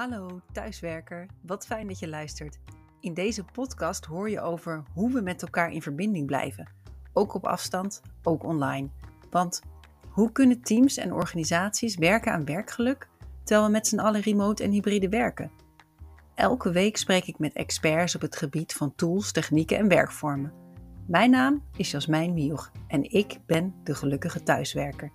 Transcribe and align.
Hallo 0.00 0.40
thuiswerker, 0.52 1.26
wat 1.42 1.66
fijn 1.66 1.86
dat 1.86 1.98
je 1.98 2.08
luistert. 2.08 2.58
In 3.00 3.14
deze 3.14 3.44
podcast 3.44 4.04
hoor 4.04 4.30
je 4.30 4.40
over 4.40 4.82
hoe 4.92 5.12
we 5.12 5.20
met 5.20 5.42
elkaar 5.42 5.72
in 5.72 5.82
verbinding 5.82 6.26
blijven. 6.26 6.68
Ook 7.12 7.34
op 7.34 7.44
afstand, 7.44 8.02
ook 8.22 8.44
online. 8.44 8.88
Want 9.30 9.62
hoe 10.08 10.32
kunnen 10.32 10.62
teams 10.62 10.96
en 10.96 11.12
organisaties 11.12 11.96
werken 11.96 12.32
aan 12.32 12.44
werkgeluk 12.44 13.08
terwijl 13.44 13.66
we 13.66 13.72
met 13.72 13.86
z'n 13.86 13.98
allen 13.98 14.20
remote 14.20 14.62
en 14.62 14.70
hybride 14.70 15.08
werken? 15.08 15.50
Elke 16.34 16.70
week 16.70 16.96
spreek 16.96 17.24
ik 17.24 17.38
met 17.38 17.52
experts 17.52 18.14
op 18.14 18.20
het 18.20 18.36
gebied 18.36 18.72
van 18.72 18.94
tools, 18.94 19.32
technieken 19.32 19.78
en 19.78 19.88
werkvormen. 19.88 20.52
Mijn 21.06 21.30
naam 21.30 21.62
is 21.76 21.90
Jasmijn 21.90 22.34
Mioch 22.34 22.70
en 22.86 23.12
ik 23.12 23.38
ben 23.46 23.74
de 23.84 23.94
gelukkige 23.94 24.42
thuiswerker. 24.42 25.12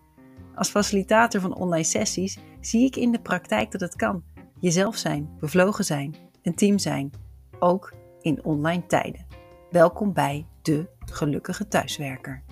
Als 0.55 0.69
facilitator 0.69 1.41
van 1.41 1.55
online 1.55 1.83
sessies 1.83 2.37
zie 2.59 2.85
ik 2.85 2.95
in 2.95 3.11
de 3.11 3.21
praktijk 3.21 3.71
dat 3.71 3.81
het 3.81 3.95
kan. 3.95 4.23
Jezelf 4.59 4.97
zijn, 4.97 5.29
bevlogen 5.39 5.85
zijn, 5.85 6.15
een 6.41 6.55
team 6.55 6.79
zijn, 6.79 7.11
ook 7.59 7.93
in 8.21 8.43
online 8.43 8.85
tijden. 8.85 9.25
Welkom 9.71 10.13
bij 10.13 10.45
de 10.61 10.87
gelukkige 11.11 11.67
thuiswerker. 11.67 12.43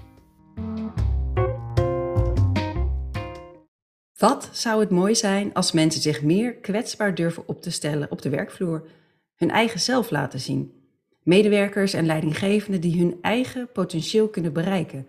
Wat 4.18 4.50
zou 4.52 4.80
het 4.80 4.90
mooi 4.90 5.16
zijn 5.16 5.54
als 5.54 5.72
mensen 5.72 6.02
zich 6.02 6.22
meer 6.22 6.56
kwetsbaar 6.56 7.16
durven 7.16 7.48
op 7.48 7.62
te 7.62 7.72
stellen 7.72 8.12
op 8.12 8.22
de 8.22 8.30
werkvloer, 8.30 8.88
hun 9.36 9.52
eigen 9.52 9.80
zelf 9.80 10.10
laten 10.10 10.40
zien? 10.40 10.74
Medewerkers 11.22 11.94
en 11.94 12.06
leidinggevenden 12.06 12.82
die 12.82 13.00
hun 13.00 13.18
eigen 13.22 13.72
potentieel 13.72 14.30
kunnen 14.30 14.54
bereiken. 14.54 15.08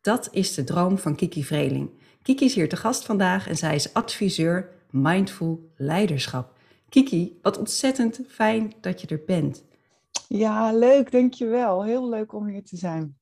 Dat 0.00 0.28
is 0.32 0.54
de 0.54 0.64
droom 0.64 0.98
van 0.98 1.14
Kiki 1.14 1.44
Vreeling. 1.44 1.90
Kiki 2.22 2.44
is 2.44 2.54
hier 2.54 2.68
te 2.68 2.76
gast 2.76 3.04
vandaag 3.04 3.48
en 3.48 3.56
zij 3.56 3.74
is 3.74 3.94
adviseur 3.94 4.80
Mindful 4.92 5.72
Leiderschap. 5.76 6.56
Kiki, 6.88 7.38
wat 7.42 7.58
ontzettend 7.58 8.20
fijn 8.28 8.72
dat 8.80 9.00
je 9.00 9.06
er 9.06 9.22
bent. 9.26 9.64
Ja, 10.28 10.72
leuk, 10.72 11.10
dankjewel. 11.10 11.84
Heel 11.84 12.08
leuk 12.08 12.32
om 12.32 12.46
hier 12.46 12.64
te 12.64 12.76
zijn. 12.76 13.16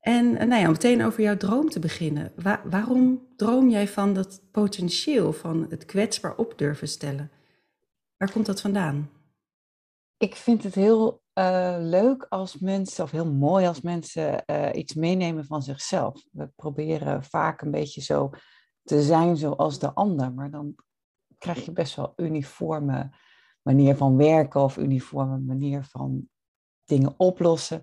En 0.00 0.32
nou 0.32 0.54
ja, 0.54 0.68
meteen 0.68 1.04
over 1.04 1.22
jouw 1.22 1.36
droom 1.36 1.68
te 1.68 1.78
beginnen. 1.78 2.32
waarom 2.64 3.26
droom 3.36 3.68
jij 3.68 3.88
van 3.88 4.14
dat 4.14 4.42
potentieel, 4.50 5.32
van 5.32 5.66
het 5.68 5.84
kwetsbaar 5.84 6.36
op 6.36 6.58
durven 6.58 6.88
stellen? 6.88 7.30
Waar 8.16 8.32
komt 8.32 8.46
dat 8.46 8.60
vandaan? 8.60 9.10
Ik 10.16 10.34
vind 10.34 10.62
het 10.62 10.74
heel 10.74 11.22
uh, 11.38 11.76
leuk 11.78 12.26
als 12.28 12.58
mensen, 12.58 13.04
of 13.04 13.10
heel 13.10 13.32
mooi 13.32 13.66
als 13.66 13.80
mensen 13.80 14.42
uh, 14.46 14.68
iets 14.72 14.94
meenemen 14.94 15.44
van 15.44 15.62
zichzelf. 15.62 16.24
We 16.30 16.50
proberen 16.56 17.24
vaak 17.24 17.60
een 17.60 17.70
beetje 17.70 18.00
zo 18.00 18.30
te 18.86 19.02
zijn 19.02 19.36
zoals 19.36 19.78
de 19.78 19.92
ander, 19.92 20.32
maar 20.32 20.50
dan 20.50 20.74
krijg 21.38 21.64
je 21.64 21.72
best 21.72 21.96
wel 21.96 22.12
uniforme 22.16 23.10
manier 23.62 23.96
van 23.96 24.16
werken 24.16 24.60
of 24.60 24.76
uniforme 24.76 25.38
manier 25.38 25.84
van 25.84 26.28
dingen 26.84 27.14
oplossen. 27.16 27.82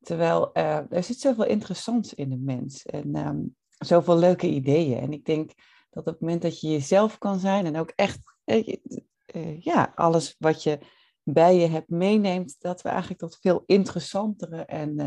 Terwijl 0.00 0.50
uh, 0.54 0.92
er 0.92 1.02
zit 1.02 1.20
zoveel 1.20 1.44
interessants 1.44 2.14
in 2.14 2.30
de 2.30 2.36
mens 2.36 2.86
en 2.86 3.16
um, 3.16 3.56
zoveel 3.78 4.18
leuke 4.18 4.48
ideeën. 4.48 4.98
En 4.98 5.12
ik 5.12 5.24
denk 5.24 5.52
dat 5.90 6.06
op 6.06 6.12
het 6.12 6.20
moment 6.20 6.42
dat 6.42 6.60
je 6.60 6.68
jezelf 6.68 7.18
kan 7.18 7.38
zijn 7.38 7.66
en 7.66 7.76
ook 7.76 7.92
echt 7.94 8.36
ja, 9.60 9.92
alles 9.94 10.36
wat 10.38 10.62
je 10.62 10.78
bij 11.22 11.56
je 11.56 11.66
hebt 11.66 11.88
meeneemt, 11.88 12.56
dat 12.58 12.82
we 12.82 12.88
eigenlijk 12.88 13.20
tot 13.20 13.38
veel 13.40 13.62
interessantere 13.66 14.64
en, 14.64 14.98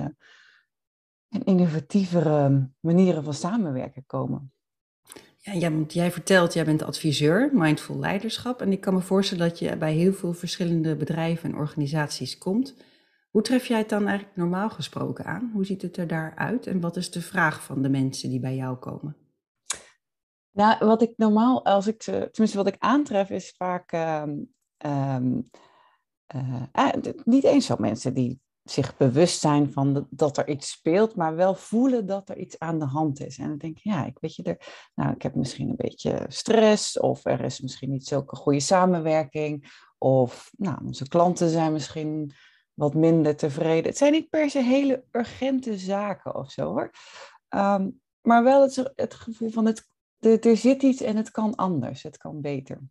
en 1.29 1.43
innovatievere 1.43 2.69
manieren 2.79 3.23
van 3.23 3.33
samenwerken 3.33 4.05
komen. 4.05 4.53
Ja, 5.43 5.53
jij, 5.53 5.85
jij 5.87 6.11
vertelt, 6.11 6.53
jij 6.53 6.65
bent 6.65 6.83
adviseur, 6.83 7.49
mindful 7.53 7.99
leiderschap. 7.99 8.61
En 8.61 8.71
ik 8.71 8.81
kan 8.81 8.93
me 8.93 9.01
voorstellen 9.01 9.49
dat 9.49 9.59
je 9.59 9.77
bij 9.77 9.93
heel 9.93 10.13
veel 10.13 10.33
verschillende 10.33 10.95
bedrijven 10.95 11.51
en 11.51 11.57
organisaties 11.57 12.37
komt. 12.37 12.75
Hoe 13.29 13.41
tref 13.41 13.65
jij 13.65 13.77
het 13.77 13.89
dan 13.89 14.07
eigenlijk 14.07 14.37
normaal 14.37 14.69
gesproken 14.69 15.25
aan? 15.25 15.51
Hoe 15.53 15.65
ziet 15.65 15.81
het 15.81 15.97
er 15.97 16.07
daar 16.07 16.35
uit? 16.35 16.67
En 16.67 16.79
wat 16.79 16.95
is 16.95 17.11
de 17.11 17.21
vraag 17.21 17.63
van 17.63 17.81
de 17.81 17.89
mensen 17.89 18.29
die 18.29 18.39
bij 18.39 18.55
jou 18.55 18.77
komen? 18.77 19.15
Nou, 20.51 20.85
wat 20.85 21.01
ik 21.01 21.13
normaal, 21.17 21.65
als 21.65 21.87
ik, 21.87 21.99
tenminste 22.01 22.57
wat 22.57 22.67
ik 22.67 22.75
aantref, 22.79 23.29
is 23.29 23.53
vaak 23.57 23.91
um, 23.91 24.53
um, 24.85 25.49
uh, 26.35 27.13
niet 27.23 27.43
eens 27.43 27.65
zo 27.65 27.75
mensen 27.79 28.13
die 28.13 28.41
zich 28.63 28.97
bewust 28.97 29.39
zijn 29.39 29.71
van 29.71 30.07
dat 30.09 30.37
er 30.37 30.49
iets 30.49 30.71
speelt, 30.71 31.15
maar 31.15 31.35
wel 31.35 31.55
voelen 31.55 32.05
dat 32.05 32.29
er 32.29 32.37
iets 32.37 32.59
aan 32.59 32.79
de 32.79 32.85
hand 32.85 33.19
is. 33.19 33.37
En 33.37 33.47
dan 33.47 33.57
denk 33.57 33.77
ik, 33.77 33.83
ja, 33.83 34.05
ik 34.05 34.17
weet 34.19 34.35
je, 34.35 34.43
er, 34.43 34.89
nou, 34.95 35.13
ik 35.13 35.21
heb 35.21 35.35
misschien 35.35 35.69
een 35.69 35.75
beetje 35.75 36.25
stress, 36.27 36.99
of 36.99 37.25
er 37.25 37.41
is 37.41 37.61
misschien 37.61 37.89
niet 37.89 38.07
zulke 38.07 38.35
goede 38.35 38.59
samenwerking, 38.59 39.71
of 39.97 40.51
nou, 40.57 40.85
onze 40.85 41.07
klanten 41.07 41.49
zijn 41.49 41.71
misschien 41.71 42.33
wat 42.73 42.93
minder 42.93 43.35
tevreden. 43.35 43.89
Het 43.89 43.97
zijn 43.97 44.11
niet 44.11 44.29
per 44.29 44.49
se 44.49 44.63
hele 44.63 45.03
urgente 45.11 45.77
zaken 45.77 46.35
of 46.35 46.51
zo 46.51 46.65
hoor. 46.65 46.91
Um, 47.49 48.01
maar 48.21 48.43
wel 48.43 48.61
het, 48.61 48.91
het 48.95 49.13
gevoel 49.13 49.49
van 49.49 49.65
het, 49.65 49.87
er 50.19 50.57
zit 50.57 50.83
iets 50.83 51.01
en 51.01 51.15
het 51.15 51.31
kan 51.31 51.55
anders, 51.55 52.03
het 52.03 52.17
kan 52.17 52.41
beter 52.41 52.81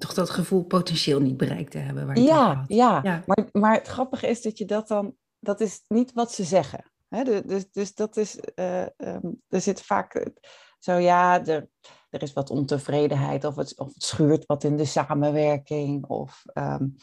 toch 0.00 0.14
dat 0.14 0.30
gevoel 0.30 0.64
potentieel 0.64 1.20
niet 1.20 1.36
bereikt 1.36 1.70
te 1.70 1.78
hebben. 1.78 2.06
Waar 2.06 2.18
ja, 2.18 2.64
ja, 2.66 3.00
ja, 3.02 3.22
Maar, 3.26 3.48
maar 3.52 3.74
het 3.74 3.88
grappige 3.88 4.26
is 4.26 4.42
dat 4.42 4.58
je 4.58 4.64
dat 4.64 4.88
dan, 4.88 5.14
dat 5.38 5.60
is 5.60 5.84
niet 5.88 6.12
wat 6.12 6.32
ze 6.32 6.44
zeggen. 6.44 6.84
Hè? 7.08 7.42
Dus, 7.46 7.70
dus 7.70 7.94
dat 7.94 8.16
is, 8.16 8.38
uh, 8.54 8.86
um, 8.96 9.42
er 9.48 9.60
zit 9.60 9.82
vaak 9.82 10.30
zo 10.78 10.92
ja, 10.92 11.46
er, 11.46 11.68
er 12.10 12.22
is 12.22 12.32
wat 12.32 12.50
ontevredenheid 12.50 13.44
of 13.44 13.56
het, 13.56 13.78
of 13.78 13.94
het 13.94 14.02
schuurt 14.02 14.46
wat 14.46 14.64
in 14.64 14.76
de 14.76 14.84
samenwerking. 14.84 16.06
Of 16.06 16.44
um, 16.54 16.96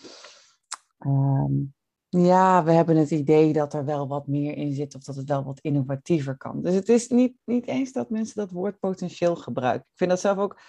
um, 1.00 1.75
ja, 2.09 2.63
we 2.63 2.72
hebben 2.72 2.97
het 2.97 3.12
idee 3.12 3.53
dat 3.53 3.74
er 3.74 3.86
wel 3.86 4.07
wat 4.07 4.28
meer 4.28 4.56
in 4.56 4.74
zit 4.74 4.96
of 4.96 5.03
dat 5.03 5.16
het 5.16 5.30
wel 5.30 5.44
wat 5.44 5.59
innovatiever 5.59 6.38
kan. 6.38 6.62
Dus 6.62 6.74
het 6.74 6.90
is 6.90 7.07
niet, 7.07 7.38
niet 7.46 7.68
eens 7.68 7.91
dat 7.91 8.09
mensen 8.09 8.36
dat 8.36 8.52
woord 8.52 8.80
potentieel 8.80 9.36
gebruiken. 9.36 9.88
Ik 9.91 9.97
vind 9.97 10.09
dat 10.09 10.19
zelf 10.19 10.38
ook 10.38 10.59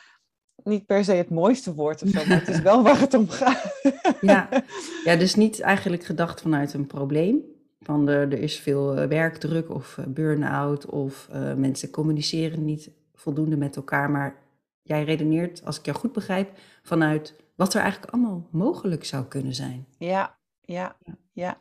niet 0.69 0.87
per 0.87 1.05
se 1.05 1.13
het 1.13 1.31
mooiste 1.31 1.75
woord 1.75 2.03
of 2.03 2.09
zo, 2.09 2.27
maar 2.27 2.39
het 2.39 2.49
is 2.49 2.61
wel 2.61 2.83
waar 2.83 3.01
het 3.01 3.15
om 3.15 3.29
gaat. 3.29 3.81
ja. 4.21 4.49
ja, 5.05 5.17
dus 5.17 5.35
niet 5.35 5.61
eigenlijk 5.61 6.05
gedacht 6.05 6.41
vanuit 6.41 6.73
een 6.73 6.87
probleem. 6.87 7.41
Van 7.81 8.07
de, 8.07 8.13
er 8.13 8.39
is 8.39 8.59
veel 8.59 8.97
eh, 8.97 9.09
werkdruk 9.09 9.71
of 9.71 9.99
eh, 9.99 10.05
burn-out 10.07 10.87
of 10.87 11.29
uh, 11.35 11.55
mensen 11.55 11.91
communiceren 11.91 12.65
niet 12.65 12.91
voldoende 13.15 13.57
met 13.57 13.77
elkaar. 13.77 14.11
Maar 14.11 14.37
jij 14.83 15.05
redeneert, 15.05 15.65
als 15.65 15.79
ik 15.79 15.85
jou 15.85 15.99
goed 15.99 16.13
begrijp, 16.13 16.51
vanuit 16.83 17.35
wat 17.55 17.75
er 17.75 17.81
eigenlijk 17.81 18.13
allemaal 18.13 18.49
mogelijk 18.51 19.05
zou 19.05 19.25
kunnen 19.25 19.55
zijn. 19.55 19.87
Ja, 19.99 20.39
ja, 20.61 20.97
ja. 21.33 21.59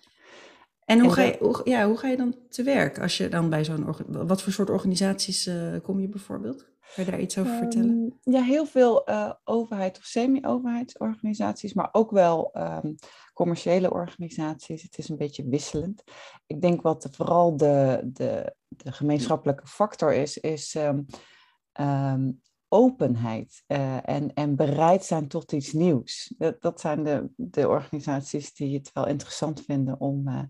En 0.86 1.00
hoe, 1.00 1.12
ga 1.12 1.22
je, 1.22 1.38
hoe, 1.40 1.62
ja, 1.64 1.88
hoe 1.88 1.98
ga 1.98 2.08
je 2.08 2.18
dan 2.18 2.36
te 2.50 2.64
werk 2.64 3.00
als 3.00 3.18
je 3.18 3.30
dan 3.30 3.50
bij 3.50 3.66
zo'n... 3.66 3.96
Wat 4.08 4.42
voor 4.42 4.54
soort 4.54 4.70
organisaties 4.70 5.48
uh, 5.48 5.76
kom 5.84 6.00
je 6.00 6.08
bijvoorbeeld? 6.08 6.66
Kun 6.94 7.06
je 7.06 7.12
daar 7.12 7.20
iets 7.20 7.38
over 7.38 7.58
vertellen? 7.58 7.90
Um, 7.90 8.34
ja, 8.34 8.42
heel 8.42 8.66
veel 8.66 9.10
uh, 9.10 9.32
overheid 9.44 9.98
of 9.98 10.04
semi-overheidsorganisaties, 10.04 11.74
maar 11.74 11.90
ook 11.92 12.12
wel 12.12 12.52
um, 12.58 12.96
commerciële 13.34 13.92
organisaties. 13.92 14.82
Het 14.82 14.98
is 14.98 15.10
een 15.10 15.18
beetje 15.18 15.50
wisselend. 15.50 16.04
Ik 16.46 16.62
denk 16.62 16.82
wat 16.82 17.08
vooral 17.12 17.58
de, 17.58 18.02
de, 18.04 18.56
de 18.68 18.92
gemeenschappelijke 18.92 19.68
factor 19.68 20.14
is, 20.14 20.38
is 20.38 20.76
um, 20.76 22.42
openheid 22.70 23.64
uh, 23.68 24.10
en, 24.10 24.34
en 24.34 24.56
bereid 24.56 25.06
zijn 25.06 25.28
tot 25.28 25.52
iets 25.52 25.74
nieuws. 25.74 26.34
Dat, 26.38 26.62
dat 26.62 26.80
zijn 26.80 27.04
de, 27.04 27.30
de 27.36 27.68
organisaties 27.68 28.54
die 28.54 28.78
het 28.78 28.92
wel 28.94 29.08
interessant 29.08 29.62
vinden 29.62 30.00
om, 30.00 30.28
uh, 30.28 30.42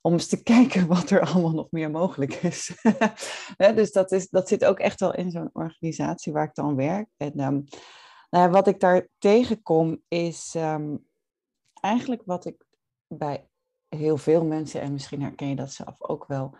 om 0.00 0.12
eens 0.12 0.26
te 0.26 0.42
kijken 0.52 0.86
wat 0.86 1.10
er 1.10 1.20
allemaal 1.20 1.52
nog 1.52 1.70
meer 1.70 1.90
mogelijk 1.90 2.34
is. 2.34 2.82
dus 3.74 3.92
dat, 3.92 4.12
is, 4.12 4.28
dat 4.28 4.48
zit 4.48 4.64
ook 4.64 4.78
echt 4.78 5.00
wel 5.00 5.14
in 5.14 5.30
zo'n 5.30 5.50
organisatie 5.52 6.32
waar 6.32 6.46
ik 6.46 6.54
dan 6.54 6.76
werk. 6.76 7.08
En 7.16 7.40
um, 7.40 7.64
nou 8.30 8.44
ja, 8.44 8.50
wat 8.50 8.66
ik 8.66 8.80
daar 8.80 9.08
tegenkom 9.18 10.02
is 10.08 10.54
um, 10.56 11.06
eigenlijk 11.72 12.22
wat 12.24 12.44
ik 12.44 12.64
bij 13.06 13.48
heel 13.88 14.16
veel 14.16 14.44
mensen, 14.44 14.80
en 14.80 14.92
misschien 14.92 15.22
herken 15.22 15.48
je 15.48 15.56
dat 15.56 15.72
zelf 15.72 16.02
ook 16.02 16.26
wel, 16.26 16.56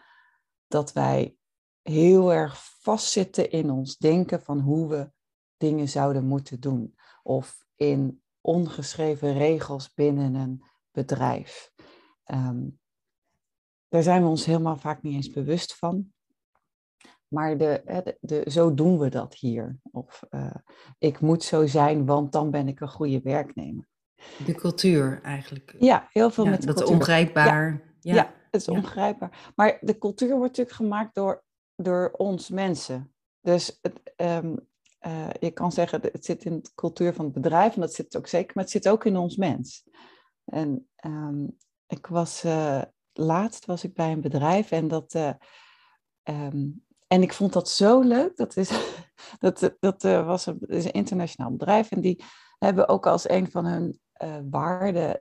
dat 0.67 0.93
wij 0.93 1.37
heel 1.83 2.33
erg 2.33 2.59
vastzitten 2.81 3.51
in 3.51 3.71
ons 3.71 3.97
denken 3.97 4.43
van 4.43 4.61
hoe 4.61 4.89
we 4.89 5.11
dingen 5.57 5.89
zouden 5.89 6.25
moeten 6.25 6.61
doen. 6.61 6.95
Of 7.23 7.65
in 7.77 8.23
ongeschreven 8.41 9.33
regels 9.33 9.95
binnen 9.95 10.35
een 10.35 10.65
bedrijf. 10.91 11.73
Um, 12.27 12.81
daar 13.89 14.03
zijn 14.03 14.23
we 14.23 14.29
ons 14.29 14.45
helemaal 14.45 14.77
vaak 14.77 15.03
niet 15.03 15.15
eens 15.15 15.31
bewust 15.31 15.77
van. 15.77 16.13
Maar 17.29 17.59
de, 17.59 17.83
de, 17.85 18.17
de, 18.21 18.51
zo 18.51 18.75
doen 18.75 18.99
we 18.99 19.09
dat 19.09 19.35
hier. 19.35 19.79
Of 19.91 20.23
uh, 20.31 20.55
ik 20.99 21.21
moet 21.21 21.43
zo 21.43 21.67
zijn, 21.67 22.07
want 22.07 22.33
dan 22.33 22.51
ben 22.51 22.69
ik 22.69 22.81
een 22.81 22.89
goede 22.89 23.21
werknemer. 23.21 23.89
De 24.47 24.55
cultuur 24.55 25.21
eigenlijk. 25.23 25.77
Ja, 25.79 26.09
heel 26.11 26.31
veel 26.31 26.45
ja, 26.45 26.51
met 26.51 26.61
de 26.61 26.67
dat 26.67 26.77
cultuur. 26.77 26.97
ongrijpbaar. 26.97 27.83
Ja, 28.01 28.15
ja. 28.15 28.35
het 28.51 28.61
is 28.61 28.69
ongrijpbaar. 28.69 29.53
Maar 29.57 29.79
de 29.81 29.99
cultuur 29.99 30.29
wordt 30.29 30.43
natuurlijk 30.59 30.77
gemaakt 30.77 31.15
door, 31.15 31.45
door 31.83 32.11
ons 32.11 32.49
mensen. 32.49 33.15
Dus 33.41 33.79
het, 33.83 34.01
um, 34.17 34.69
uh, 35.07 35.29
je 35.41 35.51
kan 35.51 35.73
zeggen, 35.73 36.01
het 36.13 36.25
zit 36.25 36.45
in 36.45 36.61
de 36.63 36.71
cultuur 36.75 37.15
van 37.15 37.25
het 37.25 37.35
bedrijf, 37.35 37.75
en 37.75 37.81
dat 37.81 37.95
zit 37.95 38.17
ook 38.17 38.27
zeker, 38.27 38.53
maar 38.55 38.65
het 38.65 38.73
zit 38.73 38.89
ook 38.89 39.05
in 39.05 39.17
ons 39.17 39.37
mens. 39.37 39.89
En 40.45 40.89
um, 41.07 41.57
ik 41.87 42.07
was, 42.07 42.45
uh, 42.45 42.83
laatst 43.13 43.67
was 43.67 43.85
ik 43.85 43.95
bij 43.95 44.13
een 44.13 44.21
bedrijf 44.21 44.71
en 44.71 44.89
dat, 44.89 45.15
uh, 45.15 45.33
um, 46.23 46.85
en 47.07 47.23
ik 47.23 47.33
vond 47.33 47.53
dat 47.53 47.69
zo 47.69 48.01
leuk. 48.01 48.37
Dat, 48.37 48.57
is, 48.57 48.71
dat, 49.39 49.77
dat 49.81 50.03
was 50.03 50.47
een, 50.47 50.93
internationaal 50.93 51.51
bedrijf 51.51 51.91
en 51.91 52.01
die 52.01 52.25
hebben 52.59 52.89
ook 52.89 53.07
als 53.07 53.29
een 53.29 53.51
van 53.51 53.65
hun 53.65 54.01
waarden 54.51 55.21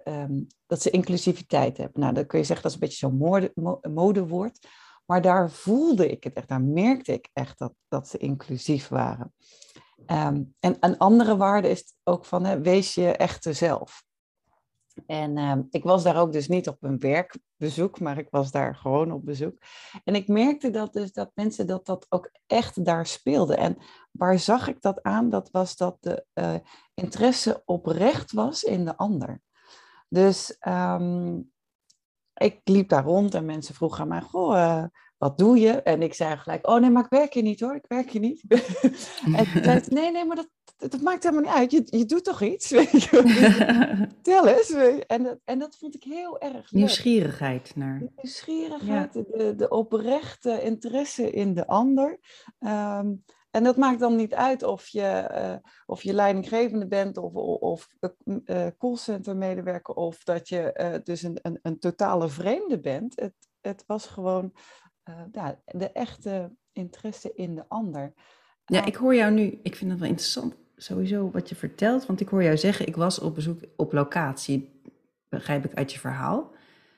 dat 0.66 0.82
ze 0.82 0.90
inclusiviteit 0.90 1.78
hebben. 1.78 2.02
Nou, 2.02 2.14
dan 2.14 2.26
kun 2.26 2.40
je 2.40 2.46
zeggen 2.46 2.64
dat 2.64 2.72
is 2.76 2.82
een 2.82 2.88
beetje 2.88 3.08
zo'n 3.08 3.18
mode, 3.18 3.54
modewoord. 3.90 4.68
Maar 5.12 5.22
daar 5.22 5.52
voelde 5.52 6.12
ik 6.12 6.24
het 6.24 6.34
echt, 6.34 6.48
daar 6.48 6.62
merkte 6.62 7.14
ik 7.14 7.30
echt 7.34 7.58
dat, 7.58 7.74
dat 7.88 8.08
ze 8.08 8.18
inclusief 8.18 8.88
waren. 8.88 9.34
Um, 10.08 10.56
en 10.60 10.78
een 10.80 10.98
andere 10.98 11.38
waarde 11.38 11.70
is 11.70 11.94
ook 12.04 12.26
van, 12.26 12.62
wees 12.62 12.96
je 12.96 13.12
echte 13.12 13.54
zelf. 13.54 14.04
En 15.06 15.38
um, 15.38 15.68
ik 15.70 15.84
was 15.84 16.04
daar 16.04 16.18
ook 16.18 16.32
dus 16.32 16.48
niet 16.48 16.68
op 16.68 16.78
een 16.84 17.00
werkbezoek, 17.00 18.00
maar 18.00 18.18
ik 18.18 18.28
was 18.30 18.52
daar 18.52 18.76
gewoon 18.76 19.12
op 19.12 19.26
bezoek. 19.26 19.58
En 20.04 20.16
ik 20.16 20.28
merkte 20.28 20.70
dat 20.70 20.94
dus 20.94 21.12
dat 21.12 21.32
mensen 21.34 21.68
dat 21.68 21.86
dat 21.86 22.06
ook 22.10 22.32
echt 22.48 22.86
daar 22.86 23.06
speelden. 23.06 23.58
En 23.58 23.78
waar 24.12 24.40
zag 24.40 24.68
ik 24.68 24.82
dat 24.82 25.04
aan? 25.04 25.30
Dat 25.30 25.50
was 25.52 25.76
dat 25.76 25.98
de 26.00 26.26
uh, 26.34 26.56
interesse 26.94 27.62
oprecht 27.66 28.32
was 28.32 28.64
in 28.64 28.86
de 28.86 28.98
ander. 28.98 29.42
Dus 30.10 30.58
um, 30.68 31.52
ik 32.42 32.60
liep 32.64 32.90
daar 32.90 33.04
rond 33.04 33.34
en 33.34 33.46
mensen 33.46 33.76
vroegen 33.76 34.02
aan 34.02 34.08
mij, 34.08 34.22
goh, 34.22 34.56
uh, 34.56 34.84
wat 35.18 35.38
doe 35.38 35.60
je? 35.60 35.82
En 35.82 36.02
ik 36.02 36.14
zei 36.14 36.38
gelijk, 36.38 36.68
oh 36.68 36.80
nee, 36.80 36.90
maar 36.90 37.04
ik 37.04 37.10
werk 37.10 37.34
hier 37.34 37.44
niet 37.44 37.60
hoor, 37.60 37.76
ik 37.76 37.86
werk 37.88 38.12
hier 38.12 38.22
niet. 38.22 38.44
en 39.38 39.46
zei 39.64 39.82
nee, 39.88 40.12
nee, 40.12 40.26
maar 40.26 40.36
dat, 40.36 40.50
dat 40.78 41.02
maakt 41.02 41.24
helemaal 41.24 41.44
niet 41.44 41.54
uit, 41.54 41.72
je, 41.72 41.98
je 41.98 42.06
doet 42.06 42.24
toch 42.24 42.42
iets? 42.42 42.68
Tel 44.22 44.48
eens. 44.48 44.74
En 45.08 45.24
dat, 45.24 45.40
en 45.46 45.60
dat 45.60 45.78
vond 45.78 45.96
ik 45.96 46.04
heel 46.04 46.40
erg 46.40 46.54
leuk. 46.54 46.72
Nieuwsgierigheid 46.72 47.76
naar... 47.76 48.02
Nieuwsgierigheid, 48.16 49.14
de, 49.14 49.54
de 49.58 49.70
oprechte 49.70 50.62
interesse 50.62 51.32
in 51.32 51.54
de 51.54 51.68
ander. 51.68 52.20
Um, 52.60 53.24
en 53.52 53.64
dat 53.64 53.78
maakt 53.78 54.00
dan 54.00 54.16
niet 54.16 54.34
uit 54.34 54.64
of 54.64 54.88
je, 54.88 55.30
uh, 55.32 55.70
of 55.86 56.04
je 56.04 56.14
leidinggevende 56.14 56.88
bent 56.88 57.18
of, 57.18 57.34
of 57.60 57.90
uh, 58.26 58.68
callcenter 58.78 59.38
medewerker 59.38 59.94
of 59.94 60.24
dat 60.24 60.50
je 60.50 60.78
uh, 60.82 61.04
dus 61.04 61.22
een, 61.22 61.40
een, 61.42 61.60
een, 61.62 61.80
totale 61.80 62.30
vreemde 62.30 62.80
bent. 62.80 63.20
Het, 63.20 63.34
het 63.62 63.84
was 63.88 64.08
gewoon 64.08 64.54
ja, 65.32 65.60
de 65.66 65.92
echte 65.92 66.52
interesse 66.72 67.32
in 67.36 67.56
de 67.56 67.66
ander. 67.68 68.14
Ja, 68.66 68.86
ik 68.86 68.96
hoor 68.96 69.16
jou 69.16 69.32
nu, 69.32 69.60
ik 69.64 69.76
vind 69.76 69.92
het 69.92 70.00
wel 70.00 70.10
interessant 70.10 70.56
sowieso 70.76 71.32
wat 71.32 71.50
je 71.50 71.56
vertelt, 71.56 72.06
want 72.06 72.22
ik 72.22 72.28
hoor 72.28 72.44
jou 72.44 72.58
zeggen, 72.58 72.88
ik 72.88 72.96
was 72.96 73.20
op 73.20 73.36
bezoek 73.36 73.60
op 73.76 73.94
locatie, 73.94 74.82
begrijp 75.30 75.66
ik 75.66 75.74
uit 75.74 75.92
je 75.94 76.00
verhaal. 76.00 76.52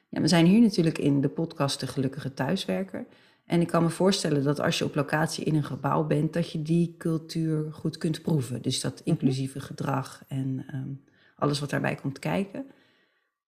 Ja, 0.09 0.21
we 0.21 0.27
zijn 0.27 0.45
hier 0.45 0.61
natuurlijk 0.61 0.97
in 0.97 1.21
de 1.21 1.29
podcast 1.29 1.79
De 1.79 1.87
Gelukkige 1.87 2.33
Thuiswerker. 2.33 3.05
En 3.45 3.61
ik 3.61 3.67
kan 3.67 3.83
me 3.83 3.89
voorstellen 3.89 4.43
dat 4.43 4.59
als 4.59 4.77
je 4.77 4.85
op 4.85 4.95
locatie 4.95 5.43
in 5.43 5.55
een 5.55 5.63
gebouw 5.63 6.03
bent, 6.03 6.33
dat 6.33 6.51
je 6.51 6.61
die 6.61 6.95
cultuur 6.97 7.73
goed 7.73 7.97
kunt 7.97 8.21
proeven. 8.21 8.61
Dus 8.61 8.81
dat 8.81 8.99
mhm. 8.99 9.09
inclusieve 9.09 9.59
gedrag 9.59 10.23
en 10.27 10.65
um, 10.73 11.03
alles 11.35 11.59
wat 11.59 11.69
daarbij 11.69 11.95
komt 11.95 12.19
kijken. 12.19 12.65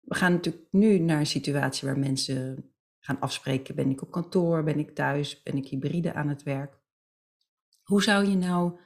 We 0.01 0.15
gaan 0.15 0.31
natuurlijk 0.31 0.65
nu 0.71 0.97
naar 0.97 1.19
een 1.19 1.25
situatie 1.25 1.87
waar 1.87 1.99
mensen 1.99 2.71
gaan 2.99 3.19
afspreken: 3.19 3.75
ben 3.75 3.89
ik 3.89 4.01
op 4.01 4.11
kantoor, 4.11 4.63
ben 4.63 4.79
ik 4.79 4.95
thuis, 4.95 5.43
ben 5.43 5.57
ik 5.57 5.67
hybride 5.67 6.13
aan 6.13 6.27
het 6.27 6.43
werk? 6.43 6.77
Hoe 7.83 8.03
zou 8.03 8.25
je 8.25 8.35
nou 8.35 8.79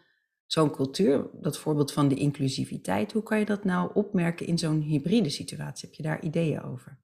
zo'n 0.46 0.72
cultuur, 0.72 1.30
dat 1.34 1.58
voorbeeld 1.58 1.92
van 1.92 2.08
de 2.08 2.16
inclusiviteit, 2.16 3.12
hoe 3.12 3.24
kan 3.24 3.40
je 3.40 3.46
dat 3.46 3.64
nou 3.64 3.92
opmerken 3.94 4.46
in 4.46 4.58
zo'n 4.58 4.82
hybride 4.82 5.30
situatie? 5.30 5.88
Heb 5.88 5.98
je 5.98 6.04
daar 6.04 6.24
ideeën 6.24 6.62
over? 6.62 7.00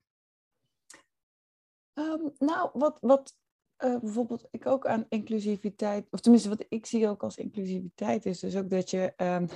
Um, 1.93 2.33
nou, 2.37 2.69
wat, 2.73 2.97
wat 3.01 3.35
uh, 3.79 3.99
bijvoorbeeld 3.99 4.47
ik 4.51 4.65
ook 4.65 4.87
aan 4.87 5.05
inclusiviteit, 5.09 6.07
of 6.11 6.19
tenminste 6.19 6.49
wat 6.49 6.65
ik 6.69 6.85
zie 6.85 7.07
ook 7.07 7.23
als 7.23 7.37
inclusiviteit, 7.37 8.25
is 8.25 8.39
dus 8.39 8.55
ook 8.55 8.69
dat 8.69 8.89
je, 8.89 9.13
um, 9.17 9.47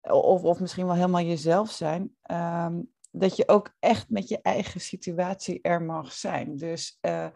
of, 0.00 0.42
of 0.42 0.60
misschien 0.60 0.86
wel 0.86 0.94
helemaal 0.94 1.22
jezelf 1.22 1.70
zijn, 1.70 2.16
um, 2.30 2.92
dat 3.10 3.36
je 3.36 3.48
ook 3.48 3.74
echt 3.78 4.10
met 4.10 4.28
je 4.28 4.42
eigen 4.42 4.80
situatie 4.80 5.58
er 5.62 5.82
mag 5.82 6.12
zijn. 6.12 6.56
Dus 6.56 6.98
uh, 7.02 7.26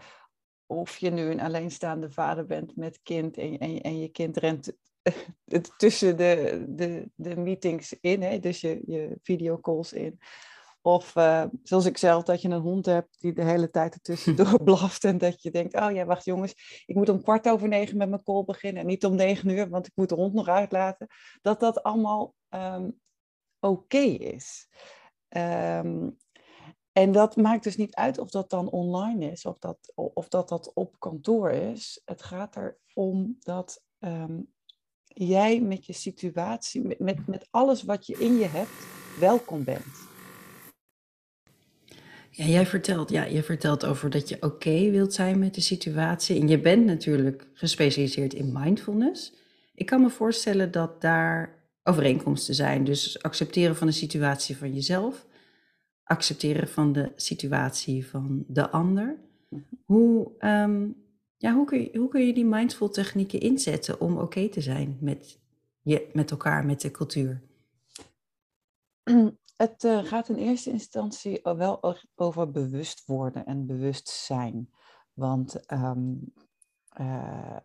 of 0.66 0.96
je 0.96 1.10
nu 1.10 1.30
een 1.30 1.40
alleenstaande 1.40 2.10
vader 2.10 2.46
bent 2.46 2.76
met 2.76 3.02
kind 3.02 3.36
en, 3.36 3.58
en, 3.58 3.80
en 3.80 3.98
je 3.98 4.08
kind 4.08 4.36
rent 4.36 4.72
tussen 5.76 6.16
de, 6.16 6.64
de, 6.68 7.10
de 7.14 7.36
meetings 7.36 7.96
in, 8.00 8.22
hè, 8.22 8.38
dus 8.38 8.60
je, 8.60 8.80
je 8.86 9.18
videocalls 9.22 9.92
in. 9.92 10.18
Of 10.86 11.16
uh, 11.16 11.44
zoals 11.62 11.84
ik 11.84 11.98
zelf, 11.98 12.22
dat 12.22 12.42
je 12.42 12.48
een 12.48 12.60
hond 12.60 12.86
hebt 12.86 13.20
die 13.20 13.32
de 13.32 13.44
hele 13.44 13.70
tijd 13.70 13.94
ertussendoor 13.94 14.62
blaft. 14.64 15.04
En 15.04 15.18
dat 15.18 15.42
je 15.42 15.50
denkt, 15.50 15.74
oh 15.74 15.92
ja, 15.92 16.04
wacht 16.04 16.24
jongens, 16.24 16.82
ik 16.86 16.94
moet 16.94 17.08
om 17.08 17.22
kwart 17.22 17.48
over 17.48 17.68
negen 17.68 17.96
met 17.96 18.08
mijn 18.08 18.22
call 18.22 18.44
beginnen. 18.44 18.80
En 18.80 18.88
niet 18.88 19.04
om 19.04 19.14
negen 19.14 19.48
uur, 19.48 19.68
want 19.68 19.86
ik 19.86 19.92
moet 19.94 20.08
de 20.08 20.14
hond 20.14 20.34
nog 20.34 20.48
uitlaten. 20.48 21.06
Dat 21.42 21.60
dat 21.60 21.82
allemaal 21.82 22.34
um, 22.50 23.00
oké 23.60 23.74
okay 23.74 24.08
is. 24.14 24.68
Um, 25.28 26.16
en 26.92 27.12
dat 27.12 27.36
maakt 27.36 27.64
dus 27.64 27.76
niet 27.76 27.94
uit 27.94 28.18
of 28.18 28.30
dat 28.30 28.50
dan 28.50 28.70
online 28.70 29.30
is 29.30 29.46
of 29.46 29.58
dat 29.58 29.92
of 29.94 30.28
dat, 30.28 30.48
dat 30.48 30.72
op 30.74 30.98
kantoor 30.98 31.50
is. 31.50 32.00
Het 32.04 32.22
gaat 32.22 32.56
erom 32.56 33.36
dat 33.40 33.82
um, 33.98 34.52
jij 35.06 35.60
met 35.60 35.86
je 35.86 35.92
situatie, 35.92 36.82
met, 36.82 36.98
met, 36.98 37.26
met 37.26 37.46
alles 37.50 37.82
wat 37.82 38.06
je 38.06 38.18
in 38.18 38.36
je 38.36 38.46
hebt, 38.46 38.86
welkom 39.20 39.64
bent. 39.64 40.14
Ja, 42.36 42.44
jij 42.44 42.66
vertelt, 42.66 43.10
ja, 43.10 43.24
je 43.24 43.42
vertelt 43.42 43.84
over 43.84 44.10
dat 44.10 44.28
je 44.28 44.42
oké 44.42 44.90
wilt 44.90 45.14
zijn 45.14 45.38
met 45.38 45.54
de 45.54 45.60
situatie. 45.60 46.40
En 46.40 46.48
je 46.48 46.60
bent 46.60 46.84
natuurlijk 46.84 47.48
gespecialiseerd 47.52 48.34
in 48.34 48.52
mindfulness. 48.52 49.32
Ik 49.74 49.86
kan 49.86 50.00
me 50.00 50.10
voorstellen 50.10 50.70
dat 50.70 51.00
daar 51.00 51.64
overeenkomsten 51.82 52.54
zijn. 52.54 52.84
Dus 52.84 53.22
accepteren 53.22 53.76
van 53.76 53.86
de 53.86 53.92
situatie 53.92 54.56
van 54.56 54.74
jezelf, 54.74 55.26
accepteren 56.04 56.68
van 56.68 56.92
de 56.92 57.12
situatie 57.14 58.06
van 58.06 58.44
de 58.48 58.70
ander. 58.70 59.16
Mhm. 59.48 59.62
Hoe, 59.84 60.32
um, 60.40 60.96
ja, 61.36 61.54
hoe, 61.54 61.66
kun 61.66 61.80
je, 61.80 61.98
hoe 61.98 62.08
kun 62.08 62.26
je 62.26 62.34
die 62.34 62.44
mindful 62.46 62.90
technieken 62.90 63.40
inzetten 63.40 64.00
om 64.00 64.18
oké 64.18 64.48
te 64.48 64.60
zijn 64.60 64.96
met, 65.00 65.38
je, 65.82 66.08
met 66.12 66.30
elkaar, 66.30 66.66
met 66.66 66.80
de 66.80 66.90
cultuur? 66.90 67.42
Het 69.56 69.84
uh, 69.84 70.04
gaat 70.04 70.28
in 70.28 70.36
eerste 70.36 70.70
instantie 70.70 71.40
wel 71.42 71.98
over 72.14 72.50
bewust 72.50 73.02
worden 73.06 73.46
en 73.46 73.66
bewustzijn. 73.66 74.70
Want 75.12 75.72
um, 75.72 76.32
uh, 77.00 77.56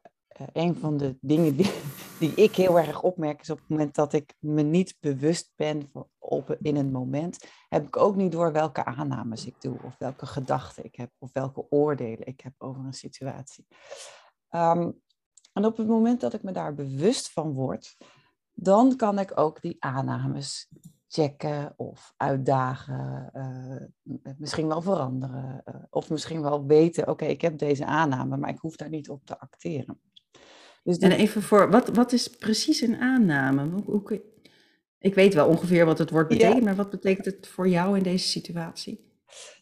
een 0.54 0.76
van 0.76 0.98
de 0.98 1.18
dingen 1.22 1.56
die, 1.56 1.72
die 2.20 2.34
ik 2.34 2.56
heel 2.56 2.80
erg 2.80 3.02
opmerk 3.02 3.42
is 3.42 3.50
op 3.50 3.58
het 3.60 3.70
moment 3.70 3.96
dat 3.96 4.14
ik 4.14 4.34
me 4.40 4.62
niet 4.62 4.98
bewust 5.00 5.52
ben 5.56 5.92
op, 6.18 6.58
in 6.62 6.76
een 6.76 6.92
moment, 6.92 7.46
heb 7.70 7.86
ik 7.86 7.98
ook 7.98 8.16
niet 8.16 8.32
door 8.32 8.52
welke 8.52 8.86
aannames 8.86 9.46
ik 9.46 9.56
doe, 9.62 9.78
of 9.84 9.98
welke 9.98 10.26
gedachten 10.26 10.84
ik 10.84 10.96
heb, 10.96 11.12
of 11.18 11.30
welke 11.34 11.70
oordelen 11.70 12.28
ik 12.28 12.42
heb 12.42 12.54
over 12.58 12.86
een 12.86 12.94
situatie. 12.94 13.68
Um, 14.50 15.02
en 15.54 15.66
op 15.66 15.78
het 15.78 15.88
moment 15.88 16.22
dat 16.22 16.34
ik 16.34 16.44
me 16.44 16.52
daar 16.52 16.74
bewust 16.74 17.32
van 17.32 17.54
word, 17.54 17.98
dan 18.54 18.96
kan 18.96 19.20
ik 19.20 19.38
ook 19.40 19.62
die 19.62 19.76
aannames 19.80 20.70
checken 21.12 21.74
of 21.78 22.14
uitdagen, 22.18 23.32
uh, 23.36 24.34
misschien 24.38 24.68
wel 24.68 24.82
veranderen. 24.82 25.62
Uh, 25.66 25.76
of 25.90 26.10
misschien 26.10 26.42
wel 26.42 26.66
weten, 26.66 27.08
oké, 27.08 27.26
ik 27.26 27.42
heb 27.42 27.58
deze 27.58 27.86
aanname, 27.86 28.38
maar 28.38 28.50
ik 28.50 28.60
hoef 28.60 28.76
daar 28.76 28.90
niet 28.90 29.10
op 29.10 29.26
te 29.26 29.40
acteren. 29.40 30.00
Dus 30.84 30.98
En 30.98 31.12
even 31.12 31.42
voor, 31.42 31.72
wat, 31.72 31.88
wat 31.88 32.12
is 32.12 32.28
precies 32.28 32.82
een 32.82 33.00
aanname? 33.00 33.70
Hoe, 33.70 33.84
hoe 33.84 34.22
ik 35.00 35.16
weet 35.16 35.34
wel 35.34 35.48
ongeveer 35.48 35.86
wat 35.86 35.98
het 35.98 36.10
woord 36.10 36.28
betekent, 36.28 36.64
maar 36.64 36.76
wat 36.76 36.90
betekent 36.90 37.26
het 37.26 37.48
voor 37.48 37.68
jou 37.68 37.98
in 37.98 38.04
deze 38.04 38.28
situatie? 38.28 39.11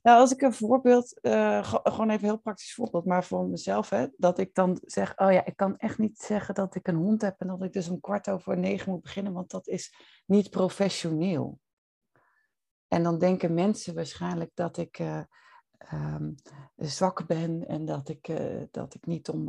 Nou, 0.01 0.19
als 0.19 0.31
ik 0.31 0.41
een 0.41 0.53
voorbeeld, 0.53 1.19
uh, 1.21 1.63
gewoon 1.63 2.09
even 2.09 2.23
een 2.23 2.29
heel 2.29 2.39
praktisch 2.39 2.73
voorbeeld, 2.73 3.05
maar 3.05 3.23
voor 3.23 3.47
mezelf, 3.47 3.89
hè, 3.89 4.07
dat 4.17 4.37
ik 4.37 4.53
dan 4.53 4.79
zeg, 4.81 5.17
oh 5.17 5.31
ja, 5.31 5.45
ik 5.45 5.55
kan 5.55 5.77
echt 5.77 5.97
niet 5.97 6.19
zeggen 6.19 6.55
dat 6.55 6.75
ik 6.75 6.87
een 6.87 6.95
hond 6.95 7.21
heb 7.21 7.35
en 7.39 7.47
dat 7.47 7.63
ik 7.63 7.73
dus 7.73 7.89
om 7.89 7.99
kwart 7.99 8.29
over 8.29 8.57
negen 8.57 8.91
moet 8.91 9.01
beginnen, 9.01 9.33
want 9.33 9.51
dat 9.51 9.67
is 9.67 9.93
niet 10.25 10.49
professioneel. 10.49 11.59
En 12.87 13.03
dan 13.03 13.17
denken 13.17 13.53
mensen 13.53 13.95
waarschijnlijk 13.95 14.51
dat 14.53 14.77
ik 14.77 14.99
uh, 14.99 15.21
um, 15.93 16.35
zwak 16.75 17.27
ben 17.27 17.67
en 17.67 17.85
dat 17.85 18.09
ik, 18.09 18.27
uh, 18.27 18.63
dat 18.71 18.93
ik 18.93 19.05
niet 19.05 19.29
om, 19.29 19.43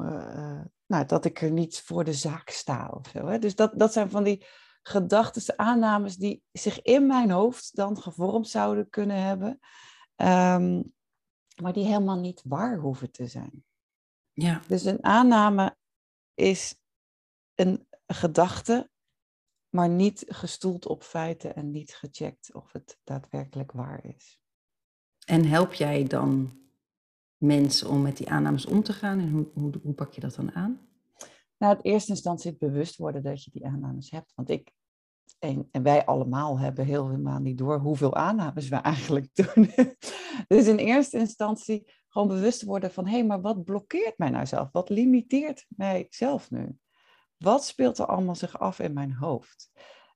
nou, 0.86 1.06
dat 1.06 1.24
ik 1.24 1.40
er 1.40 1.50
niet 1.50 1.80
voor 1.80 2.04
de 2.04 2.12
zaak 2.12 2.50
sta 2.50 2.88
of 2.88 3.08
zo. 3.08 3.26
Hè. 3.26 3.38
Dus 3.38 3.54
dat, 3.54 3.72
dat 3.78 3.92
zijn 3.92 4.10
van 4.10 4.24
die 4.24 4.46
gedachten, 4.82 5.58
aannames 5.58 6.16
die 6.16 6.42
zich 6.52 6.82
in 6.82 7.06
mijn 7.06 7.30
hoofd 7.30 7.76
dan 7.76 8.00
gevormd 8.00 8.48
zouden 8.48 8.88
kunnen 8.88 9.22
hebben. 9.22 9.58
Um, 10.22 10.94
maar 11.62 11.72
die 11.72 11.84
helemaal 11.84 12.18
niet 12.18 12.42
waar 12.44 12.78
hoeven 12.78 13.10
te 13.10 13.26
zijn. 13.26 13.64
Ja. 14.32 14.62
Dus 14.68 14.84
een 14.84 15.04
aanname 15.04 15.76
is 16.34 16.74
een, 17.54 17.88
gedachten, 18.12 18.90
maar 19.68 19.88
niet 19.88 20.24
gestoeld 20.28 20.86
op 20.86 21.02
feiten 21.02 21.54
en 21.54 21.70
niet 21.70 21.94
gecheckt 21.94 22.54
of 22.54 22.72
het 22.72 22.98
daadwerkelijk 23.04 23.72
waar 23.72 24.04
is. 24.04 24.40
En 25.26 25.44
help 25.44 25.72
jij 25.72 26.04
dan 26.04 26.58
mensen 27.36 27.88
om 27.88 28.02
met 28.02 28.16
die 28.16 28.30
aannames 28.30 28.66
om 28.66 28.82
te 28.82 28.92
gaan 28.92 29.18
en 29.18 29.30
hoe, 29.30 29.50
hoe, 29.54 29.72
hoe 29.82 29.94
pak 29.94 30.12
je 30.12 30.20
dat 30.20 30.34
dan 30.34 30.52
aan? 30.52 30.88
Nou, 31.56 31.76
in 31.76 31.90
eerste 31.90 32.10
instantie 32.10 32.50
het 32.50 32.58
bewust 32.58 32.96
worden 32.96 33.22
dat 33.22 33.44
je 33.44 33.50
die 33.50 33.66
aannames 33.66 34.10
hebt. 34.10 34.32
Want 34.34 34.50
ik 34.50 34.72
en, 35.38 35.68
en, 35.70 35.82
wij 35.82 36.04
allemaal 36.04 36.58
hebben 36.58 36.84
heel 36.84 37.06
helemaal 37.06 37.38
niet 37.38 37.58
door 37.58 37.78
hoeveel 37.78 38.14
aannames 38.14 38.68
we 38.68 38.76
eigenlijk 38.94 39.28
doen. 39.32 39.70
dus 40.48 40.66
in 40.66 40.76
eerste 40.76 41.18
instantie 41.18 41.92
gewoon 42.08 42.28
bewust 42.28 42.62
worden 42.62 42.90
van, 42.90 43.06
hé, 43.06 43.22
maar 43.22 43.40
wat 43.40 43.64
blokkeert 43.64 44.18
mij 44.18 44.30
nou 44.30 44.46
zelf? 44.46 44.68
Wat 44.72 44.88
limiteert 44.88 45.66
mij 45.68 46.06
zelf 46.08 46.50
nu? 46.50 46.78
Wat 47.36 47.64
speelt 47.64 47.98
er 47.98 48.06
allemaal 48.06 48.34
zich 48.34 48.58
af 48.58 48.78
in 48.78 48.92
mijn 48.92 49.14
hoofd? 49.14 49.70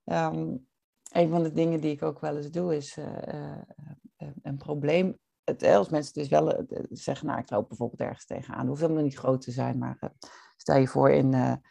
Um, 0.05 0.67
een 1.11 1.29
van 1.29 1.43
de 1.43 1.51
dingen 1.51 1.81
die 1.81 1.91
ik 1.91 2.03
ook 2.03 2.19
wel 2.19 2.37
eens 2.37 2.51
doe, 2.51 2.75
is 2.75 2.97
uh, 2.97 3.05
uh, 3.33 4.27
een 4.41 4.57
probleem. 4.57 5.17
Het, 5.43 5.63
als 5.63 5.89
mensen 5.89 6.13
dus 6.13 6.27
wel 6.27 6.65
zeggen, 6.89 7.27
nou, 7.27 7.39
ik 7.39 7.49
loop 7.49 7.67
bijvoorbeeld 7.67 8.01
ergens 8.01 8.25
tegenaan. 8.25 8.67
Hoeft 8.67 8.81
helemaal 8.81 9.03
niet 9.03 9.17
groot 9.17 9.41
te 9.41 9.51
zijn, 9.51 9.77
maar 9.77 10.13
stel 10.57 10.77
je 10.77 10.87
voor 10.87 11.09
in 11.09 11.61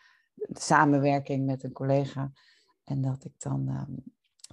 samenwerking 0.53 1.47
met 1.47 1.63
een 1.63 1.73
collega 1.73 2.33
en 2.85 3.03
dat 3.03 3.25
ik 3.25 3.33
dan 3.39 3.69
um, 3.69 4.03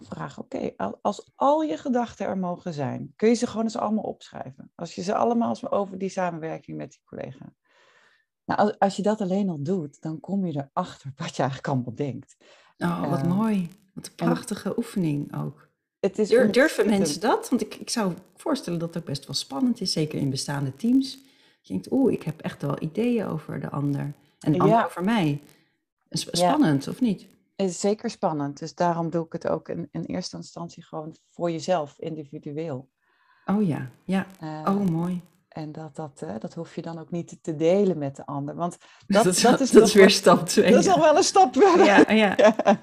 vraag, 0.06 0.40
oké, 0.40 0.72
als 1.02 1.32
al 1.36 1.62
je 1.62 1.78
gedachten 1.78 2.26
er 2.26 2.38
mogen 2.38 2.74
zijn, 2.74 3.14
kun 3.16 3.30
je 3.30 3.36
ze 3.36 3.48
gewoon 3.48 3.64
eens 3.64 3.78
allemaal 3.78 4.04
opschrijven. 4.04 4.72
Als 4.76 4.96
je 4.96 5.02
ze 5.02 5.16
allemaal 5.16 5.70
over 5.70 5.98
die 5.98 6.10
samenwerking 6.10 6.78
met 6.78 6.92
die 6.92 7.02
collega. 7.06 7.54
Nou, 8.46 8.60
als, 8.60 8.80
als 8.80 8.96
je 8.96 9.02
dat 9.02 9.22
alleen 9.22 9.50
al 9.50 9.64
doet, 9.64 10.02
dan 10.02 10.20
kom 10.20 10.46
je 10.46 10.70
erachter 10.74 11.14
wat 11.22 11.36
je 11.36 11.42
eigenlijk 11.42 11.68
allemaal 11.68 11.96
denkt. 11.96 12.38
Oh, 12.78 13.10
wat 13.10 13.26
uh, 13.26 13.38
mooi. 13.38 13.70
Wat 13.94 14.08
een 14.08 14.16
prachtige 14.16 14.70
en, 14.70 14.78
oefening 14.78 15.38
ook. 15.38 15.70
Het 16.00 16.20
is 16.20 16.30
Dur, 16.30 16.52
durven 16.52 16.90
mensen 16.90 17.22
dat? 17.22 17.50
Want 17.50 17.62
ik, 17.62 17.76
ik 17.76 17.90
zou 17.90 18.14
voorstellen 18.36 18.80
dat 18.80 18.94
het 18.94 19.04
best 19.04 19.26
wel 19.26 19.36
spannend 19.36 19.82
is, 19.82 19.92
zeker 19.92 20.20
in 20.20 20.30
bestaande 20.30 20.76
teams. 20.76 21.14
Je 21.62 21.74
denkt, 21.74 21.92
oeh, 21.92 22.14
ik 22.14 22.24
heb 22.24 22.42
echt 22.42 22.62
wel 22.62 22.82
ideeën 22.82 23.26
over 23.26 23.60
de 23.60 23.70
ander. 23.70 24.14
En 24.40 24.52
de 24.52 24.58
ja. 24.58 24.64
ander 24.64 24.86
over 24.86 25.04
mij. 25.04 25.42
Spannend, 26.10 26.86
ja. 26.86 26.92
of 26.92 27.02
niet? 27.02 27.28
Is 27.70 27.80
zeker 27.80 28.10
spannend. 28.10 28.60
Dus 28.60 28.76
daarom 28.76 29.10
doe 29.10 29.26
ik 29.26 29.32
het 29.34 29.48
ook 29.48 29.70
in, 29.70 29.88
in 29.92 30.04
eerste 30.04 30.36
instantie 30.36 30.84
gewoon 30.84 31.16
voor 31.30 31.52
jezelf, 31.52 32.00
individueel. 32.00 32.90
Oh 33.46 33.68
ja, 33.68 33.90
ja. 34.04 34.28
Uh, 34.44 34.62
oh, 34.66 34.90
mooi. 34.90 35.22
En 35.48 35.72
dat, 35.72 35.96
dat, 35.96 36.22
uh, 36.24 36.36
dat 36.40 36.54
hoef 36.54 36.76
je 36.76 36.82
dan 36.82 37.00
ook 37.00 37.12
niet 37.12 37.38
te 37.42 37.56
delen 37.56 37.98
met 37.98 38.16
de 38.16 38.26
ander. 38.26 38.56
Want 38.56 38.78
dat, 39.08 39.24
dat, 39.24 39.40
dat 39.42 39.60
is, 39.60 39.72
dat 39.72 39.88
is 39.88 39.94
weer 39.94 40.10
stap 40.10 40.46
2. 40.48 40.72
Dat 40.72 40.80
is 40.80 40.90
al 40.90 41.00
wel 41.00 41.18
een 41.18 41.24
stap 41.24 41.56
verder. 41.56 41.86
Ja, 41.86 42.12
ja. 42.12 42.34
ja. 42.38 42.80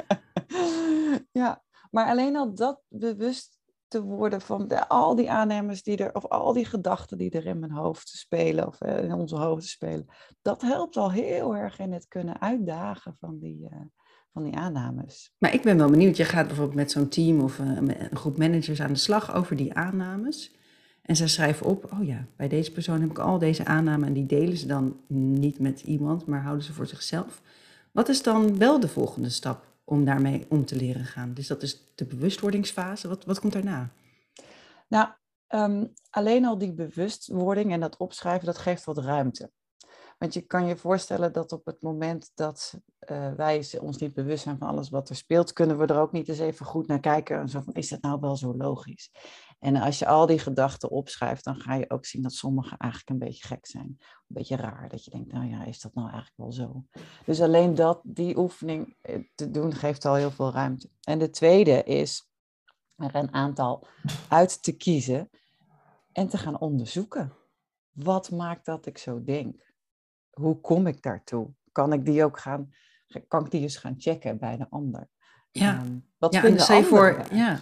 ja, 1.43 1.63
maar 1.91 2.07
alleen 2.07 2.37
al 2.37 2.55
dat 2.55 2.81
bewust 2.89 3.59
te 3.89 4.03
worden 4.03 4.41
van 4.41 4.69
de, 4.69 4.89
al 4.89 5.15
die 5.15 5.31
aannemers 5.31 5.83
die 5.83 5.97
er, 5.97 6.15
of 6.15 6.27
al 6.27 6.53
die 6.53 6.65
gedachten 6.65 7.19
die 7.19 7.31
er 7.31 7.47
in 7.47 7.59
mijn 7.59 7.73
hoofd 7.73 8.09
spelen, 8.09 8.67
of 8.67 8.83
uh, 8.83 9.05
in 9.05 9.13
onze 9.13 9.37
hoofden 9.37 9.69
spelen, 9.69 10.07
dat 10.43 10.63
helpt 10.63 10.97
al 10.97 11.11
heel 11.11 11.57
erg 11.57 11.79
in 11.79 11.93
het 11.93 12.09
kunnen 12.09 12.41
uitdagen 12.41 13.15
van 13.15 13.39
die, 13.39 13.69
van 14.39 14.51
die 14.51 14.59
aannames. 14.59 15.35
Maar 15.39 15.55
ik 15.55 15.63
ben 15.63 15.77
wel 15.77 15.91
benieuwd, 15.91 16.17
je 16.17 16.25
gaat 16.25 16.47
bijvoorbeeld 16.47 16.77
met 16.77 16.91
zo'n 16.91 17.09
team 17.09 17.41
of 17.41 17.59
een, 17.59 18.03
een 18.03 18.17
groep 18.17 18.39
managers 18.39 18.81
aan 18.81 18.93
de 18.93 18.99
slag 18.99 19.35
over 19.35 19.57
die 19.57 19.75
aannames. 19.75 20.57
En 21.03 21.17
ze 21.17 21.29
schrijven 21.29 21.67
op, 21.67 21.93
oh 21.93 22.07
ja, 22.07 22.27
bij 22.37 22.49
deze 22.49 22.73
persoon 22.73 23.01
heb 23.01 23.11
ik 23.11 23.19
al 23.19 23.39
deze 23.39 23.65
aannames 23.65 24.07
en 24.07 24.13
die 24.13 24.27
delen 24.27 24.57
ze 24.57 24.67
dan 24.67 25.01
niet 25.09 25.59
met 25.59 25.83
iemand, 25.83 26.27
maar 26.27 26.43
houden 26.43 26.65
ze 26.65 26.73
voor 26.73 26.87
zichzelf. 26.87 27.43
Wat 27.93 28.09
is 28.09 28.23
dan 28.23 28.59
wel 28.59 28.81
de 28.81 28.89
volgende 28.89 29.31
stap 29.31 29.65
om 29.85 30.05
daarmee 30.05 30.47
om 30.49 30.65
te 30.65 30.77
leren 30.77 31.05
gaan? 31.05 31.35
Dus 31.35 31.47
dat 31.47 31.63
is 31.63 31.93
de 31.95 32.05
bewustwordingsfase. 32.05 33.09
Wat, 33.09 33.25
wat 33.25 33.41
komt 33.41 33.53
daarna? 33.53 33.91
Nou, 34.89 35.09
um, 35.49 35.93
alleen 36.11 36.45
al 36.45 36.59
die 36.59 36.73
bewustwording 36.73 37.73
en 37.73 37.81
dat 37.81 37.97
opschrijven, 37.97 38.47
dat 38.47 38.59
geeft 38.59 38.85
wat 38.85 38.99
ruimte. 38.99 39.51
Want 40.19 40.35
je 40.35 40.41
kan 40.41 40.67
je 40.67 40.77
voorstellen 40.77 41.33
dat 41.33 41.53
op 41.53 41.67
het 41.67 41.83
moment 41.83 42.31
dat 42.35 42.81
uh, 43.11 43.33
wij 43.33 43.79
ons 43.81 43.97
niet 43.97 44.15
bewust 44.15 44.43
zijn 44.43 44.59
van 44.59 44.69
alles 44.69 44.91
wat 44.91 45.09
er 45.09 45.17
speelt, 45.17 45.53
kunnen 45.53 45.79
we 45.79 45.87
er 45.87 46.01
ook 46.01 46.13
niet 46.13 46.29
eens 46.29 46.39
even 46.39 46.67
goed 46.67 46.87
naar 46.87 47.01
kijken. 47.01 47.39
En 47.39 47.49
zo 47.49 47.63
is 47.73 47.89
dat 47.89 48.01
nou 48.01 48.21
wel 48.21 48.37
zo 48.37 48.57
logisch? 48.57 49.11
En 49.59 49.77
als 49.77 49.99
je 49.99 50.07
al 50.07 50.27
die 50.27 50.39
gedachten 50.39 50.91
opschrijft, 50.91 51.45
dan 51.45 51.57
ga 51.57 51.75
je 51.75 51.91
ook 51.91 52.07
zien 52.07 52.23
dat 52.23 52.33
sommige 52.33 52.75
eigenlijk 52.79 53.11
een 53.11 53.29
beetje 53.29 53.47
gek 53.47 53.67
zijn. 53.67 53.87
Een 53.87 53.99
beetje 54.27 54.57
raar, 54.57 54.89
dat 54.89 55.05
je 55.05 55.11
denkt, 55.11 55.33
nou 55.33 55.49
ja, 55.49 55.65
is 55.65 55.81
dat 55.81 55.95
nou 55.95 56.11
eigenlijk 56.11 56.37
wel 56.37 56.53
zo? 56.53 56.85
Dus 57.25 57.41
alleen 57.41 57.75
dat, 57.75 58.01
die 58.03 58.39
oefening 58.39 58.97
eh, 59.01 59.19
te 59.35 59.51
doen, 59.51 59.75
geeft 59.75 60.05
al 60.05 60.15
heel 60.15 60.31
veel 60.31 60.53
ruimte. 60.53 60.91
En 61.03 61.19
de 61.19 61.31
tweede 61.31 61.83
is 61.83 62.31
er 62.97 63.15
een 63.15 63.33
aantal 63.33 63.87
uit 64.29 64.63
te 64.63 64.77
kiezen 64.77 65.31
en 66.13 66.29
te 66.29 66.39
gaan 66.39 66.61
onderzoeken. 66.61 67.33
Wat 67.91 68.31
maakt 68.31 68.65
dat 68.65 68.87
ik 68.87 68.99
zo 68.99 69.25
denk? 69.25 69.68
Hoe 70.39 70.61
kom 70.61 70.87
ik 70.87 71.03
daartoe? 71.03 71.55
Kan 71.73 71.93
ik 71.93 72.05
die 72.05 72.25
ook 72.25 72.39
gaan, 72.39 72.71
kan 73.29 73.45
ik 73.45 73.51
die 73.51 73.61
eens 73.61 73.77
gaan 73.77 73.95
checken 73.99 74.39
bij 74.39 74.57
de 74.57 74.67
ander? 74.71 75.09
Ja, 75.51 75.83
um, 75.83 76.05
wat 76.19 76.35
ja, 76.35 76.45
en 76.45 76.61
stel 76.61 76.77
je 76.77 76.85
voor, 76.85 77.25
ja. 77.33 77.61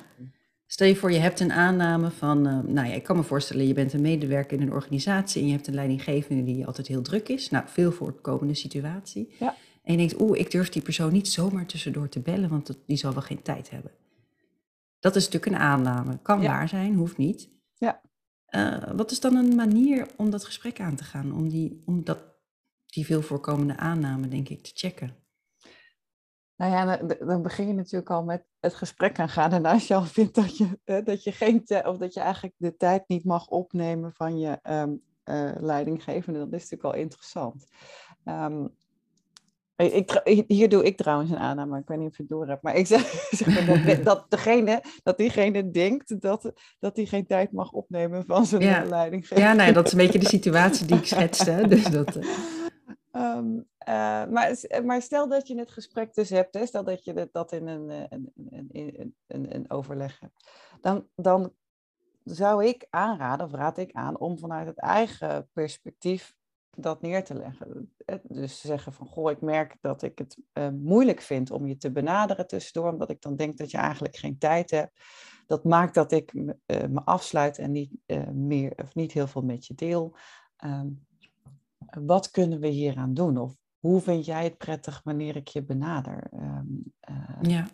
Stel 0.67 0.87
je 0.87 0.97
voor, 0.97 1.13
je 1.13 1.19
hebt 1.19 1.41
een 1.41 1.53
aanname 1.53 2.11
van, 2.11 2.47
uh, 2.47 2.59
nou 2.59 2.89
ja, 2.89 2.95
ik 2.95 3.03
kan 3.03 3.17
me 3.17 3.23
voorstellen, 3.23 3.67
je 3.67 3.75
bent 3.75 3.93
een 3.93 4.01
medewerker 4.01 4.61
in 4.61 4.67
een 4.67 4.73
organisatie 4.73 5.41
en 5.41 5.47
je 5.47 5.55
hebt 5.55 5.67
een 5.67 5.75
leidinggevende 5.75 6.43
die 6.43 6.67
altijd 6.67 6.87
heel 6.87 7.03
druk 7.03 7.29
is. 7.29 7.51
Nou, 7.51 7.65
veel 7.69 7.93
voorkomende 7.93 8.55
situatie. 8.55 9.35
Ja. 9.39 9.55
En 9.83 9.93
je 9.93 9.99
denkt, 9.99 10.21
oeh, 10.21 10.39
ik 10.39 10.51
durf 10.51 10.69
die 10.69 10.83
persoon 10.83 11.13
niet 11.13 11.29
zomaar 11.29 11.67
tussendoor 11.67 12.09
te 12.09 12.21
bellen, 12.21 12.49
want 12.49 12.79
die 12.87 12.97
zal 12.97 13.13
wel 13.13 13.23
geen 13.23 13.43
tijd 13.43 13.71
hebben. 13.71 13.91
Dat 14.99 15.17
is 15.17 15.25
natuurlijk 15.25 15.53
een 15.53 15.69
aanname. 15.69 16.19
Kan 16.23 16.41
Ja. 16.41 16.49
waar 16.49 16.69
zijn, 16.69 16.95
hoeft 16.95 17.17
niet. 17.17 17.51
Ja. 17.75 18.01
Uh, 18.51 18.91
wat 18.97 19.11
is 19.11 19.21
dan 19.21 19.37
een 19.37 19.55
manier 19.55 20.07
om 20.17 20.31
dat 20.31 20.45
gesprek 20.45 20.81
aan 20.81 20.97
te 20.97 21.05
gaan? 21.05 21.33
Om, 21.33 21.49
die, 21.49 21.83
om 21.85 22.05
dat, 22.05 22.19
die 22.97 23.07
veel 23.07 23.23
voorkomende 23.23 23.77
aanname, 23.77 24.29
denk 24.29 24.49
ik, 24.49 24.63
te 24.63 24.71
checken? 24.75 25.17
Nou 26.57 26.73
ja, 26.73 26.97
dan, 27.27 27.43
begin 27.43 27.67
je 27.67 27.73
natuurlijk 27.73 28.11
al 28.11 28.25
met 28.25 28.45
het 28.61 28.75
gesprek 28.75 29.19
aangaan. 29.19 29.53
En 29.53 29.65
als 29.65 29.87
je 29.87 29.95
al 29.95 30.05
vindt 30.05 30.35
dat 30.35 30.57
je, 30.57 30.79
dat 31.05 31.25
je 31.25 31.33
geen 31.33 31.65
of 31.85 31.97
dat 31.97 32.15
je 32.15 32.21
eigenlijk 32.21 32.55
de 32.57 32.77
tijd 32.77 33.09
niet 33.09 33.25
mag 33.25 33.49
opnemen 33.49 34.13
van 34.13 34.39
je 34.39 34.59
ehm, 34.63 34.95
eh, 35.23 35.51
leidinggevende, 35.61 36.39
dan 36.39 36.53
is 36.53 36.63
het 36.63 36.71
natuurlijk 36.71 36.95
al 36.95 37.03
interessant. 37.03 37.67
Ehm, 38.25 38.67
ik, 39.77 40.23
hier 40.47 40.69
doe 40.69 40.85
ik 40.85 40.97
trouwens 40.97 41.31
een 41.31 41.39
aanname, 41.39 41.71
maar 41.71 41.81
ik 41.81 41.89
weet 41.89 41.99
niet 41.99 42.09
of 42.11 42.17
je 42.17 42.23
het 42.23 42.31
door 42.31 42.47
hebt. 42.47 42.63
Maar 42.63 42.75
ik 42.75 42.87
zeg, 42.97 43.01
zeg 43.31 43.67
maar 43.67 43.85
dat, 43.85 44.05
dat, 44.05 44.27
degene, 44.29 44.83
dat 45.03 45.17
diegene 45.19 45.71
denkt 45.71 46.21
dat, 46.21 46.53
dat 46.79 46.97
hij 46.97 47.07
geen 47.07 47.27
tijd 47.27 47.53
mag 47.53 47.73
opnemen 47.73 48.25
van 48.25 48.47
zijn 48.47 48.63
Ja. 48.63 48.85
leidinggevende. 48.85 49.43
Ja, 49.43 49.53
nou 49.53 49.69
ja, 49.69 49.75
dat 49.75 49.87
is 49.87 49.93
een 49.93 49.99
beetje 49.99 50.19
de 50.19 50.29
situatie 50.29 50.87
die 50.87 50.97
ik 50.97 51.07
schetste. 51.07 51.69
Dus 51.69 51.85
dat, 51.85 52.17
eh, 52.17 52.29
Ehm, 53.17 53.61
eh, 53.79 54.27
maar, 54.27 54.57
maar 54.85 55.03
stel 55.03 55.29
dat 55.29 55.49
je 55.49 55.59
het 55.59 55.71
gesprek 55.71 56.15
dus 56.15 56.31
hebt, 56.31 56.55
hè, 56.55 56.67
stel 56.67 56.85
dat 56.85 57.05
je 57.05 57.29
dat, 57.33 57.53
in 57.53 57.67
een, 57.67 57.91
eh, 57.91 58.05
een, 58.09 58.33
een, 59.27 59.55
een, 59.55 59.71
overleg 59.71 60.21
hebt, 60.21 60.51
dan, 60.81 61.09
dan 61.15 61.53
zou 62.25 62.65
ik 62.65 62.87
aanraden, 62.91 63.47
of 63.47 63.53
raad 63.53 63.79
ik 63.79 63.93
aan, 63.93 64.19
om 64.19 64.39
vanuit 64.39 64.67
het 64.67 64.79
eigen 64.79 65.49
perspectief 65.53 66.35
dat 66.71 67.03
neer 67.03 67.25
te 67.25 67.35
leggen. 67.35 67.95
Dus 68.23 68.61
zeggen 68.61 68.93
van, 68.93 69.07
goh, 69.07 69.31
ik 69.31 69.41
merk 69.41 69.77
dat 69.81 70.03
ik 70.03 70.19
het 70.19 70.39
eh, 70.53 70.69
moeilijk 70.69 71.21
vind 71.21 71.51
om 71.51 71.67
je 71.67 71.77
te 71.77 71.93
benaderen 71.93 72.47
tussendoor, 72.47 72.93
omdat 72.93 73.11
ik 73.11 73.21
dan 73.21 73.37
denk 73.37 73.57
dat 73.57 73.71
je 73.71 73.79
eigenlijk 73.79 74.17
geen 74.17 74.39
tijd 74.39 74.71
hebt. 74.71 75.01
Dat 75.47 75.65
maakt 75.65 75.95
dat 75.95 76.13
ik 76.13 76.33
me, 76.35 76.57
me 76.67 77.05
afsluit 77.05 77.59
en 77.59 77.73
niet, 77.73 77.91
meer, 78.33 78.73
of 78.77 78.95
niet 78.95 79.13
heel 79.13 79.27
veel 79.27 79.43
met 79.43 79.67
je 79.67 79.75
deel. 79.75 80.17
Ehm, 80.57 80.89
wat 82.05 82.31
kunnen 82.31 82.61
we 82.61 82.67
hieraan 82.69 83.15
doen? 83.15 83.39
Of 83.39 83.55
hoe 83.79 84.01
vind 84.01 84.25
jij 84.25 84.45
het 84.45 84.57
prettig 84.59 85.01
wanneer 85.05 85.37
ik 85.37 85.49
je 85.49 85.63
benader? 85.63 86.27
Ehm, 86.33 86.65
eh, 87.01 87.15
ja. 87.43 87.69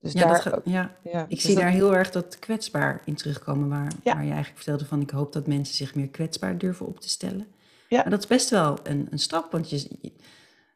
dus 0.00 0.12
Ja, 0.12 0.20
daar 0.28 0.50
dat 0.50 0.60
ja, 0.64 0.96
ja, 1.02 1.22
ik 1.22 1.28
dus 1.30 1.42
zie 1.42 1.54
dat- 1.54 1.62
daar 1.62 1.72
heel 1.72 1.94
erg 1.94 2.10
dat 2.10 2.38
kwetsbaar 2.38 3.02
in 3.04 3.14
terugkomen, 3.14 3.68
waar, 3.68 3.92
Ja. 4.02 4.14
waar 4.14 4.24
je 4.24 4.30
eigenlijk 4.30 4.56
vertelde 4.62 4.84
van 4.84 5.00
ik 5.00 5.10
hoop 5.10 5.32
dat 5.32 5.46
mensen 5.46 5.74
zich 5.74 5.94
meer 5.94 6.08
kwetsbaar 6.08 6.58
durven 6.58 6.86
op 6.86 7.00
te 7.00 7.08
stellen. 7.08 7.46
Ja. 7.88 8.00
Maar 8.00 8.10
dat 8.10 8.18
is 8.20 8.26
best 8.26 8.50
wel 8.50 8.78
een, 8.82 9.06
een 9.10 9.18
stap, 9.18 9.52
want 9.52 9.70
je, 9.70 9.76
je- 9.76 10.12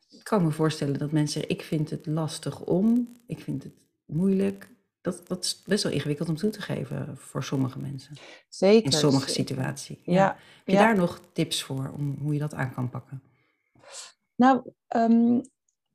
ik 0.09 0.21
kan 0.25 0.45
me 0.45 0.51
voorstellen 0.51 0.99
dat 0.99 1.13
mensen 1.13 1.33
zeggen 1.41 1.59
ik 1.59 1.63
vind 1.63 1.91
het 1.91 2.07
lastig 2.07 2.61
om, 2.65 3.09
ik 3.27 3.41
vind 3.41 3.63
het 3.63 3.73
moeilijk. 4.07 4.69
Dat, 5.07 5.27
dat 5.27 5.45
is 5.45 5.63
best 5.67 5.83
wel 5.83 5.93
ingewikkeld 5.93 6.29
om 6.29 6.37
toe 6.37 6.51
te 6.51 6.61
geven 6.61 7.17
voor 7.17 7.45
sommige 7.45 7.79
mensen, 7.79 8.17
Zeker. 8.49 8.85
in 8.85 8.93
sommige 8.93 9.31
situaties. 9.31 9.99
Ja, 10.03 10.27
Heb 10.27 10.67
je 10.67 10.73
ja. 10.73 10.79
daar 10.79 10.97
nog 10.97 11.21
tips 11.33 11.63
voor 11.63 11.93
om 11.97 12.19
hoe 12.21 12.33
je 12.33 12.39
dat 12.39 12.55
aan 12.55 12.75
kan 12.75 12.91
pakken? 12.91 13.23
Nou, 14.35 14.73
ehm, 14.87 15.41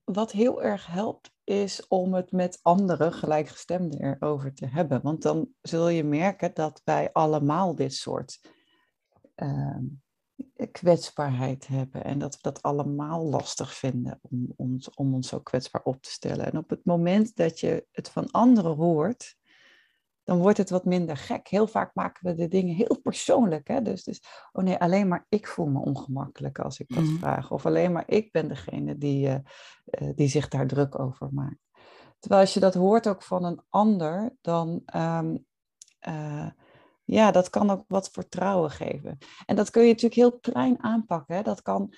wat 0.04 0.32
heel 0.32 0.64
erg 0.64 0.86
helpt, 0.86 1.32
is 1.44 1.88
om 1.88 2.14
het 2.14 2.32
met 2.32 2.60
andere 2.62 3.12
gelijkgestemden 3.12 4.02
erover 4.02 4.54
te 4.54 4.68
hebben. 4.68 5.02
Want 5.02 5.22
dan 5.22 5.50
zul 5.62 5.90
je 5.90 6.04
merken 6.04 6.52
dat 6.54 6.82
wij 6.84 7.10
allemaal 7.12 7.76
dit 7.76 7.94
soort 7.94 8.40
ehm, 9.36 9.86
kwetsbaarheid 10.72 11.68
hebben 11.68 12.04
en 12.04 12.20
dat 12.20 12.34
we 12.34 12.40
dat 12.42 12.62
allemaal 12.62 13.26
lastig 13.26 13.74
vinden 13.74 14.20
om 14.22 14.54
ons, 14.56 14.94
om 14.94 15.14
ons 15.14 15.28
zo 15.28 15.40
kwetsbaar 15.40 15.82
op 15.84 16.02
te 16.02 16.12
stellen. 16.12 16.46
En 16.46 16.58
op 16.58 16.70
het 16.70 16.86
moment 16.86 17.36
dat 17.36 17.60
je 17.60 17.88
het 17.92 18.10
van 18.10 18.32
anderen 18.32 18.76
hoort, 18.76 19.36
dan 20.24 20.40
wordt 20.40 20.58
het 20.58 20.70
wat 20.70 20.86
minder 20.86 21.18
gek. 21.18 21.48
Heel 21.48 21.68
vaak 21.68 21.96
maken 21.96 22.28
we 22.28 22.36
de 22.36 22.48
dingen 22.48 22.76
heel 22.76 23.00
persoonlijk. 23.04 23.68
Hè? 23.68 23.82
Dus, 23.82 24.04
dus, 24.04 24.22
oh 24.52 24.64
nee, 24.64 24.78
alleen 24.78 25.08
maar 25.08 25.26
ik 25.30 25.48
voel 25.48 25.66
me 25.66 25.80
ongemakkelijk 25.80 26.60
als 26.60 26.80
ik 26.80 26.96
dat 26.96 27.04
mhm. 27.04 27.18
vraag. 27.18 27.52
Of 27.52 27.66
alleen 27.66 27.92
maar 27.92 28.04
ik 28.08 28.32
ben 28.32 28.48
degene 28.48 28.98
die, 28.98 29.28
uh, 29.28 29.36
die 30.16 30.28
zich 30.28 30.48
daar 30.48 30.68
druk 30.68 31.00
over 31.00 31.30
maakt. 31.34 31.70
Terwijl 32.20 32.42
als 32.42 32.54
je 32.54 32.60
dat 32.60 32.74
hoort 32.74 33.08
ook 33.08 33.24
van 33.24 33.44
een 33.44 33.62
ander, 33.70 34.36
dan 34.42 34.82
um, 34.96 35.46
uh, 36.08 36.48
ja, 37.12 37.32
dat 37.32 37.50
kan 37.50 37.70
ook 37.70 37.84
wat 37.88 38.10
vertrouwen 38.10 38.72
geven. 38.72 39.18
En 39.46 39.56
dat 39.56 39.70
kun 39.70 39.82
je 39.82 39.88
natuurlijk 39.88 40.16
heel 40.16 40.40
klein 40.40 40.84
aanpakken. 40.84 41.44
Dat 41.44 41.62
kan 41.62 41.94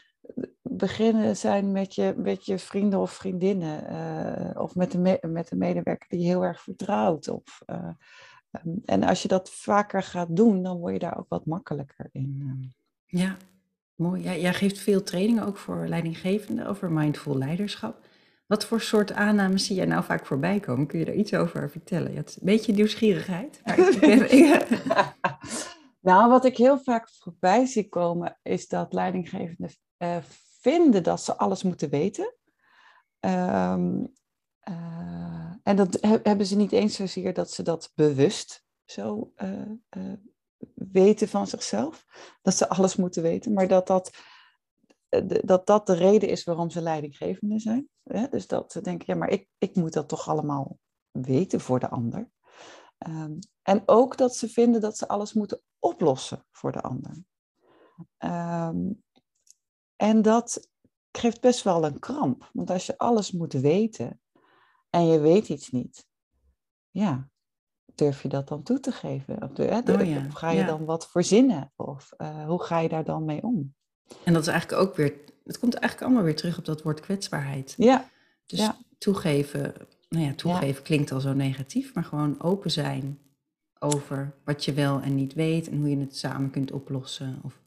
beginnen 0.61 1.37
zijn 1.37 1.71
met 1.71 1.95
je, 1.95 2.13
met 2.17 2.45
je 2.45 2.59
vrienden 2.59 2.99
of 2.99 3.11
vriendinnen. 3.11 3.91
Uh, 3.91 4.61
of 4.61 4.75
met 4.75 4.91
de, 4.91 5.19
met 5.21 5.47
de 5.47 5.55
medewerker 5.55 6.09
die 6.09 6.19
je 6.19 6.25
heel 6.25 6.43
erg 6.43 6.61
vertrouwt. 6.61 7.27
Of, 7.27 7.61
uh, 7.65 7.89
um, 8.65 8.81
en 8.85 9.03
als 9.03 9.21
je 9.21 9.27
dat 9.27 9.49
vaker 9.49 10.03
gaat 10.03 10.35
doen, 10.35 10.63
dan 10.63 10.77
word 10.77 10.93
je 10.93 10.99
daar 10.99 11.17
ook 11.17 11.29
wat 11.29 11.45
makkelijker 11.45 12.09
in. 12.11 12.37
Ehm. 12.39 12.69
Ja, 13.21 13.37
mooi. 13.95 14.23
Ja, 14.23 14.35
jij 14.35 14.53
geeft 14.53 14.79
veel 14.79 15.03
trainingen 15.03 15.45
ook 15.45 15.57
voor 15.57 15.87
leidinggevenden 15.87 16.67
over 16.67 16.91
mindful 16.91 17.37
leiderschap. 17.37 18.05
Wat 18.45 18.65
voor 18.65 18.81
soort 18.81 19.11
aannames 19.11 19.65
zie 19.65 19.75
jij 19.75 19.85
nou 19.85 20.03
vaak 20.03 20.25
voorbij 20.25 20.59
komen? 20.59 20.87
Kun 20.87 20.99
je 20.99 21.05
daar 21.05 21.15
iets 21.15 21.33
over 21.33 21.69
vertellen? 21.69 22.15
Hebt 22.15 22.35
een 22.35 22.45
beetje 22.45 22.73
nieuwsgierigheid. 22.73 23.61
nou, 26.09 26.29
wat 26.29 26.45
ik 26.45 26.57
heel 26.57 26.79
vaak 26.79 27.09
voorbij 27.09 27.65
zie 27.65 27.89
komen, 27.89 28.39
is 28.41 28.67
dat 28.67 28.93
leidinggevenden 28.93 29.71
uh, 29.97 30.17
vinden 30.59 31.03
dat 31.03 31.21
ze 31.21 31.37
alles 31.37 31.63
moeten 31.63 31.89
weten. 31.89 32.35
Um, 33.19 34.13
uh, 34.69 35.53
en 35.63 35.75
dat 35.75 35.97
hebben 36.23 36.45
ze 36.45 36.55
niet 36.55 36.71
eens 36.71 36.95
zozeer 36.95 37.33
dat 37.33 37.51
ze 37.51 37.63
dat 37.63 37.91
bewust 37.95 38.65
zo 38.85 39.33
uh, 39.43 40.13
weten 40.73 41.27
van 41.27 41.47
zichzelf. 41.47 42.05
Dat 42.41 42.55
ze 42.55 42.69
alles 42.69 42.95
moeten 42.95 43.21
weten, 43.21 43.53
maar 43.53 43.67
dat 43.67 43.87
dat 43.87 44.11
dat 45.43 45.65
dat 45.65 45.87
de 45.87 45.93
reden 45.93 46.29
is 46.29 46.43
waarom 46.43 46.69
ze 46.69 46.81
leidinggevende 46.81 47.59
zijn. 47.59 47.89
Dus 48.29 48.47
dat 48.47 48.71
ze 48.71 48.81
denken, 48.81 49.13
ja, 49.13 49.19
maar 49.19 49.29
ik, 49.29 49.49
ik 49.57 49.75
moet 49.75 49.93
dat 49.93 50.07
toch 50.07 50.29
allemaal 50.29 50.79
weten 51.11 51.59
voor 51.59 51.79
de 51.79 51.89
ander. 51.89 52.29
Um, 53.07 53.39
en 53.61 53.83
ook 53.85 54.17
dat 54.17 54.35
ze 54.35 54.49
vinden 54.49 54.81
dat 54.81 54.97
ze 54.97 55.07
alles 55.07 55.33
moeten 55.33 55.61
oplossen 55.79 56.45
voor 56.51 56.71
de 56.71 56.81
ander. 56.81 57.23
Um, 58.17 59.03
en 59.95 60.21
dat 60.21 60.69
geeft 61.11 61.41
best 61.41 61.63
wel 61.63 61.85
een 61.85 61.99
kramp. 61.99 62.49
Want 62.53 62.69
als 62.69 62.85
je 62.85 62.97
alles 62.97 63.31
moet 63.31 63.53
weten 63.53 64.21
en 64.89 65.05
je 65.05 65.19
weet 65.19 65.49
iets 65.49 65.69
niet, 65.69 66.07
ja, 66.89 67.29
durf 67.95 68.21
je 68.21 68.29
dat 68.29 68.47
dan 68.47 68.63
toe 68.63 68.79
te 68.79 68.91
geven? 68.91 69.43
Of, 69.43 69.51
de, 69.51 69.63
oh 69.99 70.05
ja, 70.05 70.25
of 70.25 70.33
ga 70.33 70.49
je 70.49 70.65
dan 70.65 70.85
wat 70.85 71.09
verzinnen? 71.09 71.73
Of 71.75 72.13
uh, 72.17 72.45
hoe 72.45 72.63
ga 72.63 72.79
je 72.79 72.89
daar 72.89 73.03
dan 73.03 73.25
mee 73.25 73.43
om? 73.43 73.75
En 74.23 74.33
dat 74.33 74.41
is 74.41 74.47
eigenlijk 74.47 74.81
ook 74.81 74.95
weer, 74.95 75.13
het 75.43 75.59
komt 75.59 75.73
eigenlijk 75.73 76.03
allemaal 76.05 76.23
weer 76.23 76.35
terug 76.35 76.57
op 76.57 76.65
dat 76.65 76.81
woord 76.81 76.99
kwetsbaarheid. 76.99 77.73
Ja. 77.77 78.09
Dus 78.45 78.69
toegeven, 78.97 79.73
nou 80.09 80.25
ja, 80.25 80.33
toegeven 80.33 80.83
klinkt 80.83 81.11
al 81.11 81.19
zo 81.19 81.33
negatief, 81.33 81.93
maar 81.93 82.03
gewoon 82.03 82.41
open 82.41 82.71
zijn 82.71 83.19
over 83.79 84.35
wat 84.43 84.65
je 84.65 84.73
wel 84.73 85.01
en 85.01 85.15
niet 85.15 85.33
weet 85.33 85.69
en 85.69 85.77
hoe 85.77 85.89
je 85.89 85.99
het 85.99 86.17
samen 86.17 86.49
kunt 86.49 86.71
oplossen. 86.71 87.39
Of... 87.43 87.61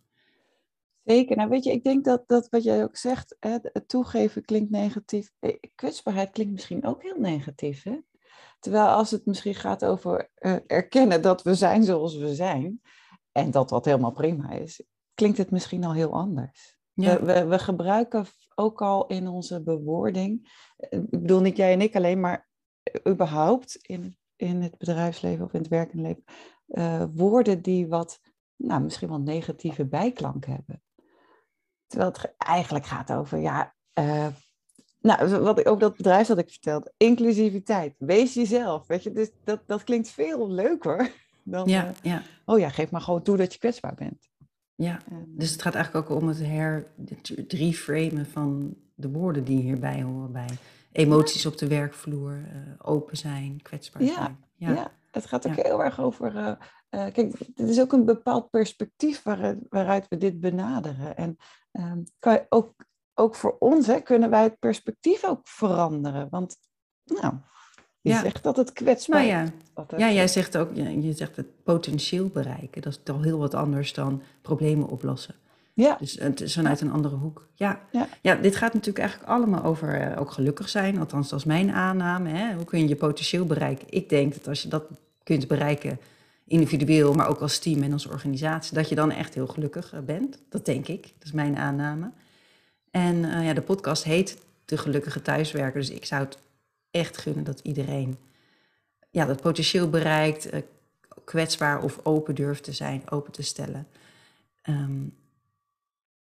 Zeker. 1.04 1.36
Nou, 1.36 1.48
weet 1.48 1.64
je, 1.64 1.72
ik 1.72 1.84
denk 1.84 2.04
dat, 2.04 2.22
dat 2.26 2.48
wat 2.48 2.62
jij 2.62 2.82
ook 2.82 2.96
zegt, 2.96 3.36
hè, 3.40 3.58
het 3.62 3.88
toegeven 3.88 4.44
klinkt 4.44 4.70
negatief. 4.70 5.32
Eh, 5.38 5.56
kwetsbaarheid 5.74 6.30
klinkt 6.30 6.52
misschien 6.52 6.84
ook 6.84 7.02
heel 7.02 7.18
negatief. 7.18 7.82
Hè? 7.82 7.98
Terwijl 8.60 8.86
als 8.86 9.10
het 9.10 9.26
misschien 9.26 9.54
gaat 9.54 9.84
over 9.84 10.30
uh, 10.38 10.56
erkennen 10.66 11.22
dat 11.22 11.42
we 11.42 11.54
zijn 11.54 11.84
zoals 11.84 12.16
we 12.16 12.34
zijn, 12.34 12.80
en 13.32 13.50
dat 13.50 13.68
dat 13.68 13.84
helemaal 13.84 14.12
prima 14.12 14.50
is, 14.50 14.82
klinkt 15.16 15.38
het 15.38 15.50
misschien 15.50 15.84
al 15.84 15.92
heel 15.92 16.12
anders. 16.12 16.76
We, 16.92 17.24
we, 17.24 17.46
we, 17.46 17.58
gebruiken 17.58 18.26
ook 18.54 18.82
al 18.82 19.06
in 19.06 19.28
onze 19.28 19.62
bewoording, 19.62 20.48
eh, 20.76 20.98
ik 20.98 21.20
bedoel 21.20 21.40
niet 21.40 21.56
jij 21.56 21.72
en 21.72 21.80
ik 21.80 21.96
alleen, 21.96 22.20
maar 22.20 22.48
überhaupt 23.08 23.74
in, 23.74 24.16
in 24.36 24.62
het 24.62 24.78
bedrijfsleven 24.78 25.44
of 25.44 25.52
in 25.52 25.60
het 25.60 25.68
werkende 25.68 26.02
leven, 26.02 26.24
uh, 26.66 27.04
woorden 27.14 27.62
die 27.62 27.86
wat, 27.86 28.20
nou, 28.56 28.82
misschien 28.82 29.08
wel 29.08 29.20
negatieve 29.20 29.86
bijklank 29.86 30.46
hebben. 30.46 30.82
Terwijl 31.86 32.12
het 32.12 32.34
eigenlijk 32.36 32.86
gaat 32.86 33.12
over, 33.12 33.38
ja, 33.38 33.74
uh, 33.98 34.26
nou, 35.00 35.38
wat, 35.38 35.66
ook 35.66 35.80
dat 35.80 35.96
bedrijf 35.96 36.26
dat 36.26 36.38
ik 36.38 36.50
vertelde, 36.50 36.92
inclusiviteit, 36.96 37.94
wees 37.98 38.34
jezelf, 38.34 38.86
weet 38.86 39.02
je, 39.02 39.12
dus 39.12 39.30
dat, 39.44 39.62
dat 39.66 39.84
klinkt 39.84 40.08
veel 40.08 40.50
leuker 40.50 41.12
dan, 41.44 41.68
ja, 41.68 41.92
ja. 42.02 42.22
oh 42.44 42.58
ja, 42.58 42.68
geef 42.68 42.90
maar 42.90 43.00
gewoon 43.00 43.22
toe 43.22 43.36
dat 43.36 43.52
je 43.52 43.58
kwetsbaar 43.58 43.94
bent. 43.94 44.28
Ja, 44.76 44.98
dus 45.26 45.50
het 45.50 45.62
gaat 45.62 45.74
eigenlijk 45.74 46.10
ook 46.10 46.20
om 46.20 46.28
het 46.28 46.38
her, 46.38 46.86
het 47.34 47.52
reframen 47.52 48.26
van 48.26 48.76
de 48.94 49.10
woorden 49.10 49.44
die 49.44 49.60
hierbij 49.60 50.02
horen 50.02 50.32
bij 50.32 50.58
emoties 50.92 51.46
op 51.46 51.58
de 51.58 51.68
werkvloer, 51.68 52.32
uh, 52.32 52.72
open 52.82 53.16
zijn, 53.16 53.62
kwetsbaar 53.62 54.02
zijn. 54.02 54.38
Ja, 54.54 54.70
ja. 54.70 54.92
het 55.10 55.26
gaat 55.26 55.46
ook 55.46 55.54
heel 55.54 55.84
erg 55.84 56.00
over, 56.00 56.34
uh, 56.34 56.46
uh, 56.46 56.56
kijk, 56.90 57.38
het 57.54 57.68
is 57.68 57.80
ook 57.80 57.92
een 57.92 58.04
bepaald 58.04 58.50
perspectief 58.50 59.22
waar, 59.22 59.56
waaruit 59.68 60.08
we 60.08 60.16
dit 60.16 60.40
benaderen. 60.40 61.16
En 61.16 61.36
ehm, 61.72 62.02
kan 62.18 62.32
je 62.32 62.46
ook, 62.48 62.74
ook 63.14 63.34
voor 63.34 63.56
ons 63.58 63.86
hè, 63.86 64.00
kunnen 64.00 64.30
wij 64.30 64.42
het 64.42 64.58
perspectief 64.58 65.24
ook 65.24 65.48
veranderen. 65.48 66.28
Want 66.30 66.56
nou, 67.04 67.34
je 68.06 68.12
ja. 68.12 68.20
zegt 68.20 68.42
dat 68.42 68.56
het 68.56 68.72
kwetsbaar 68.72 69.26
nou 69.26 69.28
ja. 69.28 69.52
Ja, 69.96 70.12
jij 70.12 70.28
zegt 70.28 70.56
ook, 70.56 70.74
je 70.74 71.12
zegt 71.12 71.36
het 71.36 71.46
potentieel 71.64 72.28
bereiken. 72.28 72.82
Dat 72.82 72.92
is 72.92 73.00
toch 73.02 73.24
heel 73.24 73.38
wat 73.38 73.54
anders 73.54 73.92
dan 73.92 74.22
problemen 74.42 74.88
oplossen. 74.88 75.34
Ja. 75.74 75.96
Dus 76.00 76.18
het 76.18 76.40
is 76.40 76.54
vanuit 76.54 76.80
een 76.80 76.92
andere 76.92 77.14
hoek. 77.14 77.46
Ja. 77.54 77.80
ja. 77.92 78.08
Ja. 78.20 78.34
dit 78.34 78.56
gaat 78.56 78.72
natuurlijk 78.72 78.98
eigenlijk 78.98 79.30
allemaal 79.30 79.64
over 79.64 80.10
uh, 80.10 80.20
ook 80.20 80.30
gelukkig 80.30 80.68
zijn. 80.68 80.98
Althans, 80.98 81.28
dat 81.28 81.38
is 81.38 81.44
mijn 81.44 81.70
aanname. 81.70 82.28
Hè? 82.28 82.54
Hoe 82.54 82.64
kun 82.64 82.78
je 82.78 82.88
je 82.88 82.96
potentieel 82.96 83.44
bereiken? 83.44 83.86
Ik 83.90 84.08
denk 84.08 84.34
dat 84.34 84.48
als 84.48 84.62
je 84.62 84.68
dat 84.68 84.84
kunt 85.22 85.48
bereiken, 85.48 85.98
individueel, 86.46 87.14
maar 87.14 87.28
ook 87.28 87.40
als 87.40 87.58
team 87.58 87.82
en 87.82 87.92
als 87.92 88.06
organisatie, 88.06 88.74
dat 88.74 88.88
je 88.88 88.94
dan 88.94 89.10
echt 89.10 89.34
heel 89.34 89.46
gelukkig 89.46 89.92
eh, 89.92 90.00
bent. 90.00 90.38
Dat 90.48 90.64
denk 90.64 90.88
ik. 90.88 91.02
Dat 91.02 91.24
is 91.24 91.32
mijn 91.32 91.56
aanname. 91.56 92.10
En 92.90 93.16
uh, 93.16 93.46
ja, 93.46 93.52
de 93.52 93.62
podcast 93.62 94.04
heet 94.04 94.38
De 94.64 94.78
Gelukkige 94.78 95.22
Thuiswerker. 95.22 95.80
Dus 95.80 95.90
ik 95.90 96.04
zou 96.04 96.24
het 96.24 96.38
echt 96.96 97.16
gunnen 97.16 97.44
dat 97.44 97.60
iedereen 97.60 98.18
ja, 99.10 99.24
dat 99.24 99.40
potentieel 99.40 99.90
bereikt, 99.90 100.54
uh, 100.54 100.60
kwetsbaar 101.24 101.82
of 101.82 102.00
open 102.02 102.34
durft 102.34 102.64
te 102.64 102.72
zijn, 102.72 103.10
open 103.10 103.32
te 103.32 103.42
stellen. 103.42 103.86
Um, 104.68 105.16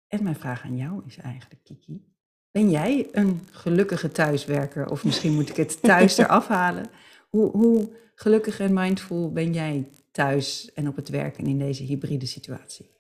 en 0.09 0.23
mijn 0.23 0.37
vraag 0.37 0.63
aan 0.63 0.77
jou 0.77 1.03
is 1.07 1.17
eigenlijk, 1.17 1.65
Kiki, 1.65 2.05
ben 2.51 2.71
jij 2.71 3.09
een 3.13 3.41
gelukkige 3.51 4.09
thuiswerker? 4.09 4.91
Of 4.91 5.05
misschien 5.05 5.35
moet 5.35 5.49
ik 5.49 5.57
het 5.57 5.83
thuis 5.91 6.19
eraf 6.19 6.49
halen. 6.49 6.87
Hoe, 7.29 7.51
hoe 7.51 7.93
gelukkig 8.15 8.61
en 8.61 8.75
mindful 8.75 9.33
ben 9.33 9.53
jij 9.53 9.91
thuis 10.11 10.73
en 10.73 10.89
op 10.89 10.97
het 10.97 11.09
werken 11.09 11.47
in 11.47 11.59
deze 11.59 11.83
hybride 11.83 12.27
situatie? 12.27 12.91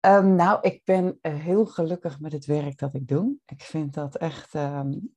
Um, 0.00 0.34
nou, 0.34 0.58
ik 0.60 0.84
ben 0.84 1.18
uh, 1.22 1.34
heel 1.34 1.66
gelukkig 1.66 2.20
met 2.20 2.32
het 2.32 2.46
werk 2.46 2.78
dat 2.78 2.94
ik 2.94 3.08
doe. 3.08 3.36
Ik 3.46 3.62
vind 3.62 3.94
dat 3.94 4.16
echt 4.16 4.54
um, 4.54 5.14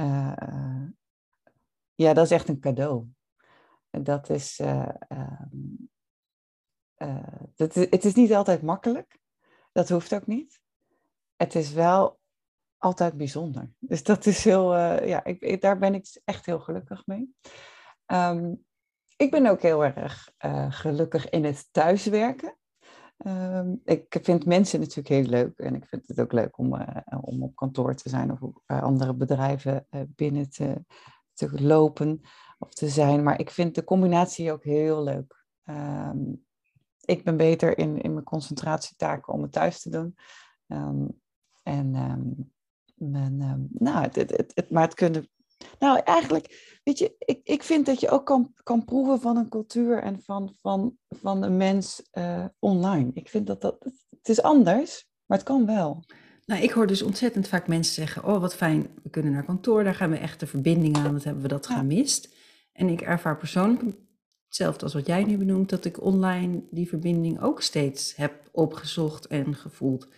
uh, 0.00 0.82
ja, 1.94 2.12
dat 2.12 2.24
is 2.24 2.30
echt 2.30 2.48
een 2.48 2.60
cadeau. 2.60 3.06
Dat 3.90 4.30
is, 4.30 4.60
uh, 4.60 4.88
uh, 5.08 5.40
het 7.90 8.04
is 8.04 8.14
niet 8.14 8.34
altijd 8.34 8.62
makkelijk. 8.62 9.18
Dat 9.72 9.88
hoeft 9.88 10.14
ook 10.14 10.26
niet. 10.26 10.60
Het 11.36 11.54
is 11.54 11.72
wel 11.72 12.20
altijd 12.78 13.16
bijzonder. 13.16 13.70
Dus 13.78 14.02
dat 14.02 14.26
is 14.26 14.44
heel, 14.44 14.76
ja, 15.04 15.24
ik, 15.24 15.60
daar 15.60 15.78
ben 15.78 15.94
ik 15.94 16.20
echt 16.24 16.46
heel 16.46 16.60
gelukkig 16.60 17.06
mee. 17.06 17.36
Um, 18.06 18.64
ik 19.16 19.30
ben 19.30 19.46
ook 19.46 19.62
heel 19.62 19.84
erg 19.84 20.32
gelukkig 20.68 21.28
in 21.28 21.44
het 21.44 21.68
thuiswerken. 21.72 22.56
Um, 23.26 23.80
ik 23.84 24.18
vind 24.22 24.46
mensen 24.46 24.80
natuurlijk 24.80 25.08
heel 25.08 25.24
leuk 25.24 25.58
en 25.58 25.74
ik 25.74 25.86
vind 25.86 26.08
het 26.08 26.20
ook 26.20 26.32
leuk 26.32 26.58
om, 26.58 26.74
om 27.20 27.42
op 27.42 27.56
kantoor 27.56 27.94
te 27.94 28.08
zijn 28.08 28.32
of 28.32 28.40
bij 28.66 28.80
andere 28.80 29.14
bedrijven 29.14 29.86
binnen 29.90 30.50
te, 30.50 30.84
te 31.32 31.62
lopen 31.62 32.20
of 32.58 32.74
te 32.74 32.88
zijn. 32.88 33.22
Maar 33.22 33.40
ik 33.40 33.50
vind 33.50 33.74
de 33.74 33.84
combinatie 33.84 34.52
ook 34.52 34.64
heel 34.64 35.02
leuk. 35.02 35.44
Um, 35.64 36.44
ik 37.04 37.24
ben 37.24 37.36
beter 37.36 37.78
in, 37.78 38.00
in 38.00 38.12
mijn 38.12 38.24
concentratietaken 38.24 39.32
om 39.32 39.42
het 39.42 39.52
thuis 39.52 39.82
te 39.82 39.90
doen. 39.90 40.16
En, 41.62 41.94
um, 41.94 42.52
en 42.98 43.68
nou, 43.72 44.02
het, 44.02 44.14
het, 44.14 44.52
het, 44.54 44.70
maar 44.70 44.82
het 44.82 44.94
kunnen. 44.94 45.30
Nou, 45.78 46.00
eigenlijk, 46.04 46.78
weet 46.84 46.98
je, 46.98 47.14
ik, 47.18 47.40
ik 47.44 47.62
vind 47.62 47.86
dat 47.86 48.00
je 48.00 48.10
ook 48.10 48.26
kan, 48.26 48.52
kan 48.62 48.84
proeven 48.84 49.20
van 49.20 49.36
een 49.36 49.48
cultuur 49.48 49.98
en 49.98 50.20
van, 50.22 50.54
van, 50.60 50.96
van 51.08 51.42
een 51.42 51.56
mens 51.56 52.02
uh, 52.12 52.44
online. 52.58 53.10
Ik 53.14 53.28
vind 53.28 53.46
dat 53.46 53.60
dat, 53.60 53.76
het 54.10 54.28
is 54.28 54.42
anders, 54.42 55.06
maar 55.26 55.38
het 55.38 55.46
kan 55.46 55.66
wel. 55.66 56.04
Nou, 56.46 56.62
ik 56.62 56.70
hoor 56.70 56.86
dus 56.86 57.02
ontzettend 57.02 57.48
vaak 57.48 57.68
mensen 57.68 57.94
zeggen: 57.94 58.24
Oh, 58.24 58.40
wat 58.40 58.54
fijn, 58.54 58.86
we 59.02 59.10
kunnen 59.10 59.32
naar 59.32 59.44
kantoor, 59.44 59.84
daar 59.84 59.94
gaan 59.94 60.10
we 60.10 60.16
echt 60.16 60.40
de 60.40 60.46
verbinding 60.46 60.96
aan, 60.96 61.12
wat 61.12 61.24
hebben 61.24 61.42
we 61.42 61.48
dat 61.48 61.66
gemist. 61.66 62.34
En 62.72 62.88
ik 62.88 63.00
ervaar 63.00 63.36
persoonlijk 63.36 63.82
hetzelfde 64.46 64.84
als 64.84 64.94
wat 64.94 65.06
jij 65.06 65.24
nu 65.24 65.36
benoemt, 65.36 65.70
dat 65.70 65.84
ik 65.84 66.02
online 66.02 66.62
die 66.70 66.88
verbinding 66.88 67.42
ook 67.42 67.62
steeds 67.62 68.16
heb 68.16 68.48
opgezocht 68.52 69.26
en 69.26 69.54
gevoeld. 69.54 70.08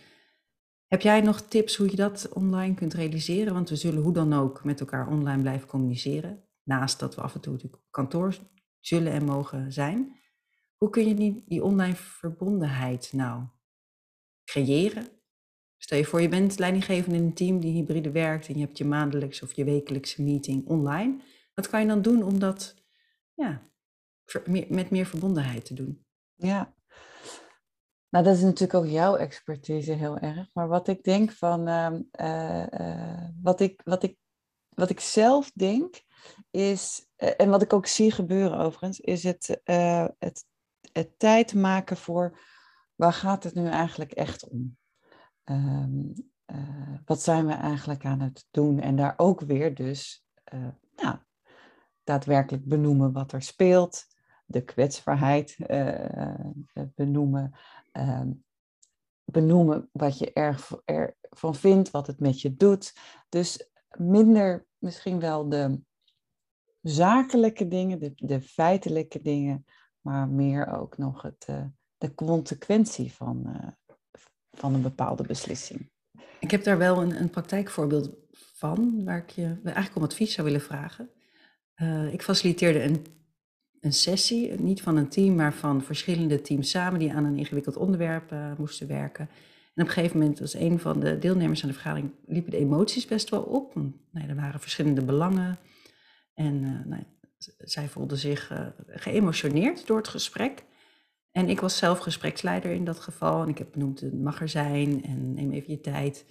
Heb 0.87 1.01
jij 1.01 1.21
nog 1.21 1.41
tips 1.41 1.75
hoe 1.75 1.89
je 1.89 1.95
dat 1.95 2.29
online 2.33 2.73
kunt 2.73 2.93
realiseren? 2.93 3.53
Want 3.53 3.69
we 3.69 3.75
zullen 3.75 4.03
hoe 4.03 4.13
dan 4.13 4.33
ook 4.33 4.63
met 4.63 4.79
elkaar 4.79 5.07
online 5.07 5.41
blijven 5.41 5.67
communiceren. 5.67 6.43
Naast 6.63 6.99
dat 6.99 7.15
we 7.15 7.21
af 7.21 7.33
en 7.33 7.41
toe 7.41 7.53
natuurlijk 7.53 7.83
kantoor 7.89 8.35
zullen 8.79 9.11
en 9.11 9.25
mogen 9.25 9.73
zijn. 9.73 10.19
Hoe 10.77 10.89
kun 10.89 11.07
je 11.07 11.15
die, 11.15 11.43
die 11.47 11.63
online 11.63 11.95
verbondenheid 11.95 13.13
nou 13.13 13.43
creëren? 14.43 15.07
Stel 15.77 15.97
je 15.97 16.05
voor, 16.05 16.21
je 16.21 16.29
bent 16.29 16.59
leidinggevende 16.59 17.15
in 17.17 17.23
een 17.23 17.33
team 17.33 17.59
die 17.59 17.73
hybride 17.73 18.11
werkt 18.11 18.47
en 18.47 18.53
je 18.53 18.65
hebt 18.65 18.77
je 18.77 18.85
maandelijks 18.85 19.41
of 19.41 19.53
je 19.53 19.63
wekelijkse 19.63 20.21
meeting 20.21 20.67
online. 20.67 21.21
Wat 21.53 21.67
kan 21.67 21.81
je 21.81 21.87
dan 21.87 22.01
doen 22.01 22.23
om 22.23 22.39
dat 22.39 22.75
ja, 23.33 23.69
met 24.67 24.89
meer 24.89 25.05
verbondenheid 25.05 25.65
te 25.65 25.73
doen? 25.73 26.05
Ja, 26.35 26.75
nou, 28.15 28.27
dat 28.27 28.35
is 28.35 28.41
natuurlijk 28.41 28.73
ook 28.73 28.91
jouw 28.91 29.15
expertise 29.15 29.91
heel 29.91 30.17
erg. 30.17 30.49
Maar 30.53 30.67
wat 30.67 30.87
ik 30.87 31.03
denk 31.03 31.31
van, 31.31 31.67
ehm, 31.67 32.01
eh, 32.11 32.73
eh, 32.73 33.29
wat, 33.41 33.59
ik, 33.59 33.81
wat, 33.83 34.03
ik, 34.03 34.17
wat 34.69 34.89
ik 34.89 34.99
zelf 34.99 35.51
denk, 35.51 36.03
is, 36.51 37.07
eh, 37.15 37.31
en 37.37 37.49
wat 37.49 37.61
ik 37.61 37.73
ook 37.73 37.85
zie 37.85 38.11
gebeuren 38.11 38.57
overigens, 38.57 38.99
is 38.99 39.23
het, 39.23 39.61
het, 40.17 40.45
het 40.91 41.19
tijd 41.19 41.53
maken 41.53 41.97
voor 41.97 42.39
waar 42.95 43.13
gaat 43.13 43.43
het 43.43 43.53
nu 43.53 43.67
eigenlijk 43.67 44.11
echt 44.11 44.47
om? 44.47 44.77
Um, 45.45 46.13
wat 47.05 47.21
zijn 47.21 47.45
we 47.45 47.53
eigenlijk 47.53 48.05
aan 48.05 48.19
het 48.19 48.47
doen? 48.51 48.79
En 48.79 48.95
daar 48.95 49.13
ook 49.17 49.41
weer 49.41 49.75
dus 49.75 50.25
nou, 50.95 51.17
daadwerkelijk 52.03 52.65
benoemen 52.65 53.11
wat 53.11 53.31
er 53.31 53.41
speelt, 53.41 54.05
de 54.45 54.63
kwetsbaarheid 54.63 55.57
benoemen, 56.95 57.43
Ehm, 57.43 57.53
benoemen 59.25 59.89
wat 59.91 60.17
je 60.17 60.33
ervan 60.33 60.81
er 60.85 61.17
vindt, 61.35 61.91
wat 61.91 62.07
het 62.07 62.19
met 62.19 62.41
je 62.41 62.55
doet. 62.55 62.93
Dus 63.29 63.69
minder 63.97 64.65
misschien 64.77 65.19
wel 65.19 65.49
de 65.49 65.81
zakelijke 66.81 67.67
dingen, 67.67 67.99
de, 67.99 68.13
de 68.15 68.41
feitelijke 68.41 69.21
dingen, 69.21 69.65
maar 70.01 70.27
meer 70.29 70.67
ook 70.67 70.97
nog 70.97 71.21
het, 71.21 71.45
uh, 71.49 71.65
de 71.97 72.13
consequentie 72.13 73.13
van, 73.13 73.43
uh, 73.47 73.95
van 74.51 74.73
een 74.73 74.81
bepaalde 74.81 75.23
beslissing. 75.23 75.91
Ik 76.39 76.51
heb 76.51 76.63
daar 76.63 76.77
wel 76.77 77.01
een, 77.01 77.21
een 77.21 77.29
praktijkvoorbeeld 77.29 78.15
van, 78.31 79.03
waar 79.03 79.17
ik 79.17 79.29
je 79.29 79.59
eigenlijk 79.63 79.95
om 79.95 80.03
advies 80.03 80.33
zou 80.33 80.47
willen 80.47 80.61
vragen. 80.61 81.09
Uh, 81.75 82.13
ik 82.13 82.21
faciliteerde 82.21 82.83
een 82.83 83.05
een 83.81 83.93
sessie, 83.93 84.51
niet 84.51 84.81
van 84.81 84.97
een 84.97 85.09
team, 85.09 85.35
maar 85.35 85.53
van 85.53 85.83
verschillende 85.83 86.41
teams 86.41 86.69
samen 86.69 86.99
die 86.99 87.13
aan 87.13 87.25
een 87.25 87.37
ingewikkeld 87.37 87.77
onderwerp 87.77 88.31
uh, 88.31 88.51
moesten 88.57 88.87
werken. 88.87 89.29
En 89.75 89.83
op 89.83 89.87
een 89.87 89.93
gegeven 89.93 90.19
moment 90.19 90.39
was 90.39 90.53
een 90.53 90.79
van 90.79 90.99
de 90.99 91.17
deelnemers 91.17 91.61
aan 91.61 91.67
de 91.67 91.75
vergadering, 91.75 92.11
liepen 92.25 92.51
de 92.51 92.57
emoties 92.57 93.05
best 93.05 93.29
wel 93.29 93.41
op. 93.41 93.73
Want, 93.73 93.95
nou, 94.11 94.29
er 94.29 94.35
waren 94.35 94.59
verschillende 94.59 95.05
belangen. 95.05 95.57
En 96.33 96.63
uh, 96.63 96.85
nou, 96.85 97.03
zij 97.57 97.87
voelde 97.87 98.15
zich 98.15 98.51
uh, 98.51 98.67
geëmotioneerd 98.87 99.87
door 99.87 99.97
het 99.97 100.07
gesprek. 100.07 100.63
En 101.31 101.49
ik 101.49 101.59
was 101.59 101.77
zelf 101.77 101.99
gespreksleider 101.99 102.71
in 102.71 102.85
dat 102.85 102.99
geval. 102.99 103.41
En 103.41 103.49
ik 103.49 103.57
heb 103.57 103.71
benoemd, 103.71 103.99
het 103.99 104.21
mag 104.21 104.41
er 104.41 104.49
zijn 104.49 105.03
en 105.03 105.33
neem 105.33 105.51
even 105.51 105.71
je 105.71 105.81
tijd. 105.81 106.25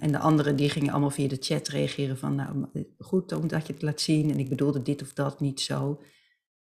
en 0.00 0.12
de 0.12 0.18
anderen 0.18 0.56
die 0.56 0.70
gingen 0.70 0.90
allemaal 0.90 1.10
via 1.10 1.28
de 1.28 1.36
chat 1.40 1.68
reageren 1.68 2.18
van, 2.18 2.34
nou 2.34 2.66
goed, 2.98 3.32
omdat 3.32 3.66
je 3.66 3.72
het 3.72 3.82
laat 3.82 4.00
zien. 4.00 4.30
En 4.30 4.38
ik 4.38 4.48
bedoelde 4.48 4.82
dit 4.82 5.02
of 5.02 5.12
dat 5.12 5.40
niet 5.40 5.60
zo 5.60 6.00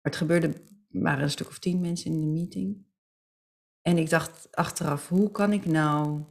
het 0.06 0.16
gebeurde, 0.16 0.54
waren 0.90 1.24
een 1.24 1.30
stuk 1.30 1.48
of 1.48 1.60
tien 1.60 1.82
mensen 1.82 2.12
in 2.12 2.20
de 2.20 2.28
meeting. 2.28 2.86
En 3.82 3.98
ik 3.98 4.10
dacht 4.10 4.48
achteraf, 4.52 5.10
hoe 5.10 5.32
kan 5.32 5.54
ik 5.54 5.66
nou 5.66 6.24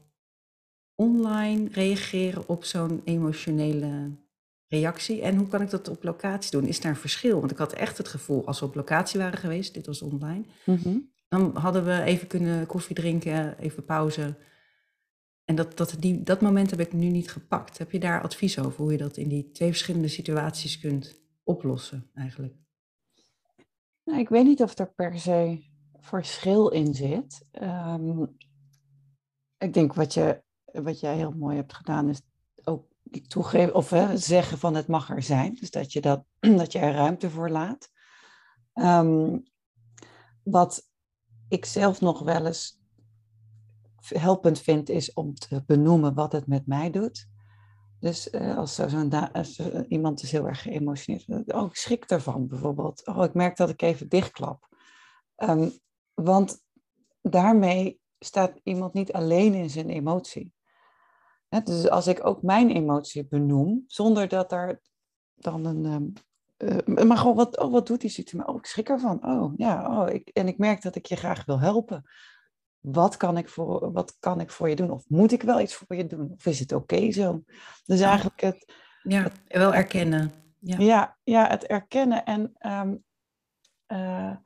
online 0.94 1.68
reageren 1.70 2.48
op 2.48 2.64
zo'n 2.64 3.00
emotionele 3.04 4.10
reactie? 4.66 5.22
En 5.22 5.36
hoe 5.36 5.48
kan 5.48 5.62
ik 5.62 5.70
dat 5.70 5.88
op 5.88 6.02
locatie 6.02 6.50
doen? 6.50 6.66
Is 6.66 6.80
daar 6.80 6.90
een 6.90 6.98
verschil? 6.98 7.38
Want 7.38 7.50
ik 7.50 7.58
had 7.58 7.72
echt 7.72 7.98
het 7.98 8.08
gevoel, 8.08 8.46
als 8.46 8.60
we 8.60 8.66
op 8.66 8.74
locatie 8.74 9.20
waren 9.20 9.38
geweest, 9.38 9.74
dit 9.74 9.86
was 9.86 10.02
online, 10.02 10.44
mhm. 10.64 10.96
dan 11.28 11.56
hadden 11.56 11.84
we 11.84 12.02
even 12.02 12.26
kunnen 12.26 12.66
koffie 12.66 12.94
drinken, 12.94 13.58
even 13.58 13.84
pauze. 13.84 14.34
En 15.44 15.54
dat, 15.54 15.76
dat, 15.76 15.96
die, 15.98 16.22
dat 16.22 16.40
moment 16.40 16.70
heb 16.70 16.80
ik 16.80 16.92
nu 16.92 17.08
niet 17.08 17.30
gepakt. 17.30 17.78
Heb 17.78 17.90
je 17.90 18.00
daar 18.00 18.22
advies 18.22 18.58
over 18.58 18.82
hoe 18.82 18.92
je 18.92 18.98
dat 18.98 19.16
in 19.16 19.28
die 19.28 19.50
twee 19.50 19.68
verschillende 19.68 20.08
situaties 20.08 20.80
kunt 20.80 21.20
oplossen 21.42 22.10
eigenlijk? 22.14 22.63
Nou, 24.04 24.18
ik 24.18 24.28
weet 24.28 24.44
niet 24.44 24.62
of 24.62 24.78
er 24.78 24.92
per 24.94 25.18
se 25.18 25.64
verschil 26.00 26.68
in 26.68 26.94
zit. 26.94 27.46
Ehm, 27.50 28.22
ik 29.58 29.72
denk 29.72 29.94
wat, 29.94 30.14
je, 30.14 30.42
wat 30.64 31.00
jij 31.00 31.16
heel 31.16 31.32
mooi 31.32 31.56
hebt 31.56 31.74
gedaan 31.74 32.08
is 32.08 32.20
ook 32.64 32.86
toegeven 33.26 33.74
of 33.74 33.90
hè, 33.90 34.16
zeggen 34.16 34.58
van 34.58 34.74
het 34.74 34.86
mag 34.86 35.10
er 35.10 35.22
zijn. 35.22 35.54
Dus 35.54 35.70
dat 35.70 35.92
je, 35.92 36.00
dat, 36.00 36.24
dat 36.60 36.72
je 36.72 36.78
er 36.78 36.92
ruimte 36.92 37.30
voor 37.30 37.50
laat. 37.50 37.88
Ehm, 38.72 39.38
wat 40.42 40.90
ik 41.48 41.64
zelf 41.64 42.00
nog 42.00 42.20
wel 42.20 42.46
eens 42.46 42.80
helpend 44.00 44.60
vind, 44.60 44.88
is 44.88 45.12
om 45.12 45.34
te 45.34 45.62
benoemen 45.66 46.14
wat 46.14 46.32
het 46.32 46.46
met 46.46 46.66
mij 46.66 46.90
doet. 46.90 47.28
Dus 48.04 48.32
uh, 48.32 48.56
als, 48.56 48.80
als 49.32 49.60
iemand 49.88 50.22
is 50.22 50.32
heel 50.32 50.46
erg 50.46 50.62
geëmotioneerd, 50.62 51.52
oh, 51.52 51.66
ik 51.66 51.76
schrik 51.76 52.04
ervan 52.04 52.46
bijvoorbeeld. 52.46 53.06
Oh, 53.06 53.24
ik 53.24 53.34
merk 53.34 53.56
dat 53.56 53.68
ik 53.68 53.82
even 53.82 54.08
dichtklap. 54.08 54.68
Um, 55.36 55.72
want 56.14 56.60
daarmee 57.22 58.00
staat 58.18 58.60
iemand 58.62 58.92
niet 58.92 59.12
alleen 59.12 59.54
in 59.54 59.70
zijn 59.70 59.88
emotie. 59.88 60.52
dus 61.64 61.88
als 61.88 62.06
ik 62.06 62.26
ook 62.26 62.42
mijn 62.42 62.70
emotie 62.70 63.26
benoem, 63.26 63.84
zonder 63.86 64.28
dat 64.28 64.52
er 64.52 64.80
dan 65.34 65.64
een. 65.64 65.84
Um, 65.84 66.12
uh, 66.58 67.06
maar 67.06 67.18
gewoon, 67.18 67.36
wat, 67.36 67.58
oh, 67.58 67.72
wat 67.72 67.86
doet 67.86 68.00
die 68.00 68.10
situatie? 68.10 68.52
Oh, 68.52 68.58
ik 68.58 68.66
schrik 68.66 68.88
ervan. 68.88 69.26
Oh, 69.26 69.52
ja, 69.56 70.00
oh, 70.00 70.14
ik, 70.14 70.28
en 70.28 70.48
ik 70.48 70.58
merk 70.58 70.82
dat 70.82 70.96
ik 70.96 71.06
je 71.06 71.16
graag 71.16 71.44
wil 71.44 71.60
helpen 71.60 72.04
wat 72.84 73.16
kan, 73.16 73.36
ik 73.36 73.48
voor, 73.48 73.92
wat 73.92 74.16
kan 74.20 74.40
ik 74.40 74.50
voor 74.50 74.68
je 74.68 74.76
doen? 74.76 74.90
Of 74.90 75.04
moet 75.08 75.32
ik 75.32 75.42
wel 75.42 75.60
iets 75.60 75.74
voor 75.74 75.96
je 75.96 76.06
doen? 76.06 76.32
Of 76.36 76.46
is 76.46 76.58
het 76.58 76.72
oké 76.72 77.12
zo? 77.12 77.42
Dus 77.84 78.00
eigenlijk 78.00 78.40
het... 78.40 78.72
Ja, 79.02 79.30
wel 79.48 79.74
erkennen. 79.74 80.32
Ja, 80.58 80.78
ja, 80.78 81.16
ja 81.22 81.48
het 81.48 81.64
erkennen. 81.64 82.24
En 82.24 82.52
um, 82.58 83.04
uh, 83.92 84.36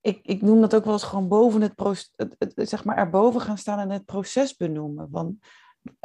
ik, 0.00 0.20
ik 0.22 0.42
noem 0.42 0.60
dat 0.60 0.74
ook 0.74 0.84
wel 0.84 0.92
eens 0.92 1.02
gewoon 1.02 1.28
boven 1.28 1.60
het 1.60 1.74
proces, 1.74 2.10
zeg 2.54 2.84
maar 2.84 2.96
erboven 2.96 3.40
gaan 3.40 3.58
staan 3.58 3.78
en 3.78 3.90
het 3.90 4.04
proces 4.04 4.56
benoemen. 4.56 5.10
Want, 5.10 5.36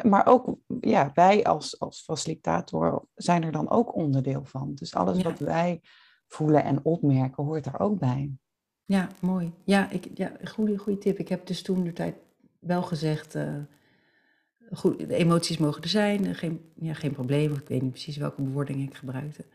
maar 0.03 0.25
ook, 0.25 0.55
ja, 0.79 1.11
wij 1.13 1.43
als, 1.43 1.79
als 1.79 2.01
facilitator 2.01 3.05
zijn 3.15 3.43
er 3.43 3.51
dan 3.51 3.69
ook 3.69 3.95
onderdeel 3.95 4.45
van. 4.45 4.73
Dus 4.73 4.95
alles 4.95 5.23
wat 5.23 5.39
wij 5.39 5.81
voelen 6.27 6.63
en 6.63 6.85
opmerken 6.85 7.43
hoort 7.43 7.65
er 7.65 7.79
ook 7.79 7.99
bij. 7.99 8.31
Ja, 8.89 9.09
mooi. 9.19 9.51
Ja, 9.63 9.89
ik, 9.89 10.07
ja 10.13 10.31
goede, 10.43 10.77
goede 10.77 10.99
tip. 10.99 11.19
Ik 11.19 11.29
heb 11.29 11.47
dus 11.47 11.61
toen 11.61 11.83
de 11.83 11.93
tijd 11.93 12.15
wel 12.59 12.81
gezegd, 12.81 13.35
uh, 13.35 13.55
goed, 14.71 14.97
de 14.97 15.15
emoties 15.15 15.57
mogen 15.57 15.81
er 15.81 15.89
zijn, 15.89 16.35
geen, 16.35 16.61
ja, 16.75 16.93
geen 16.93 17.11
probleem. 17.11 17.53
Ik 17.53 17.67
weet 17.67 17.81
niet 17.81 17.91
precies 17.91 18.17
welke 18.17 18.41
bewoording 18.41 18.81
ik 18.81 18.95
gebruikte. 18.95 19.45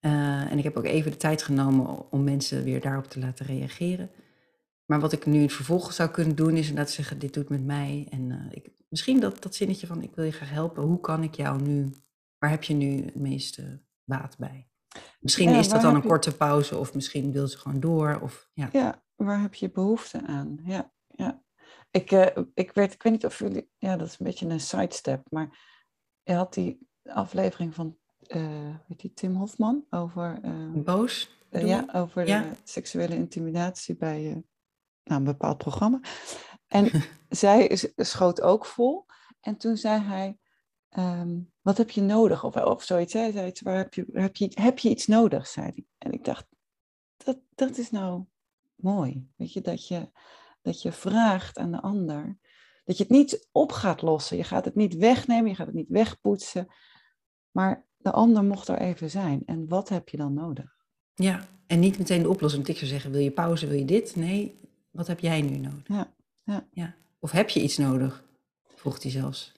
Uh, 0.00 0.50
en 0.50 0.58
ik 0.58 0.64
heb 0.64 0.76
ook 0.76 0.84
even 0.84 1.10
de 1.10 1.16
tijd 1.16 1.42
genomen 1.42 2.12
om 2.12 2.24
mensen 2.24 2.64
weer 2.64 2.80
daarop 2.80 3.04
te 3.04 3.18
laten 3.18 3.46
reageren. 3.46 4.10
Maar 4.86 5.00
wat 5.00 5.12
ik 5.12 5.26
nu 5.26 5.34
in 5.34 5.42
het 5.42 5.52
vervolg 5.52 5.92
zou 5.92 6.10
kunnen 6.10 6.36
doen, 6.36 6.56
is 6.56 6.68
inderdaad 6.68 6.92
zeggen, 6.92 7.18
dit 7.18 7.34
doet 7.34 7.48
met 7.48 7.64
mij. 7.64 8.06
En 8.10 8.48
ik, 8.50 8.70
misschien 8.88 9.20
dat, 9.20 9.42
dat 9.42 9.54
zinnetje 9.54 9.86
van, 9.86 10.02
ik 10.02 10.14
wil 10.14 10.24
je 10.24 10.32
graag 10.32 10.50
helpen. 10.50 10.82
Hoe 10.82 11.00
kan 11.00 11.22
ik 11.22 11.34
jou 11.34 11.62
nu, 11.62 11.90
waar 12.38 12.50
heb 12.50 12.62
je 12.62 12.74
nu 12.74 13.04
het 13.04 13.14
meeste 13.14 13.80
baat 14.04 14.38
bij? 14.38 14.66
Misschien 15.20 15.48
is 15.48 15.68
dat 15.68 15.82
dan 15.82 15.94
een 15.94 16.02
korte 16.02 16.36
pauze 16.36 16.78
of 16.78 16.94
misschien 16.94 17.32
wil 17.32 17.48
ze 17.48 17.58
gewoon 17.58 17.80
door. 17.80 18.18
Of, 18.22 18.48
ja. 18.52 18.68
ja, 18.72 19.02
waar 19.16 19.40
heb 19.40 19.54
je 19.54 19.70
behoefte 19.70 20.22
aan? 20.26 20.58
Ja, 20.64 20.92
ja. 21.08 21.42
Ik, 21.90 22.10
uh, 22.10 22.26
ik, 22.54 22.72
werd, 22.72 22.92
ik 22.92 23.02
weet 23.02 23.12
niet 23.12 23.26
of 23.26 23.38
jullie, 23.38 23.70
ja, 23.78 23.96
dat 23.96 24.06
is 24.06 24.18
een 24.18 24.26
beetje 24.26 24.46
een 24.46 24.60
sidestep, 24.60 25.26
maar 25.30 25.58
je 26.22 26.32
had 26.32 26.54
die 26.54 26.88
aflevering 27.02 27.74
van, 27.74 27.98
uh, 28.26 28.76
weet 28.88 29.00
die, 29.00 29.12
Tim 29.12 29.36
Hofman 29.36 29.84
over... 29.90 30.38
Uh, 30.44 30.82
Boos? 30.84 31.40
ja, 31.50 31.88
over 31.92 32.24
de 32.24 32.50
seksuele 32.64 33.14
intimidatie 33.14 33.96
bij 33.96 34.44
nou, 35.04 35.20
een 35.20 35.24
bepaald 35.24 35.58
programma. 35.58 36.00
En 36.66 36.90
zij 37.28 37.92
schoot 37.96 38.40
ook 38.40 38.66
vol. 38.66 39.06
En 39.40 39.56
toen 39.56 39.76
zei 39.76 40.00
hij, 40.00 40.38
Ehm, 40.92 41.40
wat 41.60 41.76
heb 41.76 41.90
je 41.90 42.00
nodig? 42.00 42.44
Of, 42.44 42.56
of 42.56 42.82
zoiets, 42.82 43.12
hè? 43.12 43.32
Zoiets, 43.32 43.60
waar 43.60 43.76
heb, 43.76 43.94
je, 43.94 44.06
heb, 44.12 44.36
je, 44.36 44.50
heb 44.54 44.78
je 44.78 44.88
iets 44.88 45.06
nodig, 45.06 45.46
zei 45.46 45.66
hij. 45.66 45.84
En 45.98 46.12
ik 46.12 46.24
dacht, 46.24 46.46
dat, 47.16 47.38
dat 47.54 47.78
is 47.78 47.90
nou 47.90 48.24
mooi. 48.74 49.28
Weet 49.36 49.52
je, 49.52 49.60
dat 49.60 49.88
je 49.88 50.10
dat 50.62 50.82
je 50.82 50.92
vraagt 50.92 51.58
aan 51.58 51.70
de 51.70 51.80
ander. 51.80 52.38
Dat 52.84 52.96
je 52.96 53.02
het 53.02 53.12
niet 53.12 53.48
op 53.52 53.72
gaat 53.72 54.02
lossen. 54.02 54.36
Je 54.36 54.44
gaat 54.44 54.64
het 54.64 54.74
niet 54.74 54.96
wegnemen, 54.96 55.50
je 55.50 55.54
gaat 55.54 55.66
het 55.66 55.74
niet 55.74 55.88
wegpoetsen. 55.88 56.66
Maar 57.50 57.86
de 57.96 58.10
ander 58.10 58.44
mocht 58.44 58.68
er 58.68 58.78
even 58.78 59.10
zijn. 59.10 59.42
En 59.46 59.68
wat 59.68 59.88
heb 59.88 60.08
je 60.08 60.16
dan 60.16 60.34
nodig? 60.34 60.76
Ja, 61.14 61.48
en 61.66 61.80
niet 61.80 61.98
meteen 61.98 62.22
de 62.22 62.28
oplossing. 62.28 62.66
Ik 62.66 62.76
zou 62.76 62.90
zeggen, 62.90 63.10
wil 63.10 63.20
je 63.20 63.30
pauze, 63.30 63.66
wil 63.66 63.78
je 63.78 63.84
dit? 63.84 64.16
Nee, 64.16 64.60
wat 64.90 65.06
heb 65.06 65.20
jij 65.20 65.40
nu 65.40 65.56
nodig? 65.56 65.88
Ja, 65.88 66.14
ja. 66.44 66.68
ja. 66.72 66.94
Of 67.18 67.30
heb 67.30 67.48
je 67.48 67.62
iets 67.62 67.76
nodig? 67.76 68.24
Vroeg 68.74 69.02
hij 69.02 69.10
zelfs. 69.10 69.52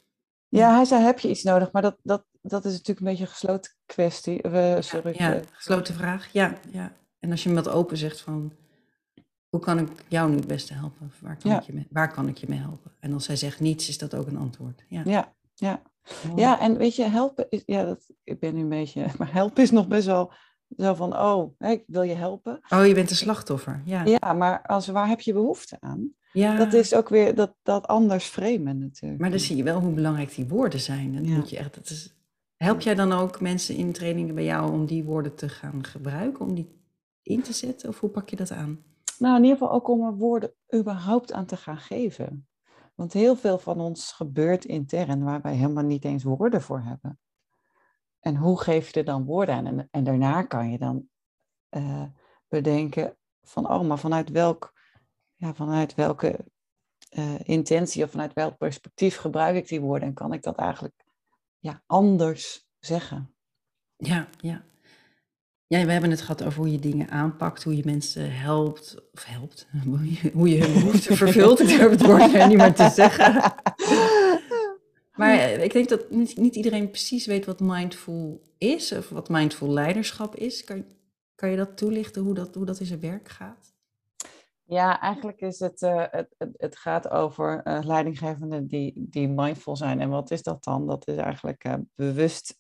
Ja, 0.59 0.75
hij 0.75 0.85
zei, 0.85 1.03
heb 1.03 1.19
je 1.19 1.29
iets 1.29 1.43
nodig? 1.43 1.73
Maar 1.73 1.83
dat, 1.83 1.97
dat, 2.03 2.25
dat 2.43 2.65
is 2.65 2.73
natuurlijk 2.73 3.01
een 3.01 3.07
beetje 3.07 3.23
een 3.23 3.31
gesloten 3.31 3.73
kwestie. 3.87 4.47
Uh, 4.47 4.81
sorry. 4.81 5.15
Ja, 5.17 5.41
gesloten 5.53 5.95
vraag. 5.95 6.33
Ja, 6.33 6.59
ja. 6.71 6.93
En 7.19 7.31
als 7.31 7.43
je 7.43 7.49
hem 7.49 7.65
wat 7.65 7.75
open 7.75 7.97
zegt 7.97 8.21
van, 8.21 8.53
hoe 9.49 9.61
kan 9.61 9.79
ik 9.79 9.89
jou 10.09 10.31
nu 10.31 10.37
het 10.37 10.47
beste 10.47 10.75
helpen? 10.75 11.13
Waar 11.21 11.37
kan, 11.37 11.53
ik, 11.53 11.63
je 11.63 11.73
mee, 11.73 11.87
waar 11.91 12.13
kan 12.13 12.29
ik 12.29 12.37
je 12.37 12.47
mee 12.49 12.59
helpen? 12.59 12.93
En 13.01 13.13
als 13.13 13.27
hij 13.27 13.37
zegt 13.37 13.61
niets, 13.61 13.89
is 13.89 13.99
dat 13.99 14.15
ook 14.15 14.27
een 14.27 14.39
antwoord. 14.39 14.85
Ja, 14.89 15.03
ja. 15.05 15.35
ja. 15.55 15.83
Ja, 16.37 16.61
en 16.61 16.77
weet 16.77 16.97
je, 16.97 17.03
helpen 17.03 17.47
is, 17.49 17.63
ja, 17.67 17.85
dat, 17.85 18.11
ik 18.25 18.41
ben 18.41 18.55
nu 18.55 18.61
een 18.61 18.69
beetje, 18.69 19.07
maar 19.19 19.33
helpen 19.33 19.63
is 19.63 19.71
nog 19.71 19.89
best 19.89 20.07
wel 20.07 20.33
zo 20.77 20.95
van, 20.95 21.17
oh, 21.17 21.55
ik 21.59 21.85
wil 21.87 22.03
je 22.03 22.15
helpen. 22.15 22.61
Oh, 22.69 22.87
je 22.87 22.95
bent 22.95 23.11
een 23.11 23.17
slachtoffer, 23.17 23.83
ja. 23.85 24.05
Ja, 24.05 24.33
maar 24.33 24.63
als, 24.63 24.87
waar 24.87 25.09
heb 25.09 25.21
je 25.21 25.33
behoefte 25.33 25.77
aan? 25.81 26.15
Ja. 26.33 26.57
Dat 26.57 26.73
is 26.73 26.95
ook 26.95 27.09
weer 27.09 27.35
dat, 27.35 27.55
dat 27.63 27.87
anders 27.87 28.25
framen 28.25 28.79
natuurlijk. 28.79 29.21
Maar 29.21 29.31
dan 29.31 29.39
zie 29.39 29.57
je 29.57 29.63
wel 29.63 29.81
hoe 29.81 29.93
belangrijk 29.93 30.35
die 30.35 30.49
woorden 30.49 30.81
zijn. 30.81 31.13
Dan 31.13 31.33
moet 31.33 31.51
je 31.51 31.57
echt, 31.57 31.75
dat 31.75 31.91
is, 31.91 32.17
help 32.57 32.81
jij 32.81 32.95
dan 32.95 33.13
ook 33.13 33.41
mensen 33.41 33.77
in 33.77 33.93
trainingen 33.93 34.35
bij 34.35 34.45
jou 34.45 34.73
om 34.73 34.87
die 34.87 35.05
woorden 35.05 35.35
te 35.35 35.49
gaan 35.49 35.85
gebruiken, 35.85 36.45
om 36.45 36.55
die 36.55 36.83
in 37.23 37.43
te 37.43 37.53
zetten? 37.53 37.89
Of 37.89 38.01
hoe 38.01 38.11
pak 38.11 38.29
je 38.29 38.37
dat 38.37 38.51
aan? 38.51 38.83
Nou, 39.19 39.37
in 39.37 39.43
ieder 39.43 39.59
geval 39.59 39.75
ook 39.75 39.89
om 39.89 40.05
er 40.05 40.17
woorden 40.17 40.53
überhaupt 40.75 41.33
aan 41.33 41.47
te 41.47 41.57
gaan 41.57 41.79
geven. 41.79 42.47
Want 42.95 43.13
heel 43.13 43.37
veel 43.37 43.59
van 43.59 43.81
ons 43.81 44.13
gebeurt 44.13 44.65
intern 44.65 45.25
waar 45.25 45.41
wij 45.41 45.55
helemaal 45.55 45.85
niet 45.85 46.05
eens 46.05 46.23
woorden 46.23 46.63
voor 46.63 46.81
hebben. 46.81 47.19
En 48.25 48.37
hoe 48.37 48.61
geef 48.61 48.93
je 48.93 48.99
er 48.99 49.05
dan 49.05 49.25
woorden 49.25 49.55
aan? 49.55 49.67
En, 49.67 49.89
en 49.91 50.05
daarna 50.05 50.43
kan 50.43 50.71
je 50.71 50.79
dan 50.79 51.09
uh, 51.71 52.03
bedenken 52.49 53.17
van, 53.43 53.71
oh, 53.71 53.81
maar 53.81 53.99
vanuit, 53.99 54.31
welk, 54.31 54.73
ja, 55.35 55.55
vanuit 55.55 55.95
welke 55.95 56.45
uh, 57.11 57.35
intentie 57.43 58.05
of 58.05 58.11
vanuit 58.11 58.33
welk 58.33 58.57
perspectief 58.57 59.17
gebruik 59.17 59.57
ik 59.57 59.69
die 59.69 59.81
woorden? 59.81 60.09
En 60.09 60.15
kan 60.15 60.33
ik 60.33 60.43
dat 60.43 60.57
eigenlijk 60.57 61.05
ja, 61.59 61.83
anders 61.87 62.67
zeggen? 62.79 63.35
Ja, 63.97 64.29
ja. 64.41 64.65
Ja, 65.67 65.85
we 65.85 65.93
hebben 65.93 66.11
het 66.11 66.21
gehad 66.21 66.45
over 66.45 66.59
hoe 66.59 66.73
je 66.73 66.79
dingen 66.79 67.11
aanpakt, 67.11 67.63
hoe 67.63 67.77
je 67.77 67.83
mensen 67.85 68.37
helpt, 68.37 68.97
of 69.13 69.25
helpt, 69.25 69.69
hoe 70.33 70.49
je 70.49 70.65
hun 70.65 70.73
behoeften 70.73 71.17
vervult. 71.17 71.61
Ik 71.61 71.69
durf 71.69 71.91
het 71.91 72.07
woord 72.07 72.49
niet 72.49 72.57
meer 72.57 72.75
te 72.75 72.91
zeggen. 72.95 73.33
Maar 75.15 75.39
eh, 75.39 75.65
ik 75.65 75.73
denk 75.73 75.89
dat 75.89 76.11
niet, 76.11 76.37
niet, 76.37 76.57
iedereen 76.57 76.91
precies 76.91 77.27
weet 77.27 77.45
wat 77.45 77.61
mindful 77.61 78.53
is, 78.59 78.93
of 78.93 79.09
wat 79.09 79.29
mindful 79.29 79.71
leiderschap 79.71 80.37
is. 80.37 80.65
Kan, 80.65 80.85
kan 81.35 81.51
je 81.51 81.57
dat 81.57 81.77
toelichten, 81.77 82.23
hoe 82.23 82.35
dat, 82.35 82.55
hoe 82.55 82.67
dat 82.67 82.81
in 82.81 82.87
zijn 82.87 83.01
werk 83.01 83.29
gaat? 83.29 83.73
Ja, 84.65 85.01
eigenlijk 85.01 85.41
is 85.41 85.59
het, 85.59 85.83
uh, 85.83 86.05
het, 86.11 86.35
het, 86.39 86.77
gaat 86.77 87.09
over 87.09 87.61
uh, 87.65 87.79
leidinggevenden 87.83 88.67
die, 88.67 88.93
die 88.97 89.29
mindful 89.29 89.77
zijn. 89.77 90.01
En 90.01 90.09
wat 90.09 90.31
is 90.31 90.43
dat 90.43 90.65
dan? 90.65 90.87
Dat 90.87 91.09
is 91.09 91.17
eigenlijk 91.17 91.65
uh, 91.65 91.75
bewust 91.95 92.59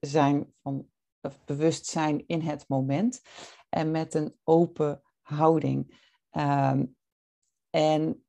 zijn 0.00 0.52
van 0.62 0.88
of 1.20 1.44
bewust 1.44 1.86
zijn 1.86 2.26
in 2.26 2.40
het 2.40 2.64
moment 2.68 3.22
en 3.68 3.90
met 3.90 4.14
een 4.14 4.34
open 4.44 5.02
houding. 5.20 6.04
Um, 6.30 6.96
en 7.70 8.20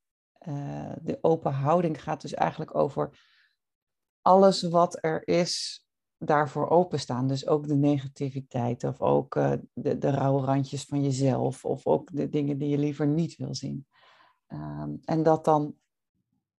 de 1.01 1.17
open 1.21 1.51
houding 1.51 2.03
gaat 2.03 2.21
dus 2.21 2.33
eigenlijk 2.33 2.75
over 2.75 3.09
alles 4.27 4.61
wat 4.61 4.97
er 5.01 5.27
is, 5.27 5.85
daarvoor 6.17 6.69
openstaan. 6.69 7.27
Dus 7.27 7.47
ook 7.47 7.67
de 7.67 7.75
negativiteit 7.75 8.83
of 8.83 9.01
ook 9.01 9.35
uh, 9.35 9.53
de, 9.73 9.97
de 9.97 10.09
rauwe 10.09 10.45
randjes 10.45 10.83
van 10.83 11.03
jezelf 11.03 11.65
of 11.65 11.85
ook 11.85 12.09
de 12.11 12.29
dingen 12.29 12.57
die 12.57 12.69
je 12.69 12.77
liever 12.77 13.07
niet 13.07 13.35
wil 13.35 13.55
zien. 13.55 13.87
Um, 14.47 14.99
en 15.03 15.23
dat 15.23 15.45
dan 15.45 15.75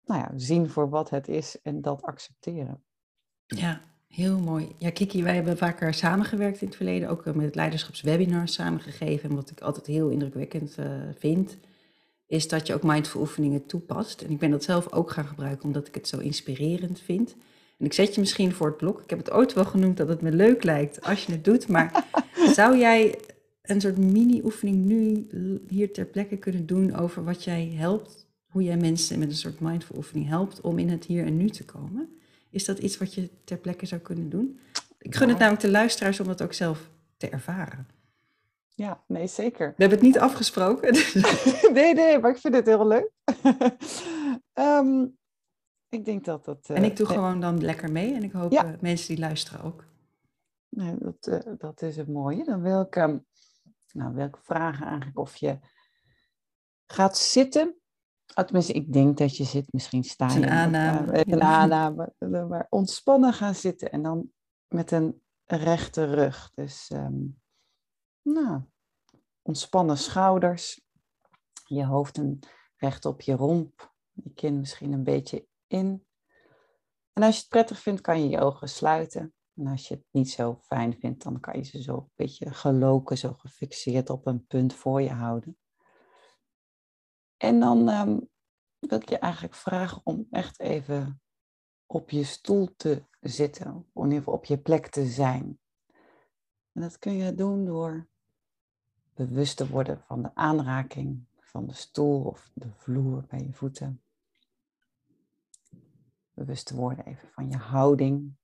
nou 0.06 0.22
ja, 0.22 0.32
zien 0.36 0.70
voor 0.70 0.90
wat 0.90 1.10
het 1.10 1.28
is 1.28 1.62
en 1.62 1.82
dat 1.82 2.02
accepteren. 2.02 2.84
Ja, 3.46 3.82
Heel 4.08 4.40
mooi. 4.40 4.76
Ja, 4.78 4.90
Kiki, 4.90 5.24
wij 5.24 5.36
hebben 5.36 5.58
vaker 5.58 5.94
samengewerkt 5.94 6.62
in 6.62 6.68
het 6.68 6.76
verleden, 6.76 7.10
ook 7.10 7.26
eh, 7.26 7.34
met 7.34 7.56
leiderschapswebinars 7.56 8.54
samengegeven. 8.54 9.30
En 9.30 9.36
wat 9.36 9.50
ik 9.50 9.62
altijd 9.62 9.86
heel 9.86 10.10
indrukwekkend 10.10 10.78
uh, 10.80 10.86
vind, 11.18 11.58
is 12.26 12.48
dat 12.48 12.68
je 12.68 12.74
ook 12.74 12.84
mindful 12.84 13.22
oefeningen 13.22 13.66
toepast. 13.66 14.22
En 14.22 14.32
ik 14.32 14.40
ben 14.40 14.52
dat 14.52 14.64
zelf 14.64 14.92
ook 14.92 15.12
gaan 15.12 15.26
gebruiken, 15.26 15.66
omdat 15.66 15.88
ik 15.88 15.96
het 15.96 16.08
zo 16.08 16.18
inspirerend 16.18 17.00
vind. 17.00 17.36
En 17.78 17.86
ik 17.86 17.94
zet 17.94 18.13
je 18.13 18.20
misschien 18.20 18.54
voor 18.54 18.68
het 18.68 18.78
blok. 18.78 19.02
Ik 19.02 19.10
heb 19.10 19.20
het 19.20 19.32
ooit 19.32 19.54
wel 19.54 19.66
genoemd 19.66 19.98
dat 19.98 20.08
het 20.08 20.22
me 20.22 20.32
leuk 20.32 20.63
lijkt 20.63 21.02
als 21.02 21.26
je 21.26 21.32
het 21.32 21.44
doet. 21.44 21.68
Maar 21.68 22.06
zou 22.56 22.78
jij 22.78 23.20
een 23.62 23.82
soort 23.82 23.98
mini-oefening 23.98 24.86
nu 24.86 25.28
hier 25.68 25.94
ter 25.94 26.06
plekke 26.06 26.38
kunnen 26.38 26.66
doen 26.66 26.96
over 26.96 27.24
wat 27.24 27.44
jij 27.44 27.72
helpt, 27.76 28.28
hoe 28.48 28.63
jij 28.63 28.78
mensen 28.78 29.20
met 29.20 29.30
een 29.30 29.36
soort 29.36 29.60
mindful 29.60 29.98
oefening 29.98 30.28
helpt 30.28 30.62
om 30.62 30.80
in 30.80 30.90
het 30.90 31.06
hier 31.06 31.26
en 31.26 31.38
nu 31.38 31.50
te 31.50 31.66
komen? 31.66 32.10
Is 32.50 32.66
dat 32.66 32.80
iets 32.80 32.98
wat 32.98 33.13
je 33.13 33.30
ter 33.44 33.58
plekke 33.58 33.86
zou 33.86 34.02
kunnen 34.02 34.30
doen? 34.30 34.60
Ik 35.00 35.16
gun 35.16 35.30
het 35.30 35.38
namelijk 35.38 35.63
de 35.63 35.72
luisteraars 35.72 36.20
om 36.20 36.28
dat 36.28 36.42
ook 36.42 36.54
zelf 36.54 36.90
te 37.18 37.30
ervaren. 37.30 37.88
Ja, 38.76 39.04
nee, 39.08 39.28
zeker. 39.28 39.68
We 39.68 39.84
hebben 39.84 39.98
het 39.98 40.08
niet 40.08 40.20
afgesproken. 40.20 40.94
Dus- 40.94 41.13
nee, 41.74 41.94
nee, 41.94 42.20
maar 42.20 42.32
ik 42.32 42.38
vind 42.38 42.54
het 42.54 42.66
heel 42.66 42.88
leuk. 42.88 43.12
um, 44.54 45.18
ik 45.89 46.06
denk 46.06 46.26
dat 46.26 46.45
dat... 46.45 46.69
En 46.69 46.84
ik 46.84 46.95
doe 46.95 47.08
gewoon 47.08 47.39
dan 47.39 47.62
lekker 47.62 47.91
mee 47.91 48.13
en 48.13 48.23
ik 48.23 48.32
hoop 48.32 48.52
ja. 48.52 48.65
uh, 48.65 48.80
mensen 48.80 49.08
die 49.08 49.23
luisteren 49.23 49.63
ook. 49.63 49.86
Dat, 50.69 51.45
dat 51.58 51.82
is 51.82 51.97
het 51.97 52.08
mooie. 52.08 52.43
Dan 52.43 52.62
wil 52.62 52.82
ik, 52.82 52.95
um, 52.95 53.26
nou, 53.91 54.13
wil 54.13 54.26
ik 54.26 54.38
vragen 54.38 54.86
eigenlijk 54.86 55.17
of 55.17 55.36
je 55.36 55.60
gaat 56.86 57.17
zitten 57.17 57.78
Oh, 58.36 58.43
tenminste, 58.43 58.73
ik 58.73 58.93
denk 58.93 59.17
dat 59.17 59.38
je 59.38 59.43
zit, 59.43 59.73
misschien 59.73 60.04
sta 60.04 60.28
je. 60.28 60.36
Een 60.36 60.50
aanname. 60.50 61.32
Een 61.32 61.41
aanname. 61.41 62.13
Maar 62.19 62.67
ontspannen 62.69 63.34
gaan 63.34 63.56
zitten 63.56 63.91
en 63.91 64.02
dan 64.02 64.32
met 64.67 64.91
een 64.91 65.21
rechte 65.45 66.04
rug. 66.04 66.52
Dus, 66.56 66.89
um, 66.93 67.41
nou, 68.21 68.62
ontspannen 69.41 69.97
schouders. 69.97 70.86
Je 71.65 71.86
hoofd 71.86 72.17
een 72.17 72.39
recht 72.76 73.06
op 73.06 73.21
je 73.21 73.34
romp. 73.34 73.93
Je 74.13 74.34
kin 74.34 74.60
misschien 74.60 74.93
een 74.93 75.04
beetje 75.04 75.47
En 75.68 77.24
als 77.24 77.36
je 77.36 77.42
het 77.42 77.50
prettig 77.50 77.80
vindt, 77.80 78.02
kan 78.02 78.22
je 78.22 78.30
je 78.30 78.40
ogen 78.40 78.70
sluiten. 78.70 79.34
En 79.56 79.68
als 79.68 79.88
je 79.88 79.94
het 79.94 80.06
niet 80.12 80.30
zo 80.30 80.60
fijn 80.64 80.98
vindt, 81.00 81.24
dan 81.24 81.40
kan 81.40 81.58
je 81.58 81.64
ze 81.64 81.82
zo 81.82 81.96
een 81.98 82.12
beetje 82.16 82.54
geloken, 82.54 83.18
zo 83.18 83.34
gefixeerd 83.34 84.10
op 84.10 84.26
een 84.26 84.46
punt 84.46 84.74
voor 84.74 85.02
je 85.02 85.12
houden. 85.12 85.58
En 87.38 87.60
dan 87.60 87.90
um, 87.90 88.30
wil 88.80 89.00
ik 89.00 89.10
je 89.10 89.18
eigenlijk 89.18 89.56
vragen 89.56 90.02
om 90.04 90.28
echt 90.32 90.60
even 90.60 91.22
op 91.86 92.10
je 92.10 92.24
stoel 92.24 92.76
te 92.76 93.04
zitten, 93.20 93.76
of 93.76 94.04
in 94.04 94.04
ieder 94.04 94.18
geval 94.18 94.34
op 94.34 94.46
je 94.46 94.58
plek 94.58 94.88
te 94.88 95.06
zijn. 95.06 95.60
En 96.72 96.82
dat 96.82 97.00
kun 97.00 97.14
je 97.14 97.34
doen 97.34 97.66
door 97.66 98.08
bewust 99.14 99.58
te 99.58 99.68
worden 99.70 100.00
van 100.00 100.22
de 100.22 100.36
aanraking 100.36 101.26
van 101.40 101.68
de 101.68 101.74
stoel 101.74 102.24
of 102.24 102.52
de 102.54 102.72
vloer 102.72 103.26
bij 103.28 103.44
je 103.44 103.54
voeten. 103.54 104.02
Bewust 106.38 106.65
te 106.65 106.76
worden 106.76 107.06
even 107.06 107.30
van 107.30 107.50
je 107.50 107.58
houding. 107.58 108.38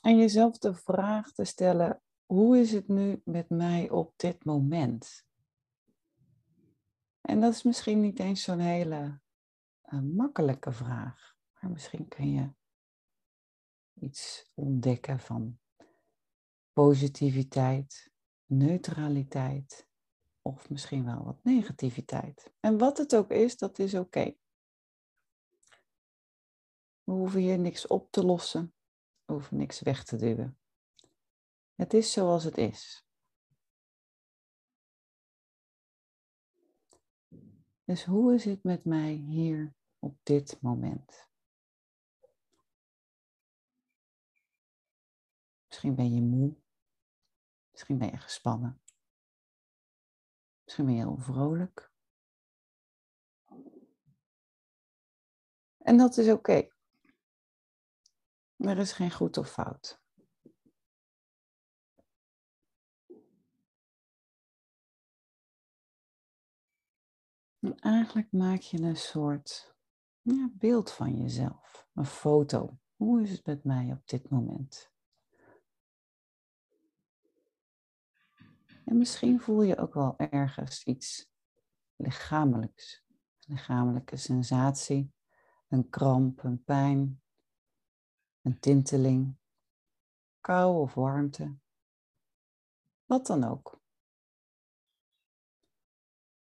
En 0.00 0.16
jezelf 0.16 0.58
de 0.58 0.74
vraag 0.74 1.32
te 1.32 1.44
stellen, 1.44 2.02
hoe 2.26 2.58
is 2.58 2.72
het 2.72 2.88
nu 2.88 3.20
met 3.24 3.50
mij 3.50 3.90
op 3.90 4.12
dit 4.16 4.44
moment? 4.44 5.26
En 7.20 7.40
dat 7.40 7.52
is 7.52 7.62
misschien 7.62 8.00
niet 8.00 8.18
eens 8.18 8.42
zo'n 8.42 8.58
hele 8.58 9.20
uh, 9.84 10.00
makkelijke 10.00 10.72
vraag, 10.72 11.36
maar 11.60 11.70
misschien 11.70 12.08
kun 12.08 12.32
je 12.32 12.54
iets 13.94 14.50
ontdekken 14.54 15.20
van 15.20 15.60
positiviteit, 16.72 18.12
neutraliteit 18.46 19.90
of 20.42 20.70
misschien 20.70 21.04
wel 21.04 21.24
wat 21.24 21.44
negativiteit. 21.44 22.52
En 22.60 22.78
wat 22.78 22.98
het 22.98 23.16
ook 23.16 23.30
is, 23.30 23.58
dat 23.58 23.78
is 23.78 23.94
oké. 23.94 24.34
We 27.04 27.12
hoeven 27.12 27.40
hier 27.40 27.58
niks 27.58 27.86
op 27.86 28.10
te 28.10 28.24
lossen, 28.24 28.74
we 29.24 29.32
hoeven 29.32 29.56
niks 29.56 29.80
weg 29.80 30.04
te 30.04 30.16
duwen. 30.16 30.58
Het 31.74 31.94
is 31.94 32.12
zoals 32.12 32.44
het 32.44 32.58
is. 32.58 33.06
Dus 37.84 38.04
hoe 38.04 38.34
is 38.34 38.44
het 38.44 38.62
met 38.62 38.84
mij 38.84 39.12
hier 39.12 39.74
op 39.98 40.18
dit 40.22 40.58
moment? 40.60 41.28
Misschien 45.68 45.94
ben 45.94 46.14
je 46.14 46.20
moe. 46.22 46.54
Misschien 47.70 47.98
ben 47.98 48.10
je 48.10 48.18
gespannen. 48.18 48.81
Misschien 50.72 50.96
heel 50.96 51.16
vrolijk. 51.16 51.92
En 55.78 55.96
dat 55.96 56.16
is 56.16 56.28
oké. 56.28 56.68
Er 58.56 58.78
is 58.78 58.92
geen 58.92 59.10
goed 59.10 59.36
of 59.36 59.50
fout. 59.50 60.00
En 67.58 67.78
eigenlijk 67.78 68.32
maak 68.32 68.60
je 68.60 68.80
een 68.80 68.96
soort 68.96 69.74
ja, 70.20 70.50
beeld 70.52 70.90
van 70.90 71.16
jezelf, 71.16 71.86
een 71.94 72.06
foto. 72.06 72.78
Hoe 72.96 73.22
is 73.22 73.30
het 73.30 73.46
met 73.46 73.64
mij 73.64 73.92
op 73.92 74.06
dit 74.06 74.30
moment? 74.30 74.91
En 78.92 78.98
misschien 78.98 79.40
voel 79.40 79.62
je 79.62 79.76
ook 79.76 79.94
wel 79.94 80.18
ergens 80.18 80.84
iets 80.84 81.28
lichamelijks. 81.96 83.04
Een 83.08 83.54
lichamelijke 83.54 84.16
sensatie, 84.16 85.12
een 85.68 85.88
kramp, 85.88 86.42
een 86.42 86.64
pijn, 86.64 87.22
een 88.42 88.58
tinteling, 88.58 89.36
kou 90.40 90.80
of 90.80 90.94
warmte. 90.94 91.56
Wat 93.04 93.26
dan 93.26 93.44
ook. 93.44 93.80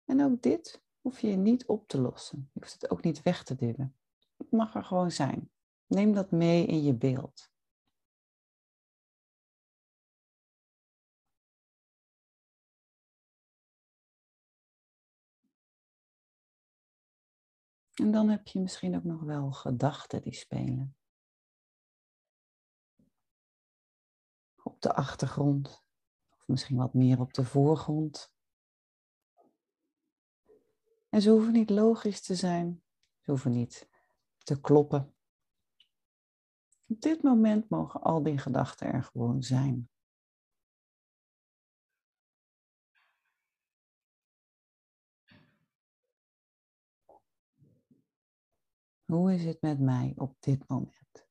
En 0.06 0.23
ook 0.23 0.41
dit 0.41 0.84
hoef 1.01 1.19
je 1.19 1.36
niet 1.36 1.65
op 1.65 1.88
te 1.88 2.01
lossen. 2.01 2.49
Je 2.53 2.60
hoeft 2.60 2.73
het 2.73 2.89
ook 2.89 3.03
niet 3.03 3.21
weg 3.21 3.43
te 3.43 3.56
duwen. 3.56 3.97
Het 4.38 4.51
mag 4.51 4.75
er 4.75 4.84
gewoon 4.84 5.12
zijn. 5.12 5.51
Neem 5.86 6.13
dat 6.13 6.32
mee 6.32 6.65
in 6.65 6.84
je 6.84 6.93
beeld. 6.93 7.52
En 17.93 18.12
dan 18.12 18.29
heb 18.29 18.47
je 18.47 18.60
misschien 18.60 18.95
ook 18.95 19.03
nog 19.03 19.21
wel 19.21 19.51
gedachten 19.51 20.21
die 20.21 20.34
spelen. 20.34 20.95
Op 24.63 24.82
de 24.82 24.93
achtergrond, 24.93 25.84
of 26.29 26.47
misschien 26.47 26.77
wat 26.77 26.93
meer 26.93 27.19
op 27.19 27.34
de 27.34 27.45
voorgrond. 27.45 28.34
En 31.10 31.21
ze 31.21 31.29
hoeven 31.29 31.53
niet 31.53 31.69
logisch 31.69 32.21
te 32.21 32.36
zijn, 32.36 32.84
ze 33.19 33.32
hoeven 33.32 33.51
niet 33.51 33.89
te 34.38 34.62
kloppen. 34.62 35.15
Op 36.88 37.01
dit 37.01 37.23
moment 37.23 37.69
mogen 37.69 38.01
al 38.01 38.23
die 38.23 38.38
gedachten 38.38 38.88
er 38.88 39.03
gewoon 39.03 39.43
zijn. 39.43 39.89
Hoe 49.13 49.34
is 49.34 49.43
het 49.43 49.62
met 49.62 49.80
mij 49.80 50.13
op 50.17 50.36
dit 50.39 50.67
moment? 50.67 51.28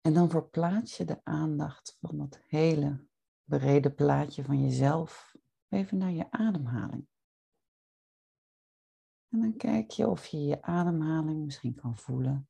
En 0.00 0.14
dan 0.14 0.30
verplaats 0.30 0.96
je 0.96 1.04
de 1.04 1.24
aandacht 1.24 1.96
van 2.00 2.18
dat 2.18 2.40
hele 2.46 3.06
brede 3.44 3.90
plaatje 3.90 4.44
van 4.44 4.60
jezelf 4.60 5.36
even 5.68 5.98
naar 5.98 6.10
je 6.10 6.30
ademhaling. 6.30 7.06
En 9.28 9.40
dan 9.40 9.56
kijk 9.56 9.90
je 9.90 10.08
of 10.08 10.26
je 10.26 10.44
je 10.44 10.62
ademhaling 10.62 11.44
misschien 11.44 11.74
kan 11.74 11.96
voelen 11.96 12.48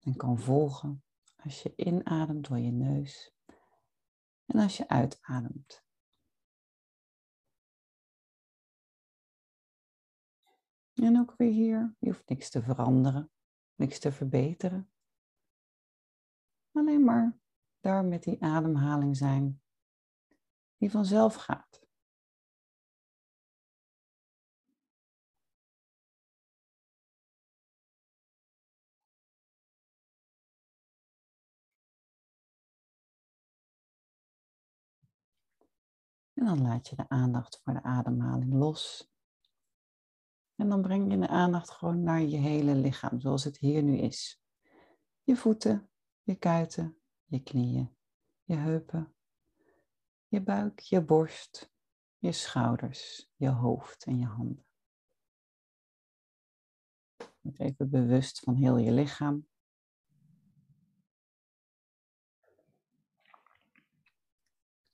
en 0.00 0.16
kan 0.16 0.38
volgen 0.38 1.02
als 1.36 1.62
je 1.62 1.72
inademt 1.76 2.48
door 2.48 2.58
je 2.58 2.72
neus 2.72 3.34
en 4.46 4.60
als 4.60 4.76
je 4.76 4.88
uitademt 4.88 5.84
En 11.00 11.18
ook 11.18 11.34
weer 11.36 11.52
hier, 11.52 11.94
je 11.98 12.06
hoeft 12.06 12.28
niks 12.28 12.50
te 12.50 12.62
veranderen, 12.62 13.30
niks 13.74 13.98
te 13.98 14.12
verbeteren. 14.12 14.90
Alleen 16.72 17.04
maar 17.04 17.38
daar 17.80 18.04
met 18.04 18.22
die 18.22 18.42
ademhaling 18.42 19.16
zijn, 19.16 19.62
die 20.76 20.90
vanzelf 20.90 21.34
gaat. 21.34 21.80
En 36.34 36.46
dan 36.46 36.62
laat 36.62 36.88
je 36.88 36.96
de 36.96 37.08
aandacht 37.08 37.60
voor 37.62 37.72
de 37.72 37.82
ademhaling 37.82 38.52
los. 38.52 39.10
En 40.60 40.68
dan 40.68 40.82
breng 40.82 41.10
je 41.10 41.18
de 41.18 41.28
aandacht 41.28 41.70
gewoon 41.70 42.02
naar 42.02 42.20
je 42.22 42.36
hele 42.36 42.74
lichaam, 42.74 43.20
zoals 43.20 43.44
het 43.44 43.58
hier 43.58 43.82
nu 43.82 43.96
is. 43.96 44.42
Je 45.22 45.36
voeten, 45.36 45.90
je 46.22 46.34
kuiten, 46.34 47.00
je 47.24 47.42
knieën, 47.42 47.96
je 48.44 48.54
heupen, 48.54 49.14
je 50.28 50.42
buik, 50.42 50.78
je 50.78 51.04
borst, 51.04 51.72
je 52.18 52.32
schouders, 52.32 53.30
je 53.36 53.48
hoofd 53.48 54.04
en 54.04 54.18
je 54.18 54.26
handen. 54.26 54.66
Even 57.56 57.90
bewust 57.90 58.40
van 58.40 58.54
heel 58.54 58.76
je 58.76 58.92
lichaam. 58.92 59.48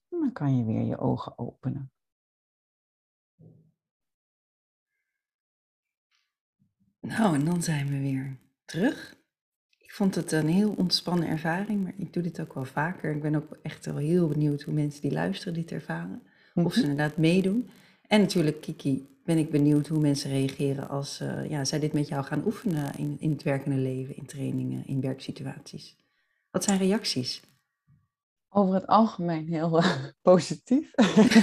En 0.09 0.19
dan 0.19 0.33
kan 0.33 0.57
je 0.57 0.65
weer 0.65 0.85
je 0.85 0.99
ogen 0.99 1.39
openen. 1.39 1.96
Nou, 7.07 7.35
en 7.35 7.45
dan 7.45 7.63
zijn 7.63 7.87
we 7.89 7.99
weer 7.99 8.37
terug. 8.65 9.17
Ik 9.79 9.93
vond 9.93 10.15
het 10.15 10.33
een 10.33 10.49
heel 10.49 10.75
ontspannen 10.77 11.29
ervaring, 11.29 11.83
maar 11.83 11.93
ik 11.97 12.13
doe 12.13 12.23
dit 12.23 12.41
ook 12.41 12.55
wel 12.55 12.65
vaker. 12.65 13.15
Ik 13.15 13.23
ben 13.23 13.35
ook 13.35 13.59
echt 13.63 13.87
wel 13.87 13.97
heel 13.97 14.29
benieuwd 14.29 14.63
hoe 14.63 14.75
mensen 14.75 15.01
die 15.01 15.13
luisteren 15.13 15.55
dit 15.55 15.73
ervaren. 15.73 16.23
Of 16.55 16.73
ze 16.73 16.81
mhm. 16.81 16.91
inderdaad 16.91 17.17
meedoen. 17.17 17.71
En 18.07 18.21
natuurlijk, 18.21 18.61
Kiki, 18.61 19.09
ben 19.25 19.39
ik 19.39 19.51
benieuwd 19.51 19.87
hoe 19.87 20.01
mensen 20.01 20.31
reageren 20.31 20.89
als 20.89 21.21
uh, 21.21 21.51
ja, 21.51 21.65
zij 21.65 21.79
dit 21.79 21.93
met 21.93 22.09
jou 22.09 22.25
gaan 22.25 22.45
oefenen 22.45 22.95
in, 22.97 23.17
in 23.21 23.31
het 23.31 23.43
werkende 23.43 23.77
leven, 23.77 24.17
in 24.17 24.27
trainingen, 24.27 24.87
in 24.87 25.01
werksituaties. 25.01 25.97
Wat 26.51 26.65
zijn 26.65 26.79
reacties? 26.79 27.43
Over 28.49 28.75
het 28.75 28.87
algemeen 28.87 29.49
heel 29.49 29.79
uh, 29.79 30.05
positief. 30.23 30.95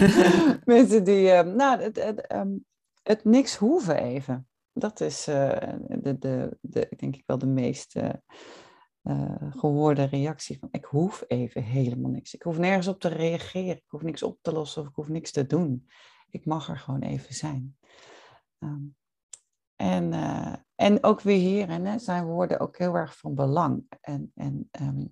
mensen 0.66 1.04
die, 1.04 1.26
uh, 1.26 1.42
nou, 1.42 1.82
het, 1.82 2.04
het, 2.04 2.34
um, 2.34 2.66
het 3.04 3.24
niks 3.24 3.56
hoeven 3.56 3.98
even 3.98 4.48
dat 4.74 5.02
is 5.02 5.28
uh, 5.28 5.50
de, 5.88 6.18
de, 6.20 6.58
de, 6.62 6.90
denk 6.96 7.16
ik 7.16 7.24
wel 7.26 7.38
de 7.38 7.46
meest 7.46 7.96
uh, 7.96 8.10
gehoorde 9.50 10.04
reactie. 10.04 10.60
Van, 10.60 10.70
ik 10.72 10.86
hoef 10.86 11.24
even 11.28 11.64
helemaal 11.64 12.12
niks. 12.12 12.34
Ik 12.34 12.44
hoef 12.44 12.58
nergens 12.58 12.88
op 12.88 13.00
te 13.00 13.08
reageren. 13.08 13.76
Ik 13.76 13.84
hoef 13.88 14.02
niks 14.02 14.24
op 14.24 14.38
te 14.42 14.52
lossen 14.52 14.82
of 14.82 14.88
ik 14.88 14.96
hoef 14.96 15.08
niks 15.08 15.32
te 15.32 15.46
doen. 15.46 15.90
Ik 16.30 16.46
mag 16.46 16.70
er 16.70 16.78
gewoon 16.78 17.02
even 17.02 17.34
zijn. 17.34 17.78
Um, 18.60 18.96
en, 19.76 20.14
en 20.76 21.04
ook 21.04 21.22
weer 21.22 21.38
hierin 21.38 21.86
hè, 21.86 22.00
zijn 22.00 22.26
woorden 22.26 22.60
ook 22.60 22.78
heel 22.78 22.96
erg 22.96 23.18
van 23.18 23.36
belang. 23.36 23.86
En, 24.02 24.32
en 24.36 24.70
um, 24.82 25.12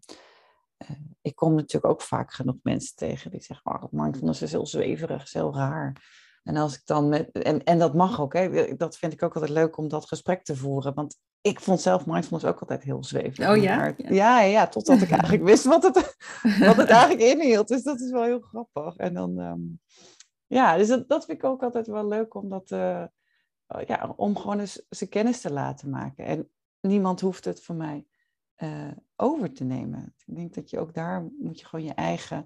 ik 1.22 1.36
kom 1.36 1.56
natuurlijk 1.56 1.94
ook 1.94 2.02
vaak 2.02 2.34
genoeg 2.34 2.58
mensen 2.64 2.96
tegen 2.96 3.32
die 3.32 3.42
zeggen, 3.42 3.72
oh, 3.72 3.84
mindfulness 3.92 4.42
is 4.42 4.52
heel 4.52 4.68
zweverig, 4.68 5.24
is 5.24 5.34
heel 5.34 5.56
raar. 5.56 5.96
En 6.44 6.58
als 6.58 6.76
ik 6.76 6.82
dan 6.86 7.10
met, 7.10 7.32
en, 7.32 7.64
en 7.64 7.80
dat 7.80 7.94
mag 7.94 8.22
ook, 8.22 8.34
hè, 8.34 8.76
dat 8.76 8.98
vind 8.98 9.14
ik 9.14 9.24
ook 9.24 9.34
altijd 9.34 9.52
leuk 9.52 9.78
om 9.78 9.88
dat 9.88 10.08
gesprek 10.08 10.44
te 10.44 10.56
voeren. 10.56 10.94
Want 10.94 11.18
ik 11.42 11.60
vond 11.60 11.82
zelf 11.82 12.06
mindfulness 12.06 12.46
ook 12.50 12.60
altijd 12.60 12.84
heel 12.84 13.04
zwevend. 13.04 13.50
Oh 13.50 13.64
ja? 13.64 13.94
Ja, 13.98 14.42
ja, 14.42 14.68
totdat 14.68 15.02
ik 15.02 15.10
eigenlijk 15.20 15.44
wist 15.44 15.64
wat 15.64 15.84
het, 15.84 15.96
wat 16.68 16.76
het 16.76 16.90
eigenlijk 16.90 17.22
inhield. 17.22 17.68
Dus 17.68 17.84
dat 17.84 18.00
is 18.00 18.12
wel 18.12 18.24
heel 18.24 18.40
grappig. 18.40 18.96
En 18.96 19.14
dan, 19.14 19.38
um, 19.38 19.80
ja, 20.48 20.78
dus 20.78 20.88
dat, 20.88 21.10
dat 21.10 21.26
vind 21.26 21.38
ik 21.38 21.44
ook 21.44 21.64
altijd 21.64 21.88
wel 21.88 22.08
leuk 22.08 22.34
om 22.34 22.50
dat, 22.50 22.72
uh, 22.72 23.04
ja, 23.86 24.14
om 24.16 24.38
gewoon 24.38 24.60
eens 24.60 24.86
zijn 24.90 25.10
kennis 25.10 25.42
te 25.42 25.54
laten 25.54 25.90
maken. 25.90 26.26
En 26.26 26.50
niemand 26.82 27.22
hoeft 27.22 27.46
het 27.46 27.64
van 27.64 27.78
mij 27.78 28.06
uh, 28.58 28.92
over 29.16 29.54
te 29.54 29.64
nemen. 29.64 30.16
Ik 30.26 30.36
denk 30.36 30.54
dat 30.54 30.70
je 30.70 30.80
ook 30.80 30.94
daar 30.94 31.32
moet 31.40 31.60
je 31.60 31.66
gewoon 31.66 31.86
je 31.86 31.94
eigen 31.94 32.46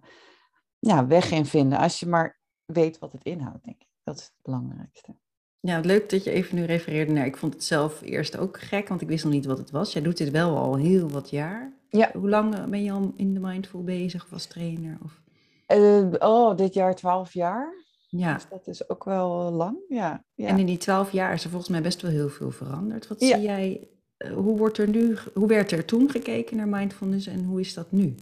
ja, 0.80 1.07
weg 1.07 1.32
in 1.32 1.45
vinden. 1.45 1.78
Als 1.78 1.99
je 1.99 2.07
maar 2.07 2.39
weet 2.66 2.99
wat 2.99 3.11
het 3.11 3.24
inhoudt, 3.24 3.63
denk 3.63 3.82
ik. 3.82 3.88
Dat 4.03 4.18
is 4.18 4.24
het 4.24 4.34
belangrijkste. 4.41 5.16
Ja, 5.59 5.80
leuk 5.80 6.09
dat 6.09 6.24
je 6.24 6.32
even 6.32 6.55
nu 6.55 6.63
refereerde 6.63 7.11
naar. 7.11 7.26
Ik 7.26 7.38
vond 7.38 7.53
het 7.53 7.63
zelf 7.63 8.01
eerst 8.01 8.38
ook 8.38 8.59
gek, 8.59 8.88
want 8.88 9.01
ik 9.01 9.07
wist 9.07 9.24
nog 9.24 9.34
niet 9.34 9.45
wat 9.45 9.57
het 9.57 9.72
was. 9.72 9.93
Jij 9.93 10.01
doet 10.01 10.18
dit 10.18 10.32
wel 10.32 10.57
al 10.57 10.76
heel 10.76 11.09
wat 11.09 11.30
jaar. 11.30 11.74
Ja. 11.89 12.11
Hoe 12.13 12.30
lang 12.30 12.55
eh, 12.55 12.63
ben 12.63 12.84
je 12.84 12.91
al 12.91 13.13
in 13.16 13.34
de 13.34 13.39
Mindful 13.39 13.84
bezig 13.84 14.24
of 14.24 14.34
als 14.34 14.45
trainer? 14.45 14.97
Of? 15.03 15.22
Uh, 15.68 16.13
oh, 16.20 16.57
dit 16.57 16.74
jaar 16.74 16.95
twaalf 16.95 17.34
jaar. 17.34 17.86
Ja. 18.07 18.34
Dus 18.34 18.47
dat 18.49 18.68
is 18.68 18.89
ook 18.89 19.03
wel 19.03 19.51
lang, 19.51 19.78
ja, 19.88 20.26
ja. 20.34 20.47
En 20.47 20.59
in 20.59 20.66
die 20.66 20.78
twaalf 20.78 21.11
jaar 21.11 21.34
is 21.34 21.43
er 21.43 21.49
volgens 21.49 21.72
mij 21.72 21.82
best 21.82 22.01
wel 22.01 22.11
heel 22.11 22.30
veel 22.30 22.51
veranderd. 22.51 23.07
Wat 23.07 23.22
zie 23.22 23.39
jij, 23.39 23.88
uh, 24.18 24.34
hoe, 24.34 24.57
wordt 24.57 24.78
er 24.78 24.89
nu, 24.89 25.18
hoe 25.34 25.47
werd 25.47 25.72
er 25.72 25.86
toen 25.86 26.09
gekeken 26.09 26.57
naar 26.57 26.68
mindfulness 26.68 27.28
en 27.28 27.43
hoe 27.43 27.59
is 27.59 27.74
dat 27.74 27.91
nu? 27.91 28.16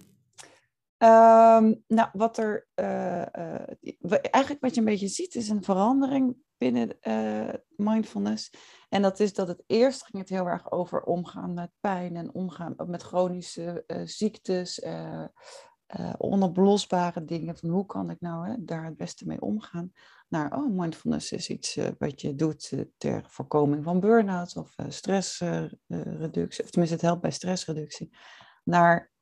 Ehm, 1.03 1.73
nou, 1.87 2.09
wat 2.13 2.37
er 2.37 2.67
uh, 2.75 3.25
uh, 3.37 4.17
eigenlijk 4.21 4.61
wat 4.61 4.73
je 4.73 4.79
een 4.79 4.85
beetje 4.85 5.07
ziet, 5.07 5.35
is 5.35 5.49
een 5.49 5.63
verandering 5.63 6.35
binnen 6.57 6.97
uh, 7.01 7.53
mindfulness. 7.75 8.53
En 8.89 9.01
dat 9.01 9.19
is 9.19 9.33
dat 9.33 9.47
het 9.47 9.63
eerst 9.67 10.03
ging 10.03 10.17
het 10.17 10.29
heel 10.29 10.47
erg 10.47 10.71
over 10.71 11.01
omgaan 11.01 11.53
met 11.53 11.71
pijn 11.79 12.15
en 12.15 12.33
omgaan 12.33 12.75
met 12.85 13.03
chronische 13.03 13.83
ziektes, 14.05 14.85
onoplosbare 16.17 17.25
dingen. 17.25 17.57
Van 17.57 17.69
hoe 17.69 17.85
kan 17.85 18.09
ik 18.09 18.19
nou 18.19 18.47
hè, 18.47 18.55
daar 18.59 18.85
het 18.85 18.97
beste 18.97 19.27
mee 19.27 19.41
omgaan? 19.41 19.91
Naar, 20.27 20.57
oh, 20.57 20.79
mindfulness 20.79 21.31
is 21.31 21.49
iets 21.49 21.79
wat 21.97 22.21
je 22.21 22.35
doet 22.35 22.73
ter 22.97 23.23
voorkoming 23.27 23.83
van 23.83 23.99
burn-out 23.99 24.55
of 24.55 24.75
stressreductie. 24.87 26.63
of 26.63 26.69
tenminste, 26.69 26.95
het 26.95 27.01
helpt 27.01 27.21
bij 27.21 27.31
stressreductie. 27.31 28.15
Naar 28.63 29.12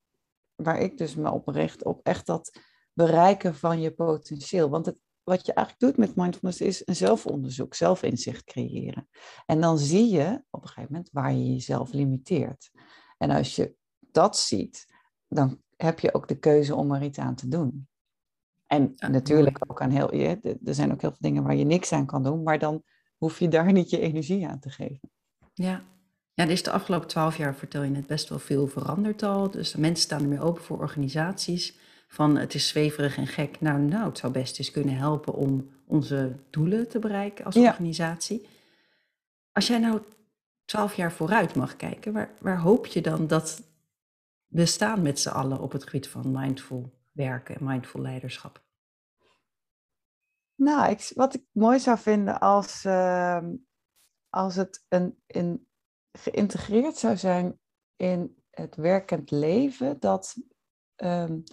waar 0.63 0.79
ik 0.79 0.97
dus 0.97 1.15
me 1.15 1.31
op 1.31 1.47
richt, 1.47 1.83
op 1.83 1.99
echt 2.03 2.25
dat 2.25 2.59
bereiken 2.93 3.55
van 3.55 3.81
je 3.81 3.91
potentieel. 3.91 4.69
Want 4.69 4.85
het, 4.85 4.97
wat 5.23 5.45
je 5.45 5.53
eigenlijk 5.53 5.85
doet 5.85 6.05
met 6.05 6.15
mindfulness 6.15 6.61
is 6.61 6.87
een 6.87 6.95
zelfonderzoek, 6.95 7.73
zelfinzicht 7.73 8.43
creëren. 8.43 9.09
En 9.45 9.61
dan 9.61 9.77
zie 9.77 10.09
je 10.09 10.43
op 10.49 10.61
een 10.61 10.67
gegeven 10.67 10.91
moment 10.91 11.09
waar 11.11 11.33
je 11.33 11.51
jezelf 11.51 11.91
limiteert. 11.91 12.71
En 13.17 13.29
als 13.29 13.55
je 13.55 13.75
dat 13.99 14.37
ziet, 14.37 14.85
dan 15.27 15.61
heb 15.75 15.99
je 15.99 16.13
ook 16.13 16.27
de 16.27 16.39
keuze 16.39 16.75
om 16.75 16.93
er 16.93 17.03
iets 17.03 17.19
aan 17.19 17.35
te 17.35 17.47
doen. 17.47 17.87
En 18.67 18.93
natuurlijk 18.95 19.71
ook 19.71 19.81
aan 19.81 19.89
heel, 19.89 20.11
er 20.11 20.57
zijn 20.61 20.91
ook 20.91 21.01
heel 21.01 21.09
veel 21.09 21.19
dingen 21.19 21.43
waar 21.43 21.55
je 21.55 21.65
niks 21.65 21.91
aan 21.91 22.05
kan 22.05 22.23
doen, 22.23 22.43
maar 22.43 22.59
dan 22.59 22.83
hoef 23.17 23.39
je 23.39 23.47
daar 23.47 23.71
niet 23.71 23.89
je 23.89 23.99
energie 23.99 24.47
aan 24.47 24.59
te 24.59 24.69
geven. 24.69 25.11
Ja, 25.53 25.83
ja, 26.41 26.47
er 26.47 26.53
is 26.53 26.63
de 26.63 26.71
afgelopen 26.71 27.07
twaalf 27.07 27.37
jaar, 27.37 27.55
vertel 27.55 27.83
je 27.83 27.89
net, 27.89 28.07
best 28.07 28.29
wel 28.29 28.39
veel 28.39 28.67
veranderd 28.67 29.23
al. 29.23 29.49
Dus 29.49 29.75
mensen 29.75 30.03
staan 30.03 30.21
er 30.21 30.27
meer 30.27 30.43
open 30.43 30.63
voor 30.63 30.79
organisaties. 30.79 31.77
Van 32.07 32.37
het 32.37 32.53
is 32.53 32.67
zweverig 32.67 33.17
en 33.17 33.27
gek. 33.27 33.61
Nou, 33.61 33.79
nou, 33.79 34.05
het 34.05 34.17
zou 34.17 34.33
best 34.33 34.59
eens 34.59 34.71
kunnen 34.71 34.97
helpen 34.97 35.33
om 35.33 35.69
onze 35.87 36.35
doelen 36.49 36.89
te 36.89 36.99
bereiken 36.99 37.45
als 37.45 37.55
organisatie. 37.55 38.47
Als 39.51 39.67
jij 39.67 39.79
nou 39.79 40.01
twaalf 40.65 40.95
jaar 40.95 41.11
vooruit 41.11 41.55
mag 41.55 41.75
kijken, 41.75 42.13
waar, 42.13 42.31
waar 42.39 42.59
hoop 42.59 42.85
je 42.85 43.01
dan 43.01 43.27
dat 43.27 43.61
we 44.47 44.65
staan 44.65 45.01
met 45.01 45.19
z'n 45.19 45.29
allen 45.29 45.59
op 45.59 45.71
het 45.71 45.83
gebied 45.83 46.07
van 46.07 46.31
mindful 46.31 46.93
werken 47.11 47.55
en 47.55 47.65
mindful 47.65 48.01
leiderschap? 48.01 48.63
Nou, 50.55 50.89
ik, 50.89 51.11
wat 51.15 51.33
ik 51.33 51.43
mooi 51.51 51.79
zou 51.79 51.97
vinden 51.97 52.39
als, 52.39 52.85
uh, 52.85 53.43
als 54.29 54.55
het 54.55 54.85
een, 54.89 55.21
een 55.27 55.69
geïntegreerd 56.11 56.97
zou 56.97 57.17
zijn 57.17 57.59
in 57.95 58.43
het 58.49 58.75
werkend 58.75 59.31
leven, 59.31 59.99
dat, 59.99 60.35
um, 60.95 61.43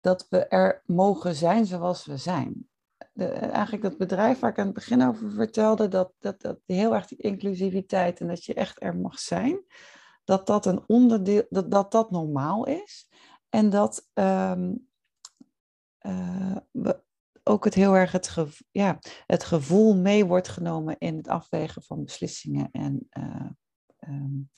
dat 0.00 0.26
we 0.28 0.46
er 0.46 0.82
mogen 0.86 1.34
zijn 1.34 1.66
zoals 1.66 2.06
we 2.06 2.16
zijn. 2.16 2.68
De, 3.12 3.26
eigenlijk 3.28 3.82
dat 3.82 3.98
bedrijf 3.98 4.38
waar 4.38 4.50
ik 4.50 4.58
aan 4.58 4.64
het 4.64 4.74
begin 4.74 5.02
over 5.02 5.30
vertelde, 5.30 5.88
dat, 5.88 6.12
dat, 6.18 6.40
dat 6.40 6.58
heel 6.66 6.94
erg 6.94 7.06
die 7.06 7.18
inclusiviteit 7.18 8.20
en 8.20 8.26
dat 8.26 8.44
je 8.44 8.54
echt 8.54 8.82
er 8.82 8.96
mag 8.96 9.18
zijn, 9.18 9.64
dat 10.24 10.46
dat 10.46 10.66
een 10.66 10.84
onderdeel, 10.86 11.46
dat 11.48 11.70
dat, 11.70 11.92
dat 11.92 12.10
normaal 12.10 12.66
is. 12.66 13.08
En 13.48 13.70
dat 13.70 14.08
um, 14.14 14.88
uh, 16.00 16.56
we 16.70 17.03
ook 17.44 17.64
het 17.64 17.74
heel 17.74 17.96
erg 17.96 18.12
het, 18.12 18.36
ja, 18.70 18.98
het 19.26 19.44
gevoel 19.44 19.96
mee 19.96 20.24
wordt 20.24 20.48
genomen 20.48 20.98
in 20.98 21.16
het 21.16 21.28
afwegen 21.28 21.82
van 21.82 22.04
beslissingen 22.04 22.68
en 22.72 23.08
uh, 23.18 23.50
um, 24.08 24.50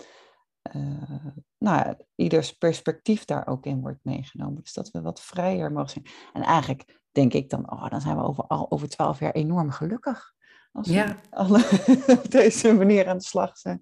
uh, 0.75 1.27
nou, 1.59 1.95
ieders 2.15 2.53
perspectief 2.53 3.25
daar 3.25 3.47
ook 3.47 3.67
in 3.67 3.81
wordt 3.81 4.05
meegenomen. 4.05 4.63
Dus 4.63 4.73
dat 4.73 4.91
we 4.91 5.01
wat 5.01 5.21
vrijer 5.21 5.73
mogen 5.73 5.91
zijn. 5.91 6.07
En 6.33 6.43
eigenlijk 6.43 7.01
denk 7.13 7.33
ik 7.33 7.51
dan, 7.51 7.71
oh, 7.71 7.91
dan 7.91 8.01
zijn 8.01 8.17
we 8.17 8.23
over, 8.23 8.45
al 8.45 8.71
over 8.71 8.89
twaalf 8.89 9.19
jaar 9.19 9.33
enorm 9.33 9.71
gelukkig. 9.71 10.35
Als 10.73 10.89
we 10.89 11.15
alle 11.31 11.65
op 12.19 12.31
deze 12.31 12.73
manier 12.73 13.09
aan 13.09 13.17
de 13.17 13.25
slag 13.25 13.59
zijn. 13.59 13.79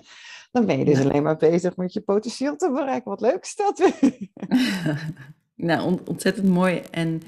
Dan 0.51 0.67
ben 0.67 0.79
je 0.79 0.85
dus 0.85 1.01
alleen 1.01 1.23
maar 1.23 1.37
bezig 1.37 1.77
met 1.77 1.93
je 1.93 2.01
potentieel 2.01 2.57
te 2.57 2.71
bereiken. 2.71 3.11
Wat 3.11 3.21
leuk 3.21 3.43
is 3.43 3.55
dat. 3.57 3.93
nou, 5.55 6.01
ontzettend 6.05 6.49
mooi. 6.49 6.83
En 6.91 7.23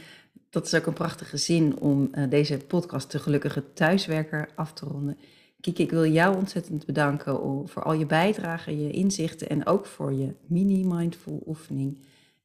dat 0.57 0.67
is 0.67 0.75
ook 0.75 0.87
een 0.87 0.93
prachtige 0.93 1.37
zin 1.37 1.79
om 1.79 2.09
uh, 2.13 2.31
deze 2.31 2.57
podcast 2.57 3.11
De 3.11 3.19
Gelukkige 3.19 3.73
Thuiswerker 3.73 4.49
af 4.55 4.73
te 4.73 4.85
ronden. 4.85 5.19
Kiki, 5.61 5.83
ik 5.83 5.91
wil 5.91 6.07
jou 6.07 6.37
ontzettend 6.37 6.87
bedanken 6.87 7.69
voor 7.69 7.83
al 7.83 7.93
je 7.93 8.07
bijdragen, 8.07 8.83
je 8.83 8.91
inzichten 8.91 9.49
en 9.49 9.67
ook 9.67 9.87
voor 9.87 10.13
je 10.13 10.35
mini-mindful 10.47 11.43
oefening. 11.47 11.99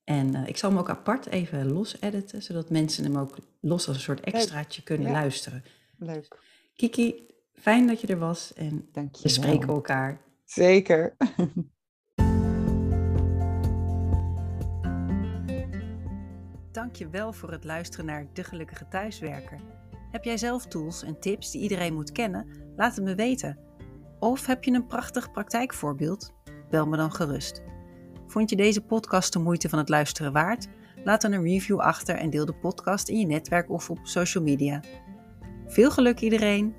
En 0.04 0.36
uh, 0.36 0.48
ik 0.48 0.58
zal 0.58 0.70
hem 0.70 0.80
ook 0.80 0.90
apart 0.90 1.26
even 1.26 1.72
los 1.72 2.02
editen, 2.02 2.42
zodat 2.42 2.70
mensen 2.70 3.04
hem 3.04 3.18
ook 3.18 3.38
los 3.60 3.88
als 3.88 3.96
een 3.96 4.04
soort 4.04 4.20
extraatje 4.20 4.84
kunnen 4.84 5.12
luisteren. 5.12 5.64
Leuk. 5.98 6.38
Kiki, 6.76 7.28
fijn 7.54 7.88
dat 7.88 8.02
je 8.02 8.08
er 8.08 8.20
was 8.20 8.54
en 8.54 8.90
Dank 8.92 9.16
je 9.16 9.24
we 9.24 9.30
spreken 9.30 9.68
elkaar. 9.68 10.22
Zeker. 10.46 11.16
Dank 16.72 16.96
je 16.96 17.10
wel 17.10 17.34
voor 17.34 17.52
het 17.52 17.64
luisteren 17.64 18.06
naar 18.06 18.26
De 18.34 18.44
Gelukkige 18.44 18.88
Thuiswerker. 18.88 19.60
Heb 20.12 20.24
jij 20.24 20.38
zelf 20.38 20.66
tools 20.66 21.04
en 21.04 21.20
tips 21.20 21.52
die 21.52 21.62
iedereen 21.62 21.94
moet 21.94 22.12
kennen? 22.12 22.48
Laat 22.76 22.96
het 22.96 23.06
me 23.06 23.16
weten. 23.16 23.58
Of 24.20 24.46
heb 24.46 24.64
je 24.64 24.72
een 24.72 24.88
prachtig 24.88 25.32
praktijkvoorbeeld? 25.32 26.34
Bel 26.70 26.88
me 26.88 26.98
dan 26.98 27.12
gerust. 27.12 27.62
Vond 28.28 28.50
je 28.50 28.56
deze 28.56 28.82
podcast 28.82 29.34
de 29.34 29.40
moeite 29.40 29.70
van 29.70 29.80
het 29.80 29.90
luisteren 29.90 30.32
waard? 30.32 30.68
Laat 31.04 31.22
dan 31.22 31.32
een 31.32 31.44
review 31.44 31.80
achter 31.80 32.16
en 32.16 32.30
deel 32.30 32.46
de 32.46 32.56
podcast 32.56 33.10
in 33.10 33.20
je 33.20 33.26
netwerk 33.26 33.70
of 33.70 33.90
op 33.90 34.00
social 34.04 34.44
media. 34.44 34.84
Veel 35.68 35.92
geluk 35.92 36.20
iedereen! 36.20 36.76